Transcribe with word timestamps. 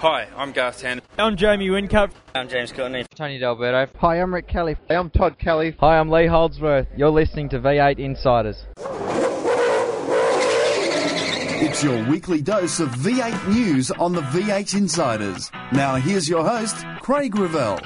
Hi, 0.00 0.26
I'm 0.34 0.52
Garth 0.52 0.82
Tander. 0.82 1.02
I'm 1.18 1.36
Jamie 1.36 1.68
Whincup. 1.68 2.12
I'm 2.34 2.48
James 2.48 2.72
Courtney. 2.72 3.04
Tony 3.14 3.38
D'Alberto. 3.38 3.86
Hi, 3.98 4.18
I'm 4.18 4.32
Rick 4.32 4.48
Kelly. 4.48 4.78
Hey, 4.88 4.96
I'm 4.96 5.10
Todd 5.10 5.38
Kelly. 5.38 5.76
Hi, 5.78 5.98
I'm 5.98 6.08
Lee 6.08 6.24
Holdsworth. 6.24 6.86
You're 6.96 7.10
listening 7.10 7.50
to 7.50 7.60
V8 7.60 7.98
Insiders. 7.98 8.64
It's 11.62 11.84
your 11.84 12.02
weekly 12.08 12.40
dose 12.40 12.80
of 12.80 12.88
V8 12.92 13.48
news 13.48 13.90
on 13.90 14.14
the 14.14 14.22
V8 14.22 14.74
Insiders. 14.74 15.50
Now, 15.70 15.96
here's 15.96 16.26
your 16.26 16.48
host, 16.48 16.82
Craig 17.02 17.36
Revell. 17.36 17.76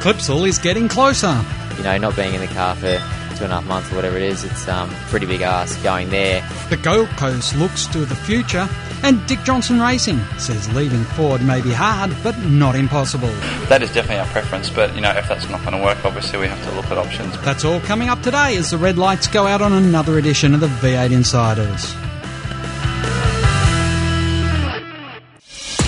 Clipsal 0.00 0.48
is 0.48 0.58
getting 0.58 0.88
closer. 0.88 1.40
You 1.76 1.84
know, 1.84 1.98
not 1.98 2.16
being 2.16 2.34
in 2.34 2.40
the 2.40 2.48
car 2.48 2.74
for 2.74 3.00
two 3.34 3.44
and 3.44 3.52
a 3.52 3.56
half 3.56 3.66
months 3.66 3.92
or 3.92 3.96
whatever 3.96 4.16
it 4.16 4.22
is, 4.22 4.44
it's 4.44 4.68
um, 4.68 4.88
pretty 5.08 5.26
big 5.26 5.42
ask 5.42 5.82
going 5.82 6.10
there. 6.10 6.46
The 6.70 6.76
Gold 6.76 7.08
Coast 7.10 7.54
looks 7.56 7.86
to 7.88 8.04
the 8.04 8.14
future, 8.14 8.68
and 9.02 9.24
Dick 9.26 9.42
Johnson 9.44 9.80
Racing 9.80 10.20
says 10.38 10.72
leaving 10.74 11.04
Ford 11.04 11.42
may 11.42 11.60
be 11.60 11.72
hard, 11.72 12.16
but 12.22 12.38
not 12.40 12.74
impossible. 12.74 13.32
That 13.68 13.82
is 13.82 13.92
definitely 13.92 14.20
our 14.20 14.26
preference, 14.26 14.70
but 14.70 14.94
you 14.94 15.00
know, 15.00 15.10
if 15.10 15.28
that's 15.28 15.48
not 15.48 15.60
going 15.60 15.76
to 15.76 15.82
work, 15.84 16.04
obviously 16.04 16.38
we 16.38 16.46
have 16.46 16.62
to 16.64 16.74
look 16.76 16.86
at 16.86 16.98
options. 16.98 17.38
That's 17.42 17.64
all 17.64 17.80
coming 17.80 18.08
up 18.08 18.22
today 18.22 18.56
as 18.56 18.70
the 18.70 18.78
red 18.78 18.98
lights 18.98 19.26
go 19.26 19.46
out 19.46 19.62
on 19.62 19.72
another 19.72 20.18
edition 20.18 20.54
of 20.54 20.60
the 20.60 20.68
V8 20.68 21.12
Insiders. 21.12 21.94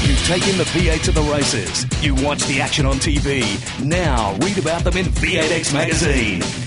You've 0.07 0.25
taken 0.27 0.59
the 0.59 0.65
V8 0.65 1.05
to 1.05 1.13
the 1.13 1.23
races. 1.23 1.87
You 2.05 2.15
watch 2.17 2.45
the 2.47 2.61
action 2.61 2.87
on 2.87 2.97
TV. 2.97 3.45
Now 3.85 4.35
read 4.41 4.59
about 4.59 4.85
them 4.85 4.97
in 4.97 5.07
V8X 5.07 5.73
Magazine. 5.73 6.66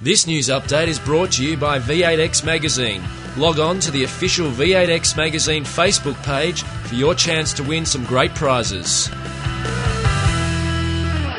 This 0.00 0.28
news 0.28 0.48
update 0.48 0.86
is 0.86 1.00
brought 1.00 1.32
to 1.32 1.44
you 1.44 1.56
by 1.56 1.80
V8X 1.80 2.44
Magazine. 2.44 3.02
Log 3.36 3.58
on 3.58 3.80
to 3.80 3.90
the 3.90 4.04
official 4.04 4.48
V8X 4.48 5.16
Magazine 5.16 5.64
Facebook 5.64 6.14
page 6.22 6.62
for 6.62 6.94
your 6.94 7.16
chance 7.16 7.52
to 7.54 7.64
win 7.64 7.84
some 7.84 8.04
great 8.04 8.32
prizes. 8.36 9.10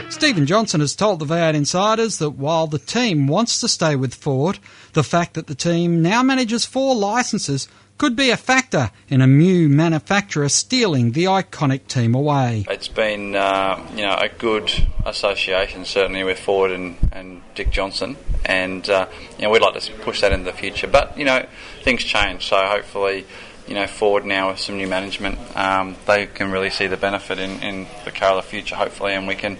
Stephen 0.09 0.45
Johnson 0.45 0.81
has 0.81 0.93
told 0.93 1.19
the 1.19 1.25
V8 1.25 1.53
Insiders 1.53 2.17
that 2.17 2.31
while 2.31 2.67
the 2.67 2.79
team 2.79 3.27
wants 3.27 3.61
to 3.61 3.69
stay 3.69 3.95
with 3.95 4.13
Ford, 4.13 4.59
the 4.91 5.03
fact 5.03 5.35
that 5.35 5.47
the 5.47 5.55
team 5.55 6.01
now 6.01 6.21
manages 6.21 6.65
four 6.65 6.93
licenses 6.95 7.69
could 7.99 8.15
be 8.15 8.31
a 8.31 8.37
factor 8.37 8.89
in 9.09 9.21
a 9.21 9.27
new 9.27 9.67
manufacturer 9.69 10.47
stealing 10.47 11.11
the 11.11 11.25
iconic 11.25 11.85
team 11.87 12.15
away. 12.15 12.65
It's 12.69 12.87
been, 12.87 13.35
uh, 13.35 13.85
you 13.93 14.03
know, 14.03 14.15
a 14.15 14.29
good 14.29 14.71
association 15.05 15.83
certainly 15.85 16.23
with 16.23 16.39
Ford 16.39 16.71
and, 16.71 16.97
and 17.11 17.41
Dick 17.53 17.69
Johnson, 17.69 18.15
and 18.45 18.89
uh, 18.89 19.07
you 19.37 19.43
know 19.43 19.51
we'd 19.51 19.61
like 19.61 19.79
to 19.79 19.91
push 19.97 20.21
that 20.21 20.31
into 20.31 20.45
the 20.45 20.57
future. 20.57 20.87
But 20.87 21.17
you 21.17 21.25
know, 21.25 21.45
things 21.83 22.03
change, 22.03 22.47
so 22.47 22.57
hopefully. 22.65 23.25
You 23.67 23.75
know, 23.75 23.85
Ford 23.85 24.25
now 24.25 24.49
with 24.49 24.57
some 24.57 24.77
new 24.77 24.87
management, 24.87 25.37
um, 25.55 25.95
they 26.07 26.25
can 26.25 26.49
really 26.49 26.71
see 26.71 26.87
the 26.87 26.97
benefit 26.97 27.37
in, 27.37 27.61
in 27.61 27.85
the 28.03 28.09
car 28.09 28.31
of 28.31 28.43
the 28.43 28.49
future, 28.49 28.73
hopefully, 28.73 29.13
and 29.13 29.27
we 29.27 29.35
can 29.35 29.59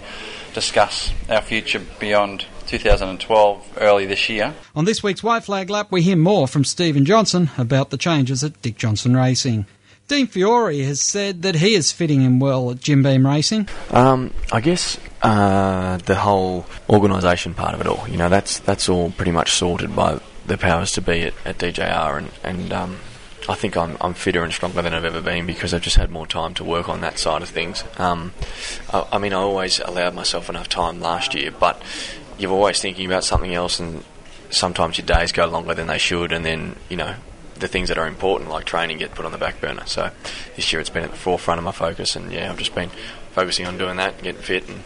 discuss 0.52 1.12
our 1.28 1.40
future 1.40 1.80
beyond 2.00 2.44
2012 2.70 3.78
early 3.80 4.06
this 4.06 4.28
year. 4.28 4.54
On 4.76 4.84
this 4.84 5.02
week's 5.02 5.24
White 5.24 5.42
Flag 5.42 5.68
Lap, 5.68 5.88
we 5.90 6.02
hear 6.02 6.16
more 6.16 6.46
from 6.46 6.64
Stephen 6.64 7.04
Johnson 7.04 7.50
about 7.58 7.90
the 7.90 7.96
changes 7.96 8.44
at 8.44 8.62
Dick 8.62 8.76
Johnson 8.76 9.16
Racing. 9.16 9.66
Dean 10.06 10.28
Fiore 10.28 10.78
has 10.82 11.00
said 11.00 11.42
that 11.42 11.56
he 11.56 11.74
is 11.74 11.90
fitting 11.90 12.22
in 12.22 12.38
well 12.38 12.70
at 12.70 12.80
Jim 12.80 13.02
Beam 13.02 13.26
Racing. 13.26 13.68
Um, 13.90 14.32
I 14.52 14.60
guess 14.60 14.98
uh, 15.22 15.96
the 15.98 16.14
whole 16.14 16.64
organisation 16.88 17.54
part 17.54 17.74
of 17.74 17.80
it 17.80 17.88
all, 17.88 18.08
you 18.08 18.16
know, 18.16 18.28
that's 18.28 18.60
that's 18.60 18.88
all 18.88 19.10
pretty 19.10 19.32
much 19.32 19.52
sorted 19.52 19.94
by 19.94 20.20
the 20.46 20.56
powers 20.56 20.92
to 20.92 21.00
be 21.00 21.22
at, 21.22 21.34
at 21.44 21.58
DJR, 21.58 22.18
and 22.18 22.30
and 22.42 22.72
um, 22.72 22.96
I 23.48 23.54
think 23.54 23.76
I'm, 23.76 23.96
I'm 24.00 24.14
fitter 24.14 24.44
and 24.44 24.52
stronger 24.52 24.82
than 24.82 24.94
I've 24.94 25.04
ever 25.04 25.20
been 25.20 25.46
because 25.46 25.74
I've 25.74 25.82
just 25.82 25.96
had 25.96 26.10
more 26.10 26.26
time 26.26 26.54
to 26.54 26.64
work 26.64 26.88
on 26.88 27.00
that 27.00 27.18
side 27.18 27.42
of 27.42 27.48
things. 27.48 27.82
Um, 27.98 28.32
I, 28.92 29.06
I 29.12 29.18
mean, 29.18 29.32
I 29.32 29.38
always 29.38 29.80
allowed 29.80 30.14
myself 30.14 30.48
enough 30.48 30.68
time 30.68 31.00
last 31.00 31.34
year, 31.34 31.50
but 31.50 31.82
you're 32.40 32.52
always 32.52 32.80
thinking 32.80 33.06
about 33.06 33.24
something 33.24 33.54
else, 33.54 33.78
and 33.80 34.04
sometimes 34.50 34.98
your 34.98 35.06
days 35.06 35.32
go 35.32 35.46
longer 35.46 35.74
than 35.74 35.86
they 35.86 35.98
should, 35.98 36.32
and 36.32 36.44
then 36.44 36.76
you 36.88 36.96
know 36.96 37.14
the 37.54 37.68
things 37.68 37.88
that 37.88 37.98
are 37.98 38.06
important, 38.06 38.50
like 38.50 38.64
training, 38.64 38.98
get 38.98 39.14
put 39.14 39.26
on 39.26 39.32
the 39.32 39.38
back 39.38 39.60
burner. 39.60 39.84
So 39.86 40.10
this 40.56 40.72
year 40.72 40.80
it's 40.80 40.90
been 40.90 41.04
at 41.04 41.10
the 41.10 41.16
forefront 41.16 41.58
of 41.58 41.64
my 41.64 41.72
focus, 41.72 42.16
and 42.16 42.32
yeah, 42.32 42.50
I've 42.50 42.58
just 42.58 42.74
been 42.74 42.90
focusing 43.32 43.66
on 43.66 43.78
doing 43.78 43.96
that, 43.96 44.22
getting 44.22 44.40
fit, 44.40 44.68
and 44.68 44.82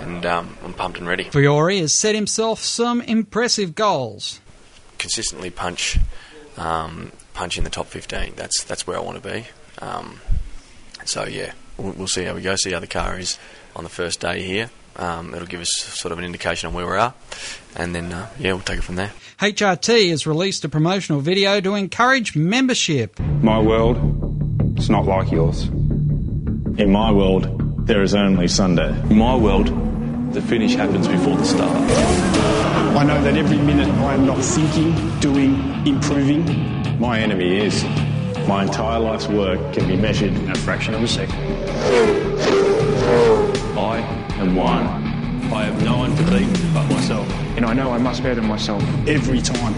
and 0.00 0.24
um, 0.26 0.56
I'm 0.64 0.74
pumped 0.74 0.98
and 0.98 1.08
ready. 1.08 1.24
Fiore 1.24 1.78
has 1.78 1.92
set 1.92 2.14
himself 2.14 2.60
some 2.60 3.00
impressive 3.02 3.74
goals. 3.74 4.40
Consistently 4.98 5.50
punch. 5.50 5.98
Um, 6.56 7.12
punch 7.34 7.58
in 7.58 7.64
the 7.64 7.70
top 7.70 7.86
15. 7.86 8.34
That's 8.36 8.64
that's 8.64 8.86
where 8.86 8.96
I 8.96 9.00
want 9.00 9.22
to 9.22 9.28
be. 9.28 9.46
Um, 9.80 10.20
so 11.04 11.24
yeah, 11.24 11.52
we'll, 11.76 11.92
we'll, 11.92 12.08
see 12.08 12.24
how 12.24 12.34
we 12.34 12.42
go. 12.42 12.56
See 12.56 12.72
how 12.72 12.80
the 12.80 12.86
car 12.86 13.18
is 13.18 13.38
on 13.76 13.84
the 13.84 13.90
first 13.90 14.20
day 14.20 14.42
here. 14.42 14.70
Um, 14.98 15.34
it'll 15.34 15.46
give 15.46 15.60
us 15.60 15.70
sort 15.70 16.12
of 16.12 16.18
an 16.18 16.24
indication 16.24 16.68
on 16.68 16.74
where 16.74 16.86
we 16.86 16.96
are, 16.96 17.14
and 17.76 17.94
then 17.94 18.12
uh, 18.12 18.28
yeah, 18.38 18.52
we'll 18.52 18.62
take 18.62 18.78
it 18.78 18.82
from 18.82 18.96
there. 18.96 19.12
HRT 19.40 20.10
has 20.10 20.26
released 20.26 20.64
a 20.64 20.68
promotional 20.68 21.20
video 21.20 21.60
to 21.60 21.74
encourage 21.74 22.34
membership. 22.34 23.18
My 23.20 23.60
world, 23.60 23.96
it's 24.76 24.88
not 24.88 25.06
like 25.06 25.30
yours. 25.30 25.64
In 25.64 26.90
my 26.90 27.12
world, 27.12 27.86
there 27.86 28.02
is 28.02 28.14
only 28.14 28.48
Sunday. 28.48 28.90
In 29.10 29.18
my 29.18 29.36
world, 29.36 29.68
the 30.32 30.42
finish 30.42 30.74
happens 30.74 31.06
before 31.06 31.36
the 31.36 31.44
start. 31.44 31.76
I 32.96 33.04
know 33.04 33.22
that 33.22 33.36
every 33.36 33.58
minute 33.58 33.88
I 33.88 34.14
am 34.14 34.26
not 34.26 34.42
thinking, 34.42 35.20
doing, 35.20 35.86
improving, 35.86 36.98
my 36.98 37.20
enemy 37.20 37.58
is. 37.58 37.84
My 38.48 38.64
entire 38.64 38.98
life's 38.98 39.28
work 39.28 39.74
can 39.74 39.86
be 39.86 39.94
measured 39.94 40.32
in 40.32 40.50
a 40.50 40.54
fraction 40.56 40.94
of 40.94 41.02
a 41.02 41.06
second. 41.06 41.38
I 43.78 44.17
am 44.40 44.54
one. 44.54 44.86
I 45.52 45.64
have 45.64 45.82
no 45.82 45.98
one 45.98 46.14
to 46.16 46.22
beat 46.24 46.48
but 46.72 46.88
myself. 46.90 47.28
And 47.56 47.64
I 47.64 47.72
know 47.72 47.90
I 47.90 47.98
must 47.98 48.22
better 48.22 48.42
myself 48.42 48.82
every 49.06 49.40
time. 49.40 49.74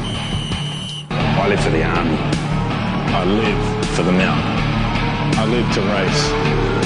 I 1.10 1.48
live 1.48 1.60
for 1.60 1.70
the 1.70 1.84
army. 1.84 2.16
I 3.12 3.24
live 3.24 3.86
for 3.96 4.02
the 4.02 4.12
mountain. 4.12 5.38
I 5.38 5.46
live 5.46 5.72
to 5.74 5.80
race 5.80 6.79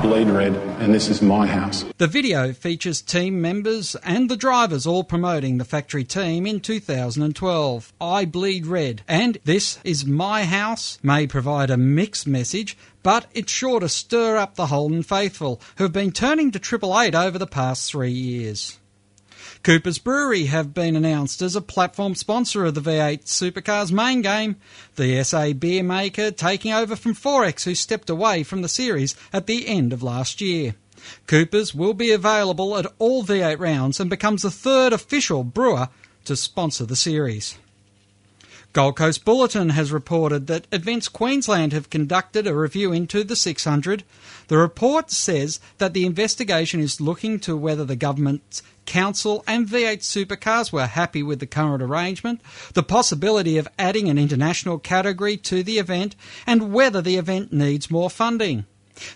bleed 0.00 0.28
red, 0.28 0.54
and 0.80 0.94
this 0.94 1.08
is 1.08 1.20
my 1.20 1.46
house. 1.46 1.84
The 1.98 2.06
video 2.06 2.52
features 2.52 3.02
team 3.02 3.40
members 3.40 3.96
and 3.96 4.30
the 4.30 4.36
drivers 4.36 4.86
all 4.86 5.04
promoting 5.04 5.58
the 5.58 5.64
factory 5.64 6.04
team 6.04 6.46
in 6.46 6.60
2012. 6.60 7.92
I 8.00 8.24
bleed 8.24 8.66
red, 8.66 9.02
and 9.08 9.38
this 9.44 9.78
is 9.84 10.06
my 10.06 10.44
house 10.44 10.98
may 11.02 11.26
provide 11.26 11.70
a 11.70 11.76
mixed 11.76 12.26
message, 12.26 12.76
but 13.02 13.26
it's 13.34 13.52
sure 13.52 13.80
to 13.80 13.88
stir 13.88 14.36
up 14.36 14.54
the 14.54 14.66
Holden 14.66 15.02
faithful, 15.02 15.60
who 15.76 15.84
have 15.84 15.92
been 15.92 16.12
turning 16.12 16.50
to 16.52 16.58
Triple 16.58 16.98
Eight 17.00 17.14
over 17.14 17.38
the 17.38 17.46
past 17.46 17.90
three 17.90 18.12
years. 18.12 18.78
Cooper's 19.62 19.98
Brewery 19.98 20.44
have 20.44 20.72
been 20.72 20.96
announced 20.96 21.42
as 21.42 21.56
a 21.56 21.60
platform 21.60 22.14
sponsor 22.14 22.64
of 22.64 22.74
the 22.74 22.80
V8 22.80 23.24
Supercars 23.24 23.90
main 23.90 24.22
game. 24.22 24.56
The 24.96 25.22
SA 25.24 25.52
beer 25.52 25.82
maker 25.82 26.30
taking 26.30 26.72
over 26.72 26.96
from 26.96 27.14
4X, 27.14 27.64
who 27.64 27.74
stepped 27.74 28.08
away 28.08 28.42
from 28.44 28.62
the 28.62 28.68
series 28.68 29.16
at 29.32 29.46
the 29.46 29.66
end 29.66 29.92
of 29.92 30.02
last 30.02 30.40
year. 30.40 30.74
Cooper's 31.26 31.74
will 31.74 31.94
be 31.94 32.10
available 32.10 32.76
at 32.76 32.86
all 32.98 33.24
V8 33.24 33.58
rounds 33.58 34.00
and 34.00 34.08
becomes 34.08 34.42
the 34.42 34.50
third 34.50 34.92
official 34.92 35.44
brewer 35.44 35.88
to 36.24 36.36
sponsor 36.36 36.84
the 36.84 36.96
series. 36.96 37.58
Gold 38.74 38.96
Coast 38.96 39.24
Bulletin 39.24 39.70
has 39.70 39.90
reported 39.90 40.46
that 40.46 40.66
Events 40.70 41.08
Queensland 41.08 41.72
have 41.72 41.88
conducted 41.88 42.46
a 42.46 42.54
review 42.54 42.92
into 42.92 43.24
the 43.24 43.34
600. 43.34 44.04
The 44.48 44.58
report 44.58 45.10
says 45.10 45.58
that 45.78 45.94
the 45.94 46.04
investigation 46.04 46.78
is 46.78 47.00
looking 47.00 47.40
to 47.40 47.56
whether 47.56 47.84
the 47.84 47.96
government's 47.96 48.62
Council 48.88 49.44
and 49.46 49.68
V8 49.68 49.98
Supercars 49.98 50.72
were 50.72 50.86
happy 50.86 51.22
with 51.22 51.40
the 51.40 51.46
current 51.46 51.82
arrangement, 51.82 52.40
the 52.72 52.82
possibility 52.82 53.58
of 53.58 53.68
adding 53.78 54.08
an 54.08 54.16
international 54.16 54.78
category 54.78 55.36
to 55.36 55.62
the 55.62 55.78
event, 55.78 56.16
and 56.46 56.72
whether 56.72 57.02
the 57.02 57.16
event 57.16 57.52
needs 57.52 57.90
more 57.90 58.08
funding. 58.08 58.64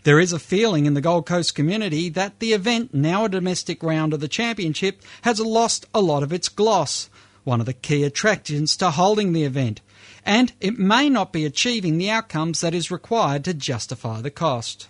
There 0.04 0.20
is 0.20 0.30
a 0.30 0.38
feeling 0.38 0.84
in 0.84 0.92
the 0.92 1.00
Gold 1.00 1.24
Coast 1.24 1.54
community 1.54 2.10
that 2.10 2.38
the 2.38 2.52
event, 2.52 2.92
now 2.92 3.24
a 3.24 3.30
domestic 3.30 3.82
round 3.82 4.12
of 4.12 4.20
the 4.20 4.28
championship, 4.28 5.00
has 5.22 5.40
lost 5.40 5.86
a 5.94 6.02
lot 6.02 6.22
of 6.22 6.34
its 6.34 6.50
gloss, 6.50 7.08
one 7.44 7.58
of 7.58 7.66
the 7.66 7.72
key 7.72 8.04
attractions 8.04 8.76
to 8.76 8.90
holding 8.90 9.32
the 9.32 9.44
event. 9.44 9.80
and 10.24 10.52
it 10.60 10.78
may 10.78 11.08
not 11.08 11.32
be 11.32 11.44
achieving 11.44 11.98
the 11.98 12.10
outcomes 12.10 12.60
that 12.60 12.74
is 12.74 12.90
required 12.90 13.44
to 13.44 13.54
justify 13.54 14.20
the 14.20 14.30
cost. 14.30 14.86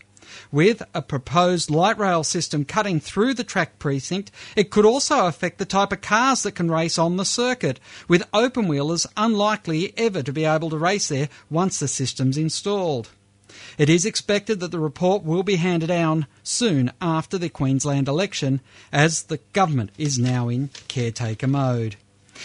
With 0.50 0.82
a 0.94 1.02
proposed 1.02 1.70
light 1.70 1.98
rail 1.98 2.24
system 2.24 2.64
cutting 2.64 3.00
through 3.00 3.34
the 3.34 3.44
track 3.44 3.78
precinct, 3.78 4.30
it 4.56 4.70
could 4.70 4.84
also 4.84 5.26
affect 5.26 5.58
the 5.58 5.64
type 5.64 5.92
of 5.92 6.00
cars 6.00 6.42
that 6.42 6.52
can 6.52 6.70
race 6.70 6.98
on 6.98 7.16
the 7.16 7.24
circuit, 7.24 7.80
with 8.08 8.28
open 8.32 8.68
wheelers 8.68 9.06
unlikely 9.16 9.92
ever 9.96 10.22
to 10.22 10.32
be 10.32 10.44
able 10.44 10.70
to 10.70 10.78
race 10.78 11.08
there 11.08 11.28
once 11.50 11.78
the 11.78 11.88
system's 11.88 12.38
installed. 12.38 13.10
It 13.78 13.88
is 13.88 14.04
expected 14.04 14.60
that 14.60 14.70
the 14.70 14.78
report 14.78 15.24
will 15.24 15.42
be 15.42 15.56
handed 15.56 15.88
down 15.88 16.26
soon 16.42 16.90
after 17.00 17.38
the 17.38 17.48
Queensland 17.48 18.08
election, 18.08 18.60
as 18.90 19.24
the 19.24 19.40
government 19.52 19.90
is 19.98 20.18
now 20.18 20.48
in 20.48 20.70
caretaker 20.88 21.46
mode. 21.46 21.96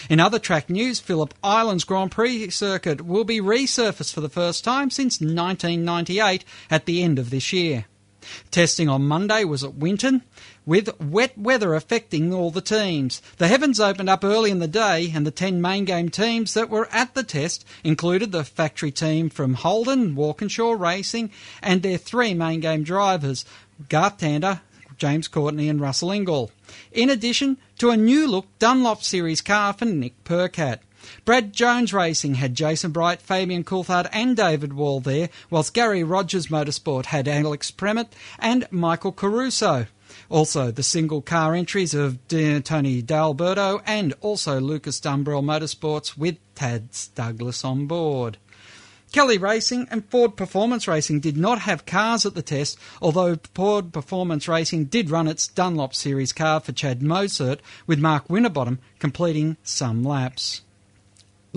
In 0.10 0.20
other 0.20 0.40
track 0.40 0.70
news, 0.70 1.00
Phillip 1.00 1.34
Island's 1.44 1.84
Grand 1.84 2.12
Prix 2.12 2.50
circuit 2.50 3.02
will 3.02 3.24
be 3.24 3.40
resurfaced 3.40 4.14
for 4.14 4.22
the 4.22 4.30
first 4.30 4.64
time 4.64 4.90
since 4.90 5.20
1998 5.20 6.44
at 6.70 6.86
the 6.86 7.04
end 7.04 7.20
of 7.20 7.30
this 7.30 7.52
year. 7.54 7.86
Testing 8.52 8.90
on 8.90 9.08
Monday 9.08 9.44
was 9.44 9.64
at 9.64 9.76
Winton, 9.76 10.24
with 10.66 11.00
wet 11.00 11.38
weather 11.38 11.74
affecting 11.74 12.34
all 12.34 12.52
the 12.52 12.62
teams. 12.62 13.22
The 13.38 13.48
heavens 13.48 13.80
opened 13.80 14.10
up 14.10 14.24
early 14.24 14.52
in 14.52 14.60
the 14.60 14.68
day, 14.68 15.12
and 15.14 15.26
the 15.26 15.32
10 15.32 15.62
main 15.62 15.86
game 15.86 16.10
teams 16.10 16.54
that 16.54 16.70
were 16.70 16.90
at 16.92 17.14
the 17.14 17.24
test 17.24 17.66
included 17.84 18.32
the 18.32 18.44
factory 18.44 18.92
team 18.92 19.30
from 19.30 19.54
Holden, 19.54 20.16
Walkinshaw 20.16 20.72
Racing, 20.72 21.32
and 21.62 21.82
their 21.82 21.98
three 21.98 22.34
main 22.34 22.60
game 22.60 22.84
drivers, 22.84 23.46
Garth 23.88 24.18
Tander, 24.18 24.62
James 24.98 25.28
Courtney, 25.28 25.70
and 25.70 25.80
Russell 25.80 26.10
Ingall. 26.10 26.50
In 26.92 27.10
addition 27.10 27.58
to 27.78 27.90
a 27.90 27.98
new 27.98 28.28
look 28.28 28.46
Dunlop 28.60 29.04
Series 29.04 29.42
car 29.42 29.74
for 29.74 29.86
Nick 29.86 30.24
Percat. 30.24 30.80
Brad 31.26 31.54
Jones 31.54 31.94
Racing 31.94 32.36
had 32.36 32.56
Jason 32.56 32.92
Bright, 32.92 33.22
Fabian 33.22 33.64
Coulthard, 33.64 34.10
and 34.12 34.36
David 34.36 34.74
Wall 34.74 35.00
there, 35.00 35.30
whilst 35.50 35.74
Gary 35.74 36.04
Rogers 36.04 36.48
Motorsport 36.48 37.06
had 37.06 37.28
Alex 37.28 37.72
Premat 37.72 38.10
and 38.40 38.68
Michael 38.72 39.12
Caruso. 39.12 39.88
Also, 40.30 40.72
the 40.72 40.84
single 40.84 41.22
car 41.22 41.54
entries 41.54 41.94
of 41.94 42.18
Tony 42.28 43.02
D'Alberto 43.02 43.82
and 43.86 44.14
also 44.22 44.60
Lucas 44.60 45.00
Dumbrell 45.00 45.44
Motorsports 45.44 46.18
with 46.18 46.38
Taz 46.56 47.14
Douglas 47.14 47.64
on 47.64 47.86
board. 47.86 48.38
Kelly 49.13 49.38
Racing 49.38 49.88
and 49.89 50.06
Ford 50.09 50.36
Performance 50.36 50.88
Racing 50.88 51.21
did 51.21 51.38
not 51.38 51.59
have 51.59 51.86
cars 51.86 52.25
at 52.25 52.36
the 52.36 52.42
test, 52.42 52.77
although 53.01 53.38
Ford 53.56 53.94
Performance 53.94 54.48
Racing 54.48 54.86
did 54.86 55.09
run 55.09 55.27
its 55.27 55.48
Dunlop 55.48 55.95
Series 55.95 56.33
car 56.33 56.59
for 56.59 56.74
Chaz 56.74 57.01
Mostert, 57.01 57.59
with 57.88 58.00
Mark 58.00 58.30
Winterbottom 58.30 58.80
completing 59.00 59.56
some 59.63 60.04
laps. 60.04 60.62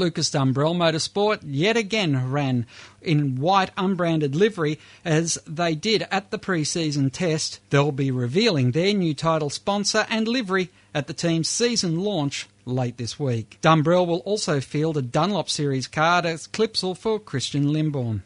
Lucas 0.00 0.30
Dumbrell 0.30 0.74
Motorsport 0.74 1.40
yet 1.44 1.76
again 1.76 2.32
ran 2.32 2.66
in 3.02 3.36
white 3.36 3.70
unbranded 3.76 4.34
livery 4.34 4.78
as 5.04 5.38
they 5.46 5.74
did 5.74 6.08
at 6.10 6.30
the 6.30 6.38
pre-season 6.38 7.10
test. 7.10 7.60
They'll 7.68 7.92
be 7.92 8.10
revealing 8.10 8.70
their 8.70 8.94
new 8.94 9.12
title 9.12 9.50
sponsor 9.50 10.06
and 10.08 10.26
livery 10.26 10.70
at 10.94 11.06
the 11.06 11.12
team's 11.12 11.50
season 11.50 12.00
launch 12.00 12.48
late 12.64 12.96
this 12.96 13.20
week. 13.20 13.58
Dumbrell 13.60 14.06
will 14.06 14.20
also 14.20 14.58
field 14.60 14.96
a 14.96 15.02
Dunlop 15.02 15.50
Series 15.50 15.86
card 15.86 16.24
as 16.24 16.48
Clipsal 16.48 16.96
for 16.96 17.20
Christian 17.20 17.70
Limborn. 17.70 18.22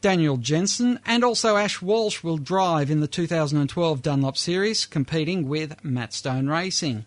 Daniel 0.00 0.38
Jensen 0.38 1.00
and 1.04 1.22
also 1.22 1.56
Ash 1.56 1.82
Walsh 1.82 2.22
will 2.22 2.38
drive 2.38 2.90
in 2.90 3.00
the 3.00 3.08
2012 3.08 4.00
Dunlop 4.00 4.38
Series, 4.38 4.86
competing 4.86 5.48
with 5.48 5.84
Matt 5.84 6.14
Stone 6.14 6.48
Racing. 6.48 7.04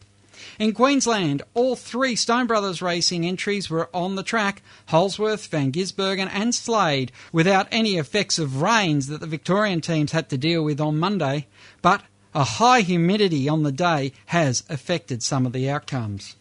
In 0.60 0.74
Queensland, 0.74 1.42
all 1.54 1.76
three 1.76 2.16
Stone 2.16 2.48
Brothers 2.48 2.82
Racing 2.82 3.26
entries 3.26 3.70
were 3.70 3.90
on 3.94 4.16
the 4.16 4.24
track 4.24 4.62
Holdsworth, 4.88 5.48
Van 5.48 5.72
Gisbergen, 5.72 6.30
and 6.32 6.54
Slade, 6.54 7.12
without 7.32 7.68
any 7.72 7.98
effects 7.98 8.40
of 8.40 8.62
rains 8.62 9.08
that 9.08 9.20
the 9.20 9.28
Victorian 9.28 9.82
teams 9.82 10.12
had 10.12 10.30
to 10.30 10.38
deal 10.38 10.64
with 10.64 10.82
on 10.82 10.98
Monday. 10.98 11.48
But 11.82 12.04
a 12.34 12.44
high 12.44 12.82
humidity 12.82 13.50
on 13.50 13.64
the 13.64 13.72
day 13.72 14.14
has 14.28 14.64
affected 14.70 15.22
some 15.22 15.46
of 15.46 15.54
the 15.54 15.70
outcomes. 15.70 16.36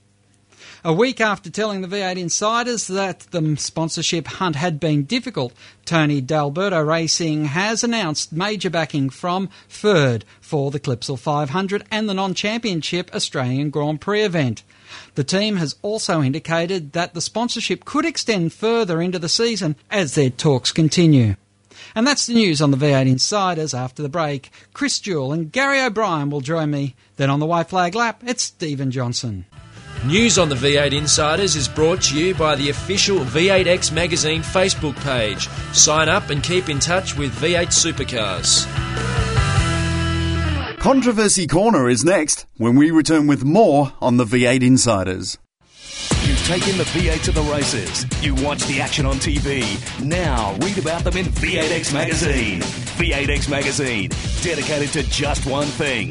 A 0.84 0.92
week 0.92 1.20
after 1.20 1.50
telling 1.50 1.80
the 1.80 1.88
V8 1.88 2.16
insiders 2.16 2.86
that 2.86 3.20
the 3.30 3.56
sponsorship 3.56 4.26
hunt 4.26 4.56
had 4.56 4.80
been 4.80 5.04
difficult, 5.04 5.52
Tony 5.84 6.20
D'Alberto 6.20 6.80
Racing 6.80 7.46
has 7.46 7.84
announced 7.84 8.32
major 8.32 8.70
backing 8.70 9.10
from 9.10 9.48
Ferd 9.68 10.24
for 10.40 10.70
the 10.70 10.80
Clipsal 10.80 11.18
500 11.18 11.84
and 11.90 12.08
the 12.08 12.14
non-championship 12.14 13.14
Australian 13.14 13.70
Grand 13.70 14.00
Prix 14.00 14.22
event. 14.22 14.62
The 15.14 15.24
team 15.24 15.56
has 15.56 15.76
also 15.82 16.22
indicated 16.22 16.92
that 16.92 17.14
the 17.14 17.20
sponsorship 17.20 17.84
could 17.84 18.04
extend 18.04 18.52
further 18.52 19.00
into 19.00 19.18
the 19.18 19.28
season 19.28 19.76
as 19.90 20.14
their 20.14 20.30
talks 20.30 20.72
continue. 20.72 21.36
And 21.94 22.06
that's 22.06 22.26
the 22.26 22.34
news 22.34 22.60
on 22.60 22.70
the 22.70 22.76
V8 22.76 23.08
Insiders 23.08 23.74
after 23.74 24.02
the 24.02 24.08
break. 24.08 24.50
Chris 24.72 25.00
Jewell 25.00 25.32
and 25.32 25.50
Gary 25.50 25.80
O'Brien 25.80 26.30
will 26.30 26.40
join 26.40 26.70
me. 26.70 26.94
Then 27.16 27.30
on 27.30 27.40
the 27.40 27.46
white 27.46 27.68
flag 27.68 27.94
lap, 27.94 28.22
it's 28.24 28.44
Stephen 28.44 28.90
Johnson. 28.90 29.46
News 30.06 30.38
on 30.38 30.48
the 30.48 30.54
V8 30.54 30.96
Insiders 30.96 31.56
is 31.56 31.68
brought 31.68 32.00
to 32.04 32.18
you 32.18 32.34
by 32.34 32.56
the 32.56 32.70
official 32.70 33.18
V8X 33.18 33.92
Magazine 33.92 34.40
Facebook 34.40 34.96
page. 35.04 35.46
Sign 35.74 36.08
up 36.08 36.30
and 36.30 36.42
keep 36.42 36.70
in 36.70 36.78
touch 36.78 37.18
with 37.18 37.34
V8 37.34 37.66
Supercars. 37.66 38.66
Controversy 40.78 41.46
Corner 41.46 41.90
is 41.90 42.02
next 42.02 42.46
when 42.56 42.76
we 42.76 42.90
return 42.90 43.26
with 43.26 43.44
more 43.44 43.92
on 44.00 44.16
the 44.16 44.24
V8 44.24 44.62
Insiders. 44.62 45.36
You've 46.24 46.46
taken 46.46 46.78
the 46.78 46.84
V8 46.84 47.22
to 47.24 47.32
the 47.32 47.42
races. 47.42 48.06
You 48.24 48.34
watch 48.36 48.64
the 48.64 48.80
action 48.80 49.04
on 49.04 49.16
TV. 49.16 49.62
Now 50.02 50.54
read 50.62 50.78
about 50.78 51.04
them 51.04 51.18
in 51.18 51.26
V8X 51.26 51.92
Magazine. 51.92 52.62
V8X 52.62 53.50
Magazine, 53.50 54.08
dedicated 54.42 54.92
to 54.92 55.02
just 55.10 55.44
one 55.44 55.66
thing 55.66 56.10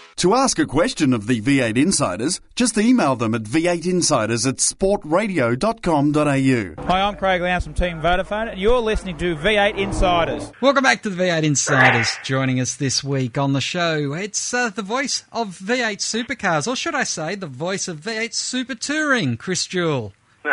To 0.21 0.33
ask 0.35 0.59
a 0.59 0.67
question 0.67 1.13
of 1.13 1.25
the 1.25 1.41
V8 1.41 1.75
Insiders, 1.75 2.41
just 2.53 2.77
email 2.77 3.15
them 3.15 3.33
at 3.33 3.41
v8insiders 3.41 4.47
at 4.47 4.57
sportradio.com.au. 4.57 6.85
Hi, 6.85 7.01
I'm 7.01 7.15
Craig 7.15 7.41
Lowndes 7.41 7.63
from 7.63 7.73
Team 7.73 7.99
Vodafone, 7.99 8.51
and 8.51 8.61
you're 8.61 8.81
listening 8.81 9.17
to 9.17 9.35
V8 9.35 9.79
Insiders. 9.79 10.51
Welcome 10.61 10.83
back 10.83 11.01
to 11.01 11.09
the 11.09 11.23
V8 11.23 11.41
Insiders. 11.41 12.19
Joining 12.23 12.59
us 12.59 12.75
this 12.75 13.03
week 13.03 13.39
on 13.39 13.53
the 13.53 13.61
show, 13.61 14.13
it's 14.13 14.53
uh, 14.53 14.69
the 14.69 14.83
voice 14.83 15.23
of 15.31 15.57
V8 15.57 15.97
Supercars, 15.97 16.67
or 16.67 16.75
should 16.75 16.93
I 16.93 17.03
say, 17.03 17.33
the 17.33 17.47
voice 17.47 17.87
of 17.87 18.01
V8 18.01 18.35
Super 18.35 18.75
Touring, 18.75 19.37
Chris 19.37 19.65
Jewell. 19.65 20.13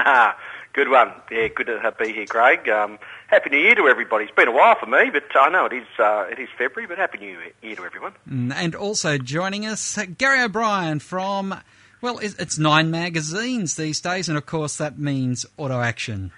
good 0.72 0.88
one. 0.88 1.12
Yeah, 1.30 1.48
good 1.48 1.66
to 1.66 1.78
have 1.78 1.98
be 1.98 2.14
here, 2.14 2.24
Craig. 2.24 2.66
Um, 2.70 2.98
happy 3.28 3.50
New 3.50 3.58
Year 3.58 3.74
to 3.76 3.88
everybody. 3.88 4.24
It's 4.24 4.34
been 4.34 4.48
a 4.48 4.52
while 4.52 4.74
for 4.78 4.86
me, 4.86 5.10
but 5.10 5.24
I 5.34 5.48
know 5.48 5.66
it 5.66 5.72
is 5.72 5.86
uh, 5.98 6.26
it 6.30 6.38
is 6.38 6.48
February. 6.58 6.86
But 6.86 6.98
happy 6.98 7.18
New 7.18 7.38
Year 7.62 7.76
to 7.76 7.84
everyone. 7.84 8.12
Mm, 8.28 8.52
and 8.54 8.74
also 8.74 9.16
joining 9.16 9.64
us, 9.64 9.98
Gary 10.18 10.42
O'Brien 10.42 10.98
from 10.98 11.54
well, 12.00 12.18
it's 12.18 12.58
nine 12.58 12.90
magazines 12.90 13.76
these 13.76 14.00
days, 14.00 14.28
and 14.28 14.38
of 14.38 14.46
course 14.46 14.76
that 14.76 14.98
means 14.98 15.46
Auto 15.56 15.80
Action. 15.80 16.32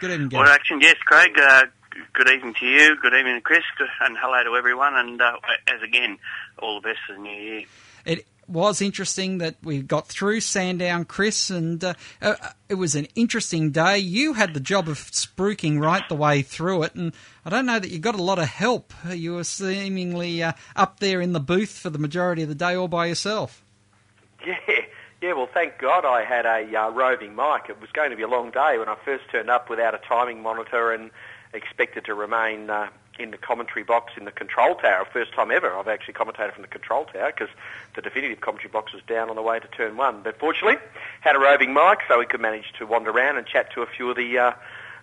Good 0.00 0.10
evening, 0.10 0.28
Gary. 0.28 0.42
Auto 0.42 0.52
Action, 0.52 0.80
yes, 0.80 0.96
Craig. 1.04 1.30
Uh, 1.36 1.64
good 2.12 2.28
evening 2.28 2.54
to 2.60 2.66
you. 2.66 2.96
Good 3.00 3.14
evening, 3.14 3.40
Chris, 3.40 3.62
and 4.00 4.16
hello 4.20 4.44
to 4.44 4.56
everyone. 4.56 4.94
And 4.94 5.20
uh, 5.20 5.36
as 5.66 5.82
again, 5.82 6.18
all 6.58 6.80
the 6.80 6.88
best 6.88 7.00
for 7.06 7.14
the 7.14 7.20
new 7.20 7.30
year. 7.30 7.64
It 8.04 8.26
was 8.48 8.80
interesting 8.80 9.38
that 9.38 9.56
we 9.62 9.82
got 9.82 10.08
through 10.08 10.40
Sandown, 10.40 11.04
Chris, 11.04 11.50
and 11.50 11.82
uh, 11.84 11.94
uh, 12.22 12.34
it 12.68 12.74
was 12.74 12.94
an 12.94 13.06
interesting 13.14 13.70
day. 13.70 13.98
You 13.98 14.32
had 14.32 14.54
the 14.54 14.60
job 14.60 14.88
of 14.88 14.98
spruiking 14.98 15.80
right 15.80 16.02
the 16.08 16.14
way 16.14 16.42
through 16.42 16.84
it, 16.84 16.94
and 16.94 17.12
I 17.44 17.50
don't 17.50 17.66
know 17.66 17.78
that 17.78 17.90
you 17.90 17.98
got 17.98 18.14
a 18.14 18.22
lot 18.22 18.38
of 18.38 18.48
help. 18.48 18.92
You 19.08 19.34
were 19.34 19.44
seemingly 19.44 20.42
uh, 20.42 20.52
up 20.74 21.00
there 21.00 21.20
in 21.20 21.32
the 21.32 21.40
booth 21.40 21.78
for 21.78 21.90
the 21.90 21.98
majority 21.98 22.42
of 22.42 22.48
the 22.48 22.54
day 22.54 22.74
all 22.74 22.88
by 22.88 23.06
yourself. 23.06 23.62
Yeah, 24.46 24.54
yeah. 25.20 25.32
Well, 25.32 25.48
thank 25.52 25.78
God 25.78 26.04
I 26.04 26.24
had 26.24 26.46
a 26.46 26.76
uh, 26.76 26.90
roving 26.90 27.34
mic. 27.34 27.68
It 27.68 27.80
was 27.80 27.90
going 27.92 28.10
to 28.10 28.16
be 28.16 28.22
a 28.22 28.28
long 28.28 28.50
day 28.50 28.78
when 28.78 28.88
I 28.88 28.96
first 29.04 29.24
turned 29.30 29.50
up 29.50 29.68
without 29.68 29.94
a 29.94 29.98
timing 29.98 30.42
monitor 30.42 30.92
and 30.92 31.10
expected 31.52 32.04
to 32.04 32.14
remain 32.14 32.70
uh, 32.70 32.88
in 33.18 33.30
the 33.30 33.38
commentary 33.38 33.84
box 33.84 34.12
in 34.16 34.24
the 34.24 34.30
control 34.30 34.74
tower. 34.74 35.06
First 35.12 35.32
time 35.32 35.50
ever 35.50 35.72
I've 35.72 35.88
actually 35.88 36.14
commentated 36.14 36.52
from 36.52 36.62
the 36.62 36.68
control 36.68 37.04
tower 37.04 37.32
because 37.32 37.54
the 37.94 38.02
definitive 38.02 38.40
commentary 38.40 38.70
box 38.70 38.92
was 38.92 39.02
down 39.02 39.30
on 39.30 39.36
the 39.36 39.42
way 39.42 39.58
to 39.58 39.66
turn 39.68 39.96
one. 39.96 40.22
But 40.22 40.38
fortunately, 40.38 40.78
had 41.20 41.36
a 41.36 41.38
roving 41.38 41.74
mic 41.74 42.00
so 42.08 42.18
we 42.18 42.26
could 42.26 42.40
manage 42.40 42.72
to 42.78 42.86
wander 42.86 43.10
around 43.10 43.38
and 43.38 43.46
chat 43.46 43.72
to 43.72 43.82
a 43.82 43.86
few 43.86 44.10
of 44.10 44.16
the 44.16 44.38
uh, 44.38 44.52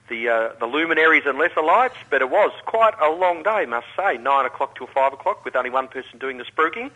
the 0.08 0.30
uh, 0.30 0.50
the 0.60 0.66
luminaries 0.66 1.24
and 1.26 1.38
lesser 1.38 1.64
lights. 1.64 1.96
But 2.10 2.22
it 2.22 2.30
was 2.30 2.52
quite 2.66 2.94
a 3.02 3.10
long 3.10 3.44
day, 3.44 3.66
must 3.66 3.88
say. 3.96 4.18
Nine 4.18 4.46
o'clock 4.46 4.78
till 4.78 4.88
five 4.88 5.14
o'clock 5.14 5.46
with 5.46 5.56
only 5.56 5.70
one 5.70 5.88
person 5.88 6.20
doing 6.20 6.38
the 6.38 6.46
spruiking. 6.46 6.92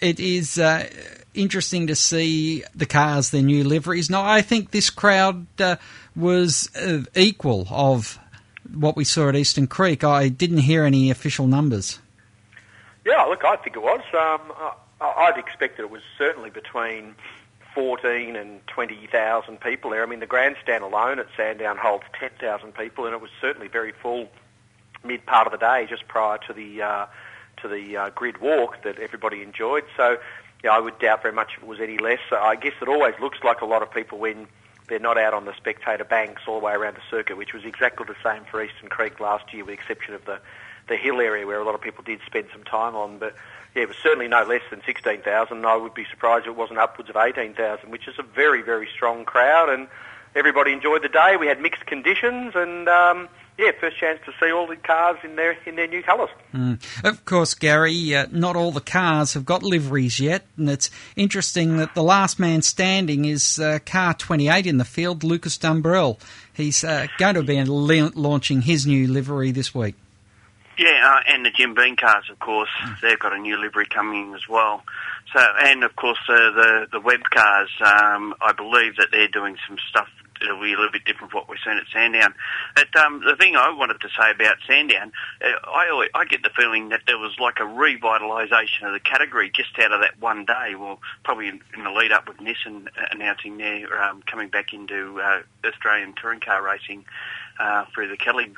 it 0.00 0.20
is 0.20 0.58
uh, 0.58 0.88
interesting 1.34 1.86
to 1.88 1.94
see 1.94 2.64
the 2.74 2.86
cars, 2.86 3.30
their 3.30 3.42
new 3.42 3.64
liveries. 3.64 4.10
Now, 4.10 4.24
I 4.24 4.42
think 4.42 4.70
this 4.70 4.90
crowd 4.90 5.46
uh, 5.60 5.76
was 6.16 6.70
uh, 6.76 7.04
equal 7.14 7.66
of 7.70 8.18
what 8.74 8.96
we 8.96 9.04
saw 9.04 9.28
at 9.28 9.36
Eastern 9.36 9.66
Creek. 9.66 10.04
I 10.04 10.28
didn't 10.28 10.58
hear 10.58 10.84
any 10.84 11.10
official 11.10 11.46
numbers. 11.46 11.98
Yeah, 13.04 13.22
look, 13.22 13.44
I 13.44 13.56
think 13.56 13.76
it 13.76 13.82
was. 13.82 14.00
Um, 14.12 14.52
I, 14.56 14.74
I'd 15.00 15.38
expected 15.38 15.82
it 15.82 15.90
was 15.90 16.02
certainly 16.16 16.50
between 16.50 17.14
14 17.74 18.36
and 18.36 18.66
20,000 18.66 19.60
people 19.60 19.90
there. 19.90 20.02
I 20.02 20.06
mean, 20.06 20.20
the 20.20 20.26
grandstand 20.26 20.82
alone 20.82 21.18
at 21.18 21.26
Sandown 21.36 21.76
holds 21.76 22.04
10,000 22.18 22.74
people, 22.74 23.06
and 23.06 23.14
it 23.14 23.20
was 23.20 23.30
certainly 23.40 23.68
very 23.68 23.92
full 23.92 24.28
mid 25.04 25.24
part 25.26 25.46
of 25.46 25.52
the 25.52 25.58
day, 25.58 25.86
just 25.88 26.08
prior 26.08 26.38
to 26.46 26.52
the 26.52 26.82
uh, 26.82 27.06
to 27.62 27.68
the 27.68 27.96
uh, 27.96 28.10
grid 28.10 28.40
walk 28.40 28.82
that 28.82 28.98
everybody 28.98 29.42
enjoyed. 29.42 29.84
So, 29.96 30.18
yeah, 30.62 30.70
I 30.70 30.80
would 30.80 30.98
doubt 30.98 31.22
very 31.22 31.34
much 31.34 31.52
if 31.56 31.62
it 31.62 31.68
was 31.68 31.80
any 31.80 31.98
less. 31.98 32.20
I 32.30 32.56
guess 32.56 32.74
it 32.80 32.88
always 32.88 33.14
looks 33.20 33.38
like 33.42 33.60
a 33.60 33.66
lot 33.66 33.82
of 33.82 33.92
people 33.92 34.18
when 34.18 34.46
they're 34.88 34.98
not 34.98 35.18
out 35.18 35.34
on 35.34 35.44
the 35.44 35.54
spectator 35.56 36.04
banks 36.04 36.42
all 36.46 36.60
the 36.60 36.66
way 36.66 36.72
around 36.72 36.96
the 36.96 37.02
circuit, 37.10 37.36
which 37.36 37.52
was 37.52 37.64
exactly 37.64 38.06
the 38.06 38.16
same 38.22 38.44
for 38.44 38.62
Eastern 38.62 38.88
Creek 38.88 39.20
last 39.20 39.52
year, 39.52 39.64
with 39.64 39.76
the 39.76 39.80
exception 39.80 40.14
of 40.14 40.24
the 40.24 40.40
the 40.88 40.96
hill 40.96 41.20
area 41.20 41.46
where 41.46 41.60
a 41.60 41.64
lot 41.64 41.74
of 41.74 41.80
people 41.80 42.02
did 42.02 42.20
spend 42.26 42.46
some 42.52 42.64
time 42.64 42.96
on. 42.96 43.18
But 43.18 43.34
yeah, 43.74 43.82
it 43.82 43.88
was 43.88 43.96
certainly 43.98 44.26
no 44.26 44.42
less 44.42 44.62
than 44.70 44.82
16,000. 44.84 45.64
I 45.64 45.76
would 45.76 45.94
be 45.94 46.04
surprised 46.10 46.46
if 46.46 46.52
it 46.52 46.56
wasn't 46.56 46.78
upwards 46.78 47.10
of 47.10 47.16
18,000, 47.16 47.90
which 47.90 48.08
is 48.08 48.14
a 48.18 48.22
very, 48.22 48.62
very 48.62 48.88
strong 48.92 49.24
crowd. 49.24 49.68
And 49.68 49.88
everybody 50.34 50.72
enjoyed 50.72 51.02
the 51.02 51.08
day. 51.08 51.36
We 51.38 51.46
had 51.46 51.60
mixed 51.60 51.86
conditions 51.86 52.54
and, 52.56 52.88
um, 52.88 53.28
yeah, 53.58 53.72
first 53.80 53.98
chance 53.98 54.20
to 54.24 54.32
see 54.40 54.52
all 54.52 54.68
the 54.68 54.76
cars 54.76 55.18
in 55.24 55.34
their 55.34 55.58
in 55.66 55.74
their 55.74 55.88
new 55.88 56.02
colours. 56.02 56.30
Mm. 56.54 56.80
Of 57.04 57.24
course, 57.24 57.54
Gary, 57.54 58.14
uh, 58.14 58.26
not 58.30 58.54
all 58.54 58.70
the 58.70 58.80
cars 58.80 59.34
have 59.34 59.44
got 59.44 59.64
liveries 59.64 60.20
yet, 60.20 60.46
and 60.56 60.70
it's 60.70 60.90
interesting 61.16 61.76
that 61.78 61.94
the 61.94 62.02
last 62.04 62.38
man 62.38 62.62
standing 62.62 63.24
is 63.24 63.58
uh, 63.58 63.80
car 63.84 64.14
28 64.14 64.66
in 64.66 64.78
the 64.78 64.84
field, 64.84 65.24
Lucas 65.24 65.58
Dumbrell. 65.58 66.20
He's 66.54 66.84
uh, 66.84 67.08
going 67.18 67.34
to 67.34 67.42
be 67.42 67.62
la- 67.64 68.10
launching 68.14 68.62
his 68.62 68.86
new 68.86 69.08
livery 69.08 69.50
this 69.50 69.74
week. 69.74 69.96
Yeah, 70.78 71.02
uh, 71.04 71.20
and 71.34 71.44
the 71.44 71.50
Jim 71.50 71.74
Beam 71.74 71.96
cars, 71.96 72.30
of 72.30 72.38
course, 72.38 72.70
they've 73.02 73.18
got 73.18 73.32
a 73.32 73.38
new 73.38 73.60
livery 73.60 73.86
coming 73.86 74.34
as 74.34 74.48
well. 74.48 74.84
So, 75.34 75.44
and 75.64 75.82
of 75.82 75.96
course, 75.96 76.20
uh, 76.28 76.34
the 76.52 76.86
the 76.92 77.00
Webb 77.00 77.24
cars, 77.30 77.70
um, 77.80 78.34
I 78.40 78.52
believe 78.52 78.96
that 78.98 79.08
they're 79.10 79.26
doing 79.26 79.56
some 79.66 79.78
stuff 79.88 80.08
that'll 80.40 80.60
be 80.60 80.72
a 80.72 80.76
little 80.76 80.92
bit 80.92 81.04
different 81.04 81.30
from 81.30 81.40
what 81.40 81.48
we've 81.48 81.58
seen 81.64 81.76
at 81.76 81.84
Sandown. 81.92 82.34
But 82.74 82.94
um, 82.96 83.22
the 83.24 83.36
thing 83.36 83.56
I 83.56 83.70
wanted 83.72 84.00
to 84.00 84.08
say 84.08 84.30
about 84.30 84.56
Sandown, 84.66 85.12
uh, 85.42 85.68
I 85.68 85.88
always, 85.90 86.10
I 86.14 86.24
get 86.24 86.42
the 86.42 86.50
feeling 86.56 86.88
that 86.90 87.02
there 87.06 87.18
was 87.18 87.38
like 87.38 87.58
a 87.60 87.64
revitalisation 87.64 88.86
of 88.86 88.92
the 88.92 89.00
category 89.00 89.50
just 89.54 89.78
out 89.78 89.92
of 89.92 90.00
that 90.00 90.20
one 90.20 90.44
day. 90.44 90.74
Well, 90.74 91.00
probably 91.24 91.48
in, 91.48 91.60
in 91.76 91.84
the 91.84 91.90
lead 91.90 92.12
up 92.12 92.28
with 92.28 92.38
Nissan 92.38 92.88
announcing 93.10 93.56
their 93.58 94.02
um, 94.02 94.22
coming 94.22 94.48
back 94.48 94.72
into 94.72 95.20
uh, 95.20 95.42
Australian 95.66 96.14
touring 96.20 96.40
car 96.40 96.62
racing 96.62 97.04
uh, 97.58 97.84
through 97.94 98.08
the 98.08 98.16
Kelly 98.16 98.52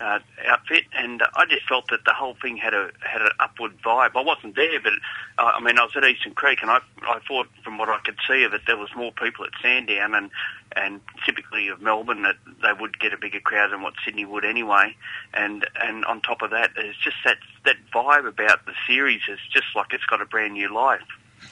uh, 0.00 0.18
outfit, 0.46 0.84
and 0.94 1.22
I 1.34 1.44
just 1.46 1.68
felt 1.68 1.88
that 1.90 2.04
the 2.04 2.12
whole 2.12 2.34
thing 2.42 2.56
had 2.56 2.74
a 2.74 2.90
had 3.00 3.22
an 3.22 3.30
upward 3.40 3.80
vibe. 3.82 4.10
I 4.16 4.22
wasn't 4.22 4.56
there, 4.56 4.80
but 4.80 4.92
uh, 5.38 5.52
I 5.56 5.60
mean, 5.60 5.78
I 5.78 5.82
was 5.84 5.92
at 5.96 6.04
Eastern 6.04 6.34
Creek, 6.34 6.58
and 6.62 6.70
I 6.70 6.78
I 7.02 7.20
thought 7.26 7.48
from 7.62 7.78
what 7.78 7.88
I 7.88 7.98
could 8.04 8.16
see 8.28 8.42
of 8.44 8.52
it, 8.52 8.62
there 8.66 8.76
was 8.76 8.88
more 8.96 9.12
people 9.12 9.44
at 9.44 9.52
Sandown, 9.62 10.14
and 10.14 10.30
and 10.76 11.00
typically 11.24 11.68
of 11.68 11.80
Melbourne 11.80 12.22
that 12.22 12.36
they 12.62 12.72
would 12.78 12.98
get 12.98 13.12
a 13.12 13.16
bigger 13.16 13.40
crowd 13.40 13.72
than 13.72 13.82
what 13.82 13.94
Sydney 14.04 14.24
would 14.24 14.44
anyway. 14.44 14.96
And 15.34 15.66
and 15.80 16.04
on 16.04 16.20
top 16.20 16.42
of 16.42 16.50
that, 16.50 16.70
there's 16.74 16.96
just 17.02 17.16
that 17.24 17.38
that 17.64 17.76
vibe 17.94 18.26
about 18.26 18.66
the 18.66 18.72
series 18.86 19.22
is 19.28 19.38
just 19.52 19.66
like 19.74 19.92
it's 19.92 20.04
got 20.06 20.20
a 20.20 20.26
brand 20.26 20.54
new 20.54 20.72
life. 20.72 21.00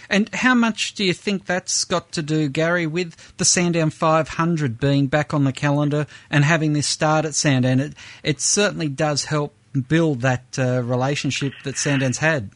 And 0.09 0.33
how 0.35 0.55
much 0.55 0.95
do 0.95 1.05
you 1.05 1.13
think 1.13 1.47
that's 1.47 1.85
got 1.85 2.13
to 2.13 2.23
do, 2.23 2.49
Gary, 2.49 2.87
with 2.87 3.37
the 3.37 3.45
Sandown 3.45 3.91
500 3.91 4.79
being 4.79 5.09
back 5.09 5.35
on 5.35 5.45
the 5.45 5.53
calendar 5.53 6.07
and 6.31 6.45
having 6.45 6.73
this 6.73 6.87
start 6.87 7.25
at 7.25 7.35
Sandown? 7.35 7.81
It, 7.81 7.95
it 8.23 8.41
certainly 8.41 8.89
does 8.89 9.25
help 9.25 9.55
build 9.89 10.21
that 10.21 10.59
uh, 10.59 10.83
relationship 10.83 11.55
that 11.65 11.77
Sandown's 11.77 12.19
had. 12.19 12.51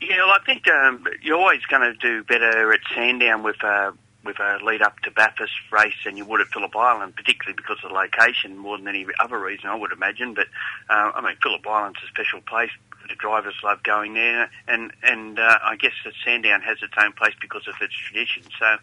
Yeah, 0.00 0.18
well, 0.18 0.36
I 0.40 0.44
think 0.44 0.68
um, 0.68 1.04
you're 1.22 1.38
always 1.38 1.64
going 1.66 1.82
to 1.82 1.94
do 1.94 2.22
better 2.24 2.72
at 2.72 2.80
Sandown 2.94 3.42
with 3.42 3.62
uh, 3.64 3.92
with 4.28 4.38
a 4.40 4.62
lead 4.62 4.82
up 4.82 5.00
to 5.00 5.10
Bathurst 5.10 5.54
race 5.72 5.94
than 6.04 6.18
you 6.18 6.24
would 6.26 6.42
at 6.42 6.48
Phillip 6.48 6.76
Island, 6.76 7.16
particularly 7.16 7.56
because 7.56 7.78
of 7.82 7.88
the 7.88 7.94
location 7.96 8.58
more 8.58 8.76
than 8.76 8.86
any 8.86 9.06
other 9.18 9.38
reason, 9.38 9.70
I 9.70 9.74
would 9.74 9.90
imagine. 9.90 10.34
But 10.34 10.48
uh, 10.90 11.12
I 11.14 11.22
mean, 11.22 11.36
Phillip 11.42 11.66
Island's 11.66 11.98
a 12.04 12.08
special 12.08 12.42
place 12.42 12.70
the 13.08 13.14
drivers 13.14 13.54
love 13.62 13.82
going 13.82 14.14
there, 14.14 14.50
and 14.66 14.92
and 15.02 15.38
uh, 15.38 15.58
I 15.62 15.76
guess 15.76 15.92
that 16.04 16.14
Sandown 16.24 16.60
has 16.62 16.78
its 16.82 16.94
own 17.00 17.12
place 17.12 17.34
because 17.40 17.66
of 17.68 17.74
its 17.80 17.94
tradition. 17.94 18.42
So 18.58 18.76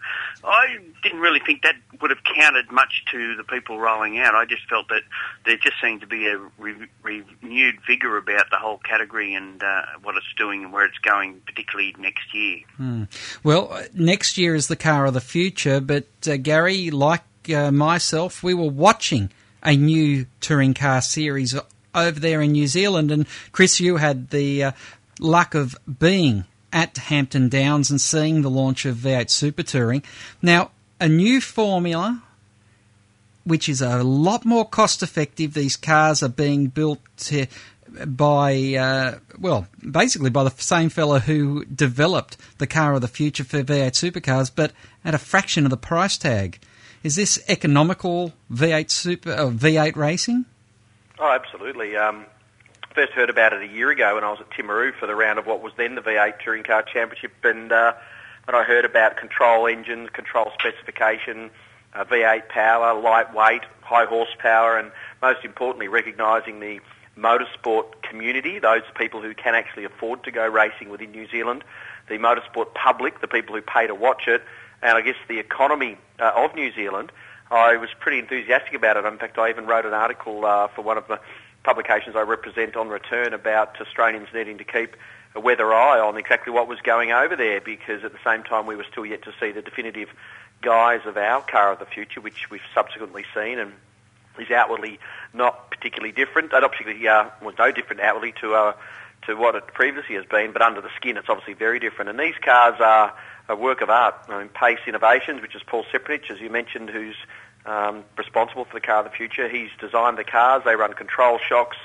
I 0.43 0.77
didn't 1.03 1.19
really 1.19 1.39
think 1.45 1.63
that 1.63 1.75
would 2.01 2.11
have 2.11 2.23
counted 2.35 2.71
much 2.71 3.03
to 3.11 3.35
the 3.35 3.43
people 3.43 3.79
rolling 3.79 4.19
out. 4.19 4.35
I 4.35 4.45
just 4.45 4.67
felt 4.69 4.89
that 4.89 5.03
there 5.45 5.57
just 5.57 5.75
seemed 5.81 6.01
to 6.01 6.07
be 6.07 6.27
a 6.27 6.37
re- 6.57 6.87
renewed 7.03 7.75
vigour 7.87 8.17
about 8.17 8.49
the 8.51 8.57
whole 8.57 8.77
category 8.79 9.33
and 9.33 9.61
uh, 9.63 9.83
what 10.03 10.15
it's 10.15 10.25
doing 10.37 10.63
and 10.63 10.73
where 10.73 10.85
it's 10.85 10.97
going, 10.99 11.41
particularly 11.45 11.95
next 11.99 12.33
year. 12.33 12.59
Hmm. 12.77 13.03
Well, 13.43 13.71
uh, 13.71 13.83
next 13.93 14.37
year 14.37 14.55
is 14.55 14.67
the 14.67 14.75
car 14.75 15.05
of 15.05 15.13
the 15.13 15.21
future, 15.21 15.79
but 15.79 16.07
uh, 16.27 16.37
Gary, 16.37 16.91
like 16.91 17.23
uh, 17.53 17.71
myself, 17.71 18.43
we 18.43 18.53
were 18.53 18.69
watching 18.69 19.31
a 19.63 19.75
new 19.75 20.25
touring 20.41 20.73
car 20.73 21.01
series 21.01 21.55
over 21.95 22.19
there 22.19 22.41
in 22.41 22.51
New 22.51 22.67
Zealand. 22.67 23.11
And 23.11 23.25
Chris, 23.51 23.79
you 23.79 23.97
had 23.97 24.29
the 24.29 24.65
uh, 24.65 24.71
luck 25.19 25.55
of 25.55 25.75
being 25.99 26.45
at 26.71 26.97
Hampton 26.97 27.49
Downs 27.49 27.89
and 27.89 28.01
seeing 28.01 28.41
the 28.41 28.49
launch 28.49 28.85
of 28.85 28.97
V8 28.97 29.29
Super 29.29 29.63
Touring. 29.63 30.03
Now, 30.41 30.71
a 30.99 31.07
new 31.07 31.39
formula 31.41 32.21
which 33.45 33.69
is 33.69 33.81
a 33.81 34.03
lot 34.03 34.43
more 34.43 34.67
cost 34.67 35.01
effective. 35.03 35.53
These 35.53 35.77
cars 35.77 36.21
are 36.23 36.29
being 36.29 36.67
built 36.67 36.99
to, 37.17 37.45
by, 38.05 38.73
uh, 38.73 39.19
well, 39.39 39.67
basically 39.89 40.31
by 40.31 40.43
the 40.43 40.49
same 40.57 40.89
fellow 40.89 41.19
who 41.19 41.63
developed 41.65 42.37
the 42.57 42.67
car 42.67 42.93
of 42.93 43.01
the 43.01 43.07
future 43.07 43.43
for 43.43 43.63
V8 43.63 43.91
supercars, 43.91 44.51
but 44.53 44.71
at 45.05 45.13
a 45.13 45.19
fraction 45.19 45.63
of 45.63 45.69
the 45.69 45.77
price 45.77 46.17
tag. 46.17 46.59
Is 47.03 47.15
this 47.15 47.39
economical 47.47 48.33
V8 48.51 48.89
super 48.89 49.31
uh, 49.31 49.49
V8 49.51 49.95
racing? 49.95 50.45
Oh, 51.17 51.31
absolutely. 51.31 51.95
Um, 51.95 52.25
first 52.93 53.13
heard 53.13 53.29
about 53.29 53.53
it 53.53 53.61
a 53.61 53.67
year 53.67 53.89
ago 53.89 54.15
when 54.15 54.25
I 54.25 54.31
was 54.31 54.41
at 54.41 54.49
Timaru 54.49 54.93
for 54.99 55.07
the 55.07 55.15
round 55.15 55.39
of 55.39 55.45
what 55.45 55.61
was 55.61 55.71
then 55.77 55.95
the 55.95 56.01
V8 56.01 56.39
Touring 56.43 56.63
Car 56.63 56.83
Championship, 56.83 57.31
and 57.43 57.71
uh, 57.71 57.93
when 58.43 58.55
I 58.55 58.63
heard 58.63 58.83
about 58.83 59.15
control 59.15 59.65
engines, 59.67 60.09
control 60.09 60.51
specification, 60.59 61.51
uh, 61.93 62.03
V8 62.03 62.49
power, 62.49 62.99
lightweight, 62.99 63.61
high 63.81 64.05
horsepower, 64.05 64.77
and 64.77 64.91
most 65.21 65.45
importantly, 65.45 65.87
recognising 65.87 66.59
the 66.59 66.81
motorsport 67.17 68.01
community, 68.01 68.59
those 68.59 68.83
people 68.95 69.21
who 69.21 69.33
can 69.33 69.55
actually 69.55 69.85
afford 69.85 70.21
to 70.25 70.31
go 70.31 70.45
racing 70.45 70.89
within 70.89 71.11
New 71.11 71.29
Zealand, 71.29 71.63
the 72.09 72.17
motorsport 72.17 72.73
public, 72.73 73.21
the 73.21 73.27
people 73.27 73.55
who 73.55 73.61
pay 73.61 73.87
to 73.87 73.95
watch 73.95 74.27
it, 74.27 74.43
and 74.81 74.97
I 74.97 75.01
guess 75.01 75.15
the 75.29 75.39
economy 75.39 75.97
uh, 76.19 76.33
of 76.35 76.53
New 76.55 76.73
Zealand. 76.73 77.13
I 77.51 77.77
was 77.77 77.89
pretty 77.99 78.19
enthusiastic 78.19 78.73
about 78.73 78.97
it. 78.97 79.05
In 79.05 79.17
fact, 79.17 79.37
I 79.37 79.49
even 79.49 79.65
wrote 79.65 79.85
an 79.85 79.93
article 79.93 80.45
uh, 80.45 80.67
for 80.67 80.81
one 80.81 80.97
of 80.97 81.07
the 81.07 81.19
publications 81.63 82.15
I 82.15 82.21
represent 82.21 82.75
on 82.75 82.89
return 82.89 83.33
about 83.33 83.79
Australians 83.81 84.29
needing 84.33 84.57
to 84.57 84.63
keep 84.63 84.95
a 85.35 85.39
weather 85.39 85.73
eye 85.73 85.99
on 85.99 86.17
exactly 86.17 86.53
what 86.53 86.67
was 86.67 86.79
going 86.81 87.11
over 87.11 87.35
there 87.35 87.59
because 87.59 88.03
at 88.03 88.13
the 88.13 88.19
same 88.23 88.43
time 88.43 88.65
we 88.65 88.75
were 88.75 88.85
still 88.89 89.05
yet 89.05 89.23
to 89.23 89.33
see 89.39 89.51
the 89.51 89.61
definitive 89.61 90.09
guise 90.61 91.01
of 91.05 91.17
our 91.17 91.41
car 91.41 91.73
of 91.73 91.79
the 91.79 91.85
future, 91.85 92.21
which 92.21 92.49
we've 92.49 92.61
subsequently 92.73 93.25
seen 93.33 93.59
and 93.59 93.73
is 94.39 94.49
outwardly 94.51 94.99
not 95.33 95.69
particularly 95.71 96.11
different. 96.11 96.51
Not 96.51 96.71
particularly, 96.71 97.07
uh, 97.07 97.29
was 97.41 97.55
no 97.59 97.71
different 97.71 98.01
outwardly 98.01 98.33
to 98.41 98.53
uh, 98.53 98.73
to 99.27 99.35
what 99.35 99.55
it 99.55 99.67
previously 99.67 100.15
has 100.15 100.25
been, 100.25 100.51
but 100.51 100.61
under 100.61 100.81
the 100.81 100.89
skin 100.95 101.17
it's 101.17 101.29
obviously 101.29 101.53
very 101.53 101.79
different. 101.79 102.09
And 102.09 102.19
these 102.19 102.35
cars 102.43 102.75
are 102.79 103.13
a 103.47 103.55
work 103.55 103.81
of 103.81 103.89
art. 103.89 104.15
I 104.27 104.39
mean, 104.39 104.49
Pace 104.49 104.79
Innovations, 104.87 105.41
which 105.41 105.55
is 105.55 105.61
Paul 105.63 105.85
Sepinich, 105.93 106.31
as 106.31 106.39
you 106.39 106.49
mentioned, 106.49 106.89
who's 106.89 107.15
um, 107.65 108.03
responsible 108.17 108.65
for 108.65 108.73
the 108.73 108.81
car 108.81 108.99
of 108.99 109.05
the 109.05 109.11
future. 109.11 109.47
He's 109.47 109.69
designed 109.79 110.17
the 110.17 110.23
cars. 110.23 110.63
They 110.65 110.75
run 110.75 110.93
control 110.93 111.39
shocks 111.39 111.77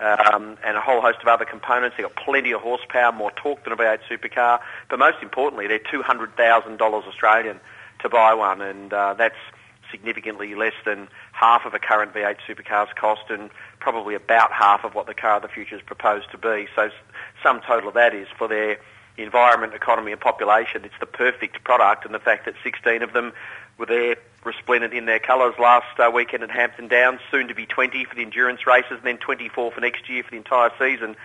um, 0.00 0.58
and 0.64 0.76
a 0.76 0.80
whole 0.80 1.00
host 1.00 1.18
of 1.22 1.28
other 1.28 1.44
components. 1.44 1.96
They've 1.96 2.06
got 2.06 2.16
plenty 2.16 2.52
of 2.52 2.60
horsepower, 2.60 3.12
more 3.12 3.30
torque 3.30 3.64
than 3.64 3.72
a 3.72 3.76
V8 3.76 4.00
supercar. 4.10 4.60
But 4.88 4.98
most 4.98 5.22
importantly, 5.22 5.66
they're 5.66 5.78
$200,000 5.78 6.80
Australian 6.80 7.60
to 8.00 8.08
buy 8.08 8.34
one, 8.34 8.60
and 8.60 8.92
uh, 8.92 9.14
that's 9.14 9.36
significantly 9.90 10.54
less 10.54 10.74
than 10.84 11.08
half 11.32 11.64
of 11.64 11.74
a 11.74 11.78
current 11.78 12.12
V8 12.14 12.36
supercar's 12.48 12.92
cost 12.94 13.30
and 13.30 13.50
probably 13.78 14.14
about 14.14 14.52
half 14.52 14.84
of 14.84 14.94
what 14.94 15.06
the 15.06 15.14
car 15.14 15.36
of 15.36 15.42
the 15.42 15.48
future 15.48 15.76
is 15.76 15.82
proposed 15.82 16.30
to 16.30 16.38
be. 16.38 16.66
So 16.74 16.90
some 17.42 17.60
total 17.60 17.88
of 17.88 17.94
that 17.94 18.14
is 18.14 18.28
for 18.36 18.48
their 18.48 18.78
environment, 19.16 19.74
economy 19.74 20.12
and 20.12 20.20
population. 20.20 20.84
It's 20.84 20.98
the 21.00 21.06
perfect 21.06 21.64
product 21.64 22.04
and 22.04 22.14
the 22.14 22.18
fact 22.18 22.44
that 22.44 22.54
16 22.62 23.02
of 23.02 23.12
them 23.12 23.32
were 23.78 23.86
there 23.86 24.16
resplendent 24.44 24.94
in 24.94 25.06
their 25.06 25.18
colours 25.18 25.54
last 25.58 25.98
uh, 25.98 26.10
weekend 26.10 26.42
at 26.42 26.50
Hampton 26.50 26.88
Downs, 26.88 27.20
soon 27.30 27.48
to 27.48 27.54
be 27.54 27.66
20 27.66 28.04
for 28.04 28.14
the 28.14 28.22
endurance 28.22 28.66
races 28.66 28.92
and 28.92 29.02
then 29.02 29.18
24 29.18 29.72
for 29.72 29.80
next 29.80 30.08
year 30.08 30.22
for 30.22 30.30
the 30.30 30.36
entire 30.36 30.70
season. 30.78 31.16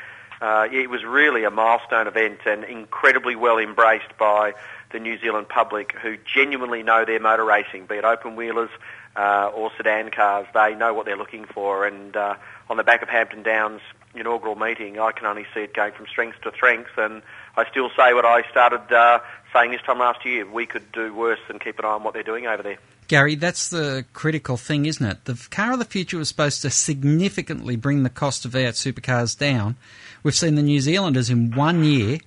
Uh, 0.42 0.68
it 0.72 0.90
was 0.90 1.04
really 1.04 1.44
a 1.44 1.52
milestone 1.52 2.08
event 2.08 2.40
and 2.46 2.64
incredibly 2.64 3.36
well 3.36 3.60
embraced 3.60 4.18
by 4.18 4.54
the 4.92 5.00
New 5.00 5.18
Zealand 5.20 5.48
public 5.48 5.94
who 5.94 6.18
genuinely 6.18 6.84
know 6.84 7.06
their 7.06 7.20
motor 7.20 7.46
racing, 7.46 7.86
be 7.86 7.96
it 7.96 8.04
open 8.04 8.36
wheelers 8.36 8.70
uh, 9.16 9.52
or 9.54 9.72
sedan 9.78 10.10
cars. 10.10 10.48
They 10.54 10.76
know 10.76 10.94
what 10.94 11.06
they're 11.06 11.18
looking 11.18 11.46
for, 11.46 11.86
and 11.86 12.16
uh, 12.16 12.36
on 12.70 12.78
the 12.78 12.84
back 12.84 13.02
of 13.02 13.10
Hampton 13.10 13.44
Downs 13.44 13.82
inaugural 14.14 14.56
meeting, 14.56 15.00
I 15.00 15.12
can 15.12 15.26
only 15.26 15.46
see 15.54 15.62
it 15.62 15.74
going 15.74 15.94
from 15.94 16.08
strength 16.08 16.42
to 16.42 16.52
strength, 16.52 16.92
and 16.98 17.22
I 17.56 17.70
still 17.70 17.90
say 17.96 18.14
what 18.14 18.26
I 18.26 18.42
started 18.50 18.92
uh, 18.92 19.20
saying 19.54 19.72
this 19.72 19.82
time 19.82 20.00
last 20.00 20.26
year. 20.26 20.46
We 20.46 20.66
could 20.66 20.92
do 20.92 21.14
worse 21.14 21.40
than 21.48 21.60
keep 21.60 21.80
an 21.80 21.86
eye 21.86 21.90
on 21.90 22.04
what 22.04 22.14
they're 22.14 22.24
doing 22.24 22.48
over 22.48 22.64
there. 22.64 22.78
Gary, 23.08 23.36
that's 23.36 23.70
the 23.70 24.06
critical 24.14 24.56
thing, 24.56 24.86
isn't 24.86 25.06
it? 25.06 25.26
The 25.26 25.48
car 25.52 25.74
of 25.74 25.80
the 25.80 25.86
future 25.86 26.18
was 26.18 26.30
supposed 26.30 26.62
to 26.62 26.70
significantly 26.70 27.76
bring 27.76 28.04
the 28.04 28.10
cost 28.10 28.46
of 28.46 28.52
V8 28.54 28.70
supercars 28.70 29.38
down. 29.38 29.76
We've 30.24 30.36
seen 30.36 30.56
the 30.56 30.62
New 30.62 30.80
Zealanders 30.80 31.30
in 31.30 31.51
one 31.51 31.84
year 31.84 32.20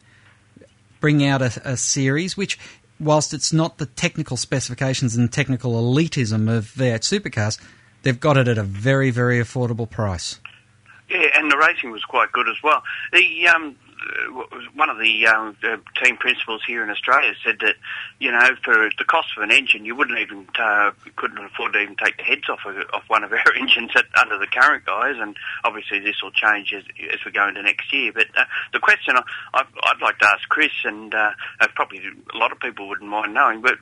bring 1.00 1.24
out 1.26 1.42
a, 1.42 1.52
a 1.64 1.76
series 1.76 2.36
which, 2.36 2.58
whilst 2.98 3.34
it's 3.34 3.52
not 3.52 3.78
the 3.78 3.86
technical 3.86 4.36
specifications 4.36 5.16
and 5.16 5.32
technical 5.32 5.72
elitism 5.74 6.54
of 6.54 6.64
V8 6.64 7.00
supercars, 7.00 7.60
they've 8.02 8.18
got 8.18 8.36
it 8.36 8.48
at 8.48 8.58
a 8.58 8.62
very, 8.62 9.10
very 9.10 9.38
affordable 9.38 9.88
price. 9.88 10.40
Yeah, 11.08 11.26
and 11.34 11.50
the 11.50 11.56
racing 11.56 11.90
was 11.90 12.02
quite 12.04 12.32
good 12.32 12.48
as 12.48 12.56
well. 12.62 12.82
The 13.12 13.46
um, 13.48 13.76
one 14.75 14.90
of 14.90 14.99
the, 14.99 15.26
um, 15.26 15.56
team 16.02 16.16
principals 16.16 16.62
here 16.66 16.82
in 16.82 16.90
Australia 16.90 17.32
said 17.44 17.56
that 17.61 17.76
you 18.18 18.30
know 18.30 18.50
for 18.62 18.88
the 18.99 19.04
cost 19.04 19.28
of 19.37 19.42
an 19.42 19.50
engine, 19.50 19.84
you 19.84 19.94
wouldn't 19.94 20.18
even 20.18 20.46
uh, 20.58 20.90
couldn't 21.16 21.38
afford 21.44 21.73
to 21.73 21.80
even 21.80 21.96
take 21.96 22.16
the 22.16 22.23
heads 22.23 22.49
off 22.49 22.61
of, 22.66 22.76
off 22.92 23.04
one 23.08 23.25
of 23.25 23.32
our 23.32 23.54
engines 23.58 23.90
at, 23.96 24.04
under 24.20 24.38
the 24.38 24.46
current 24.46 24.84
guys, 24.84 25.16
and 25.18 25.37
obviously 25.64 25.99
this 25.99 26.23
will 26.23 26.32
change 26.32 26.73
as, 26.75 26.84
as 27.12 27.18
we 27.25 27.32
go 27.32 27.49
into 27.49 27.62
next 27.62 27.92
year. 27.92 28.12
But 28.12 28.26
uh, 28.37 28.44
the 28.73 28.80
question 28.80 29.16
I, 29.16 29.23
I'd 29.54 30.02
like 30.02 30.18
to 30.18 30.28
ask 30.28 30.49
Chris, 30.49 30.73
and 30.84 31.14
uh, 31.14 31.30
probably 31.75 32.00
a 32.32 32.37
lot 32.37 32.52
of 32.52 32.61
people 32.61 32.88
wouldn't 32.88 33.08
mind 33.08 33.34
knowing, 33.34 33.62
but 33.62 33.78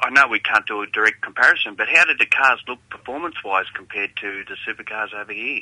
I 0.00 0.10
know 0.10 0.26
we 0.28 0.40
can't 0.40 0.66
do 0.66 0.82
a 0.82 0.86
direct 0.86 1.20
comparison, 1.22 1.74
but 1.74 1.88
how 1.88 2.04
did 2.04 2.18
the 2.18 2.26
cars 2.26 2.60
look 2.66 2.78
performance-wise 2.90 3.66
compared 3.74 4.16
to 4.16 4.44
the 4.44 4.56
supercars 4.66 5.14
over 5.14 5.32
here? 5.32 5.60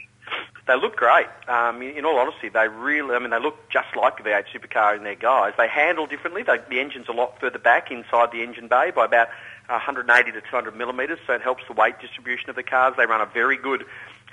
They 0.67 0.77
look 0.77 0.97
great. 0.97 1.27
Um, 1.49 1.83
in 1.83 2.05
all 2.05 2.19
honesty, 2.19 2.49
they 2.49 2.69
really, 2.69 3.15
I 3.15 3.19
mean, 3.19 3.31
they 3.31 3.41
look 3.41 3.69
just 3.71 3.95
like 3.97 4.19
a 4.19 4.23
V8 4.23 4.45
supercar 4.55 4.97
in 4.97 5.05
their 5.05 5.15
guys. 5.15 5.53
They 5.57 5.69
handle 5.69 6.07
differently. 6.07 6.43
They, 6.43 6.59
the 6.69 6.81
engine's 6.81 7.09
a 7.09 7.13
lot 7.13 7.39
further 7.41 7.59
back 7.59 7.91
inside 7.91 8.33
the 8.33 8.43
engine 8.43 8.69
bay 8.69 8.91
by 8.95 9.05
about 9.05 9.29
180 9.69 10.33
to 10.33 10.41
200 10.41 10.77
millimetres, 10.77 11.19
so 11.27 11.35
it 11.35 11.43
helps 11.43 11.63
the 11.69 11.75
weight 11.75 11.99
distribution 12.01 12.51
of 12.51 12.57
the 12.57 12.63
cars. 12.63 12.95
They 12.97 13.07
run 13.07 13.21
a 13.21 13.27
very 13.27 13.57
good 13.57 13.85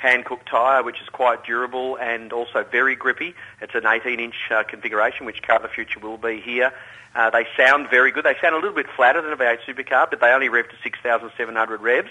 Hankook 0.01 0.45
tyre, 0.45 0.83
which 0.83 1.01
is 1.01 1.09
quite 1.09 1.43
durable 1.45 1.97
and 1.97 2.33
also 2.33 2.63
very 2.63 2.95
grippy. 2.95 3.33
It's 3.61 3.75
an 3.75 3.83
18-inch 3.83 4.35
uh, 4.51 4.63
configuration, 4.63 5.25
which 5.25 5.41
Car 5.41 5.57
of 5.57 5.61
the 5.61 5.69
Future 5.69 5.99
will 5.99 6.17
be 6.17 6.41
here. 6.41 6.73
Uh, 7.15 7.29
they 7.29 7.45
sound 7.55 7.89
very 7.89 8.11
good. 8.11 8.25
They 8.25 8.35
sound 8.41 8.55
a 8.55 8.57
little 8.57 8.73
bit 8.75 8.87
flatter 8.95 9.21
than 9.21 9.31
a 9.31 9.37
V8 9.37 9.59
supercar, 9.67 10.09
but 10.09 10.19
they 10.19 10.31
only 10.31 10.49
rev 10.49 10.67
to 10.69 10.75
6,700 10.81 11.81
revs. 11.81 12.09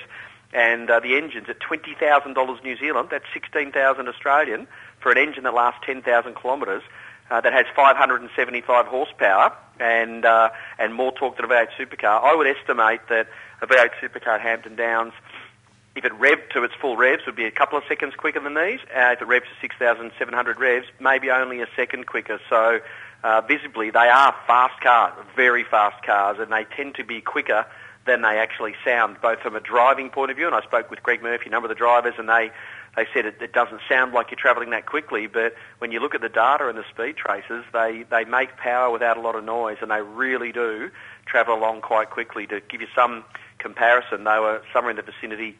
And 0.52 0.90
uh, 0.90 1.00
the 1.00 1.16
engine's 1.16 1.48
at 1.48 1.60
$20,000 1.60 2.62
New 2.62 2.76
Zealand. 2.76 3.08
That's 3.10 3.24
16,000 3.32 4.08
Australian 4.08 4.66
for 5.00 5.10
an 5.10 5.18
engine 5.18 5.44
that 5.44 5.54
lasts 5.54 5.80
10,000 5.84 6.34
kilometres. 6.36 6.82
Uh, 7.30 7.40
that 7.40 7.52
has 7.54 7.64
575 7.74 8.86
horsepower 8.86 9.56
and 9.80 10.26
uh, 10.26 10.50
and 10.78 10.92
more 10.92 11.12
torque 11.12 11.36
than 11.36 11.46
a 11.46 11.48
V8 11.48 11.68
supercar. 11.78 12.22
I 12.22 12.34
would 12.34 12.46
estimate 12.46 13.00
that 13.08 13.28
a 13.62 13.66
V8 13.66 13.90
supercar 14.02 14.34
at 14.34 14.40
Hampton 14.42 14.76
Downs, 14.76 15.14
if 15.94 16.04
it 16.04 16.12
revved 16.12 16.50
to 16.50 16.64
its 16.64 16.74
full 16.80 16.96
revs, 16.96 17.22
would 17.26 17.36
be 17.36 17.44
a 17.44 17.50
couple 17.50 17.76
of 17.76 17.84
seconds 17.88 18.14
quicker 18.16 18.40
than 18.40 18.54
these. 18.54 18.80
Uh, 18.94 19.12
if 19.12 19.20
it 19.20 19.26
revs 19.26 19.46
to 19.46 19.60
6,700 19.60 20.58
revs, 20.58 20.86
maybe 21.00 21.30
only 21.30 21.60
a 21.60 21.66
second 21.76 22.06
quicker. 22.06 22.40
So 22.48 22.80
uh, 23.22 23.40
visibly, 23.42 23.90
they 23.90 24.08
are 24.08 24.34
fast 24.46 24.80
cars, 24.80 25.12
very 25.36 25.64
fast 25.64 26.02
cars, 26.04 26.38
and 26.40 26.50
they 26.50 26.64
tend 26.76 26.94
to 26.96 27.04
be 27.04 27.20
quicker 27.20 27.66
than 28.04 28.22
they 28.22 28.38
actually 28.38 28.74
sound, 28.84 29.16
both 29.22 29.40
from 29.40 29.54
a 29.54 29.60
driving 29.60 30.10
point 30.10 30.30
of 30.30 30.36
view. 30.36 30.46
And 30.46 30.56
I 30.56 30.62
spoke 30.62 30.90
with 30.90 31.02
Greg 31.02 31.22
Murphy, 31.22 31.46
a 31.46 31.50
number 31.50 31.66
of 31.66 31.68
the 31.68 31.78
drivers, 31.78 32.14
and 32.18 32.28
they 32.28 32.50
they 32.96 33.06
said 33.14 33.24
it, 33.24 33.36
it 33.40 33.54
doesn't 33.54 33.80
sound 33.88 34.12
like 34.12 34.30
you're 34.30 34.38
travelling 34.38 34.70
that 34.70 34.84
quickly, 34.84 35.26
but 35.26 35.54
when 35.78 35.92
you 35.92 36.00
look 36.00 36.14
at 36.14 36.20
the 36.20 36.28
data 36.28 36.68
and 36.68 36.76
the 36.76 36.84
speed 36.90 37.16
traces, 37.16 37.64
they, 37.72 38.04
they 38.10 38.24
make 38.24 38.58
power 38.58 38.90
without 38.90 39.16
a 39.16 39.20
lot 39.20 39.34
of 39.34 39.44
noise, 39.44 39.78
and 39.80 39.90
they 39.90 40.02
really 40.02 40.52
do 40.52 40.90
travel 41.24 41.54
along 41.54 41.80
quite 41.80 42.10
quickly. 42.10 42.46
To 42.48 42.60
give 42.60 42.82
you 42.82 42.88
some 42.94 43.24
comparison, 43.58 44.24
they 44.24 44.38
were 44.38 44.60
somewhere 44.74 44.90
in 44.90 44.96
the 44.96 45.02
vicinity 45.02 45.56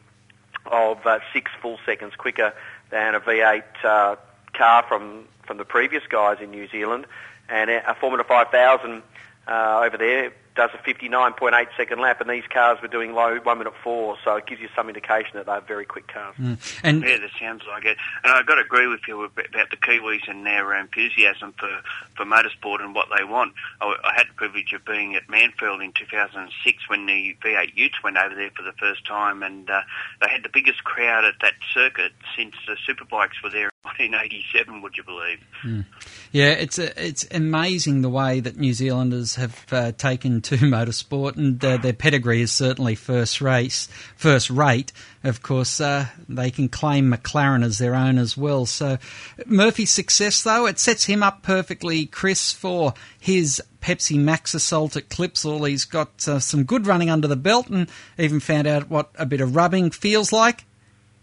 of 0.65 1.05
uh, 1.05 1.19
six 1.31 1.51
full 1.61 1.79
seconds 1.85 2.15
quicker 2.15 2.53
than 2.89 3.15
a 3.15 3.19
V8 3.19 3.63
uh, 3.83 4.15
car 4.53 4.83
from, 4.87 5.27
from 5.45 5.57
the 5.57 5.65
previous 5.65 6.03
guys 6.07 6.37
in 6.41 6.51
New 6.51 6.67
Zealand, 6.67 7.05
and 7.49 7.69
a 7.69 7.95
Formula 7.99 8.23
5000 8.23 9.03
uh, 9.47 9.81
over 9.85 9.97
there 9.97 10.31
does 10.55 10.69
a 10.73 10.77
59.8 10.77 11.67
second 11.75 11.99
lap, 11.99 12.21
and 12.21 12.29
these 12.29 12.43
cars 12.49 12.79
were 12.81 12.87
doing 12.87 13.13
low 13.13 13.37
one 13.39 13.57
minute 13.57 13.73
four. 13.83 14.17
So 14.23 14.35
it 14.35 14.45
gives 14.45 14.61
you 14.61 14.69
some 14.75 14.87
indication 14.87 15.31
that 15.35 15.45
they're 15.45 15.61
very 15.61 15.85
quick 15.85 16.07
cars. 16.07 16.35
Mm. 16.39 16.79
And 16.83 17.03
yeah, 17.03 17.17
that 17.17 17.31
sounds 17.39 17.63
like 17.67 17.85
it. 17.85 17.97
And 18.23 18.33
I've 18.33 18.45
got 18.45 18.55
to 18.55 18.61
agree 18.61 18.87
with 18.87 19.01
you 19.07 19.23
about 19.23 19.69
the 19.69 19.77
Kiwis 19.77 20.27
and 20.27 20.45
their 20.45 20.73
enthusiasm 20.75 21.53
for 21.57 21.69
for 22.15 22.25
motorsport 22.25 22.81
and 22.81 22.93
what 22.93 23.07
they 23.17 23.23
want. 23.23 23.53
I, 23.81 23.95
I 24.03 24.13
had 24.15 24.27
the 24.29 24.35
privilege 24.35 24.73
of 24.73 24.85
being 24.85 25.15
at 25.15 25.27
Manfield 25.27 25.83
in 25.83 25.91
2006 25.93 26.89
when 26.89 27.05
the 27.05 27.35
V8 27.43 27.75
Utes 27.75 28.03
went 28.03 28.17
over 28.17 28.35
there 28.35 28.51
for 28.55 28.63
the 28.63 28.73
first 28.73 29.05
time, 29.05 29.43
and 29.43 29.69
uh, 29.69 29.81
they 30.21 30.29
had 30.29 30.43
the 30.43 30.49
biggest 30.49 30.83
crowd 30.83 31.25
at 31.25 31.35
that 31.41 31.53
circuit 31.73 32.11
since 32.37 32.53
the 32.67 32.77
superbikes 32.87 33.41
were 33.43 33.49
there 33.49 33.72
1987, 33.83 34.81
would 34.81 34.95
you 34.95 35.03
believe? 35.03 35.39
Mm. 35.65 35.85
Yeah, 36.31 36.51
it's 36.51 36.79
a, 36.79 37.05
it's 37.05 37.27
amazing 37.31 38.01
the 38.01 38.09
way 38.09 38.39
that 38.39 38.57
New 38.57 38.73
Zealanders 38.73 39.35
have 39.35 39.65
uh, 39.73 39.91
taken 39.91 40.41
to 40.43 40.55
motorsport, 40.57 41.35
and 41.35 41.63
uh, 41.63 41.75
their 41.77 41.91
pedigree 41.91 42.41
is 42.41 42.51
certainly 42.53 42.95
first 42.95 43.41
race, 43.41 43.89
first 44.15 44.49
rate. 44.49 44.93
Of 45.25 45.43
course, 45.43 45.81
uh, 45.81 46.07
they 46.29 46.49
can 46.49 46.69
claim 46.69 47.11
McLaren 47.11 47.63
as 47.63 47.77
their 47.77 47.93
own 47.93 48.17
as 48.17 48.37
well. 48.37 48.65
So 48.65 48.99
Murphy's 49.45 49.91
success, 49.91 50.41
though, 50.43 50.65
it 50.65 50.79
sets 50.79 51.03
him 51.03 51.21
up 51.21 51.43
perfectly, 51.43 52.05
Chris, 52.05 52.53
for 52.53 52.93
his 53.19 53.61
Pepsi 53.81 54.17
Max 54.17 54.53
Assault 54.53 54.95
at 54.95 55.09
Clipsal. 55.09 55.67
He's 55.67 55.83
got 55.83 56.25
uh, 56.25 56.39
some 56.39 56.63
good 56.63 56.87
running 56.87 57.09
under 57.09 57.27
the 57.27 57.35
belt, 57.35 57.67
and 57.67 57.89
even 58.17 58.39
found 58.39 58.65
out 58.65 58.89
what 58.89 59.11
a 59.15 59.25
bit 59.25 59.41
of 59.41 59.57
rubbing 59.57 59.91
feels 59.91 60.31
like, 60.31 60.63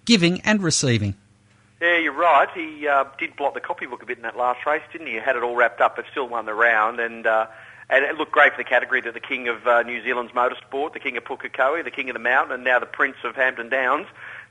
giving 0.04 0.42
and 0.42 0.62
receiving. 0.62 1.14
Yeah, 1.80 1.96
you're 1.96 2.12
right. 2.12 2.48
He 2.54 2.86
uh, 2.86 3.04
did 3.18 3.36
blot 3.36 3.54
the 3.54 3.60
copybook 3.60 4.02
a 4.02 4.06
bit 4.06 4.18
in 4.18 4.22
that 4.24 4.36
last 4.36 4.66
race, 4.66 4.82
didn't 4.92 5.06
he? 5.06 5.14
He 5.14 5.18
had 5.18 5.36
it 5.36 5.42
all 5.42 5.56
wrapped 5.56 5.80
up, 5.80 5.96
but 5.96 6.04
still 6.10 6.28
won 6.28 6.44
the 6.44 6.52
round. 6.52 7.00
And 7.00 7.26
uh, 7.26 7.46
and 7.88 8.04
it 8.04 8.16
looked 8.16 8.32
great 8.32 8.52
for 8.52 8.58
the 8.58 8.68
category 8.68 9.00
that 9.00 9.14
the 9.14 9.20
king 9.20 9.48
of 9.48 9.66
uh, 9.66 9.82
New 9.82 10.02
Zealand's 10.04 10.32
motorsport, 10.32 10.92
the 10.92 11.00
king 11.00 11.16
of 11.16 11.24
Pukekohe, 11.24 11.82
the 11.82 11.90
king 11.90 12.10
of 12.10 12.14
the 12.14 12.20
mountain, 12.20 12.52
and 12.52 12.64
now 12.64 12.78
the 12.78 12.86
prince 12.86 13.16
of 13.24 13.34
Hampton 13.34 13.70
Downs. 13.70 14.06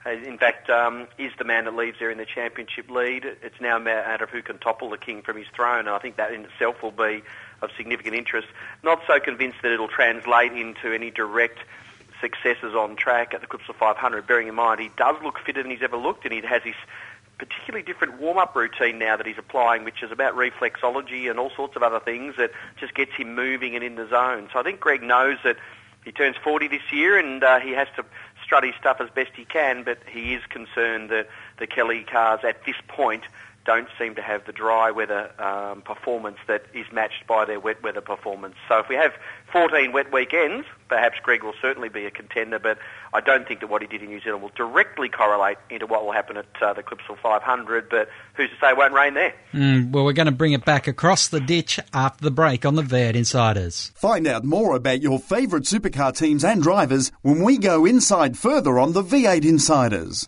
In 0.05 0.37
fact, 0.37 0.69
um, 0.69 1.07
is 1.17 1.31
the 1.37 1.43
man 1.43 1.65
that 1.65 1.75
leaves 1.75 1.99
there 1.99 2.09
in 2.09 2.17
the 2.17 2.25
championship 2.25 2.89
lead. 2.89 3.25
It's 3.25 3.61
now 3.61 3.77
a 3.77 3.79
matter 3.79 4.23
of 4.23 4.29
who 4.29 4.41
can 4.41 4.57
topple 4.57 4.89
the 4.89 4.97
king 4.97 5.21
from 5.21 5.37
his 5.37 5.47
throne, 5.53 5.79
and 5.79 5.89
I 5.89 5.99
think 5.99 6.15
that 6.15 6.33
in 6.33 6.45
itself 6.45 6.81
will 6.81 6.91
be 6.91 7.21
of 7.61 7.69
significant 7.77 8.15
interest. 8.15 8.47
Not 8.81 9.01
so 9.05 9.19
convinced 9.19 9.57
that 9.61 9.71
it'll 9.71 9.89
translate 9.89 10.53
into 10.53 10.93
any 10.93 11.11
direct 11.11 11.59
successes 12.21 12.75
on 12.75 12.95
track 12.95 13.33
at 13.33 13.41
the 13.41 13.47
Clipsal 13.47 13.75
500, 13.75 14.25
bearing 14.25 14.47
in 14.47 14.55
mind 14.55 14.79
he 14.79 14.89
does 14.97 15.15
look 15.23 15.39
fitter 15.39 15.61
than 15.61 15.71
he's 15.71 15.81
ever 15.81 15.97
looked, 15.97 16.25
and 16.25 16.33
he 16.33 16.41
has 16.41 16.63
his 16.63 16.75
particularly 17.39 17.84
different 17.84 18.19
warm-up 18.19 18.56
routine 18.56 18.99
now 18.99 19.17
that 19.17 19.25
he's 19.25 19.38
applying, 19.38 19.84
which 19.84 20.04
is 20.04 20.12
about 20.12 20.36
reflexology 20.36 21.30
and 21.30 21.39
all 21.39 21.49
sorts 21.49 21.75
of 21.75 21.82
other 21.82 21.99
things 21.99 22.36
that 22.38 22.52
just 22.78 22.93
gets 22.93 23.13
him 23.13 23.34
moving 23.34 23.75
and 23.75 23.84
in 23.84 23.95
the 23.95 24.08
zone. 24.08 24.49
So 24.54 24.60
I 24.60 24.63
think 24.63 24.80
Greg 24.80 25.02
knows 25.02 25.38
that 25.43 25.58
he 26.04 26.12
turns 26.12 26.36
40 26.38 26.67
this 26.67 26.91
year 26.91 27.17
and 27.17 27.43
uh, 27.43 27.60
he 27.60 27.71
has 27.71 27.88
to 27.95 28.06
strut 28.43 28.63
his 28.63 28.75
stuff 28.75 28.97
as 28.99 29.10
best 29.10 29.32
he 29.36 29.45
can, 29.45 29.84
but 29.84 29.99
he 30.08 30.34
is 30.34 30.43
concerned 30.49 31.10
that 31.10 31.28
the 31.58 31.67
Kelly 31.67 32.04
cars 32.04 32.41
at 32.43 32.65
this 32.65 32.75
point 32.88 33.23
don't 33.65 33.87
seem 33.97 34.15
to 34.15 34.21
have 34.21 34.45
the 34.45 34.51
dry 34.51 34.91
weather 34.91 35.31
um, 35.41 35.81
performance 35.81 36.37
that 36.47 36.63
is 36.73 36.85
matched 36.91 37.27
by 37.27 37.45
their 37.45 37.59
wet 37.59 37.83
weather 37.83 38.01
performance. 38.01 38.55
So 38.67 38.79
if 38.79 38.89
we 38.89 38.95
have 38.95 39.13
14 39.51 39.91
wet 39.91 40.11
weekends, 40.11 40.65
perhaps 40.87 41.17
Greg 41.21 41.43
will 41.43 41.53
certainly 41.61 41.89
be 41.89 42.05
a 42.05 42.11
contender, 42.11 42.59
but 42.59 42.77
I 43.13 43.21
don't 43.21 43.47
think 43.47 43.59
that 43.59 43.69
what 43.69 43.81
he 43.81 43.87
did 43.87 44.01
in 44.01 44.09
New 44.09 44.19
Zealand 44.21 44.41
will 44.41 44.51
directly 44.55 45.09
correlate 45.09 45.57
into 45.69 45.85
what 45.85 46.03
will 46.03 46.11
happen 46.11 46.37
at 46.37 46.45
uh, 46.61 46.73
the 46.73 46.83
Clipsal 46.83 47.17
500, 47.21 47.89
but 47.89 48.09
who's 48.35 48.49
to 48.49 48.55
say 48.59 48.69
it 48.69 48.77
won't 48.77 48.93
rain 48.93 49.13
there? 49.13 49.33
Mm, 49.53 49.91
well, 49.91 50.05
we're 50.05 50.13
going 50.13 50.25
to 50.25 50.31
bring 50.31 50.53
it 50.53 50.65
back 50.65 50.87
across 50.87 51.27
the 51.27 51.39
ditch 51.39 51.79
after 51.93 52.23
the 52.23 52.31
break 52.31 52.65
on 52.65 52.75
the 52.75 52.81
V8 52.81 53.15
Insiders. 53.15 53.91
Find 53.95 54.27
out 54.27 54.43
more 54.43 54.75
about 54.75 55.01
your 55.01 55.19
favourite 55.19 55.65
supercar 55.65 56.15
teams 56.15 56.43
and 56.43 56.61
drivers 56.61 57.11
when 57.21 57.43
we 57.43 57.57
go 57.57 57.85
inside 57.85 58.37
further 58.37 58.79
on 58.79 58.93
the 58.93 59.03
V8 59.03 59.45
Insiders. 59.45 60.27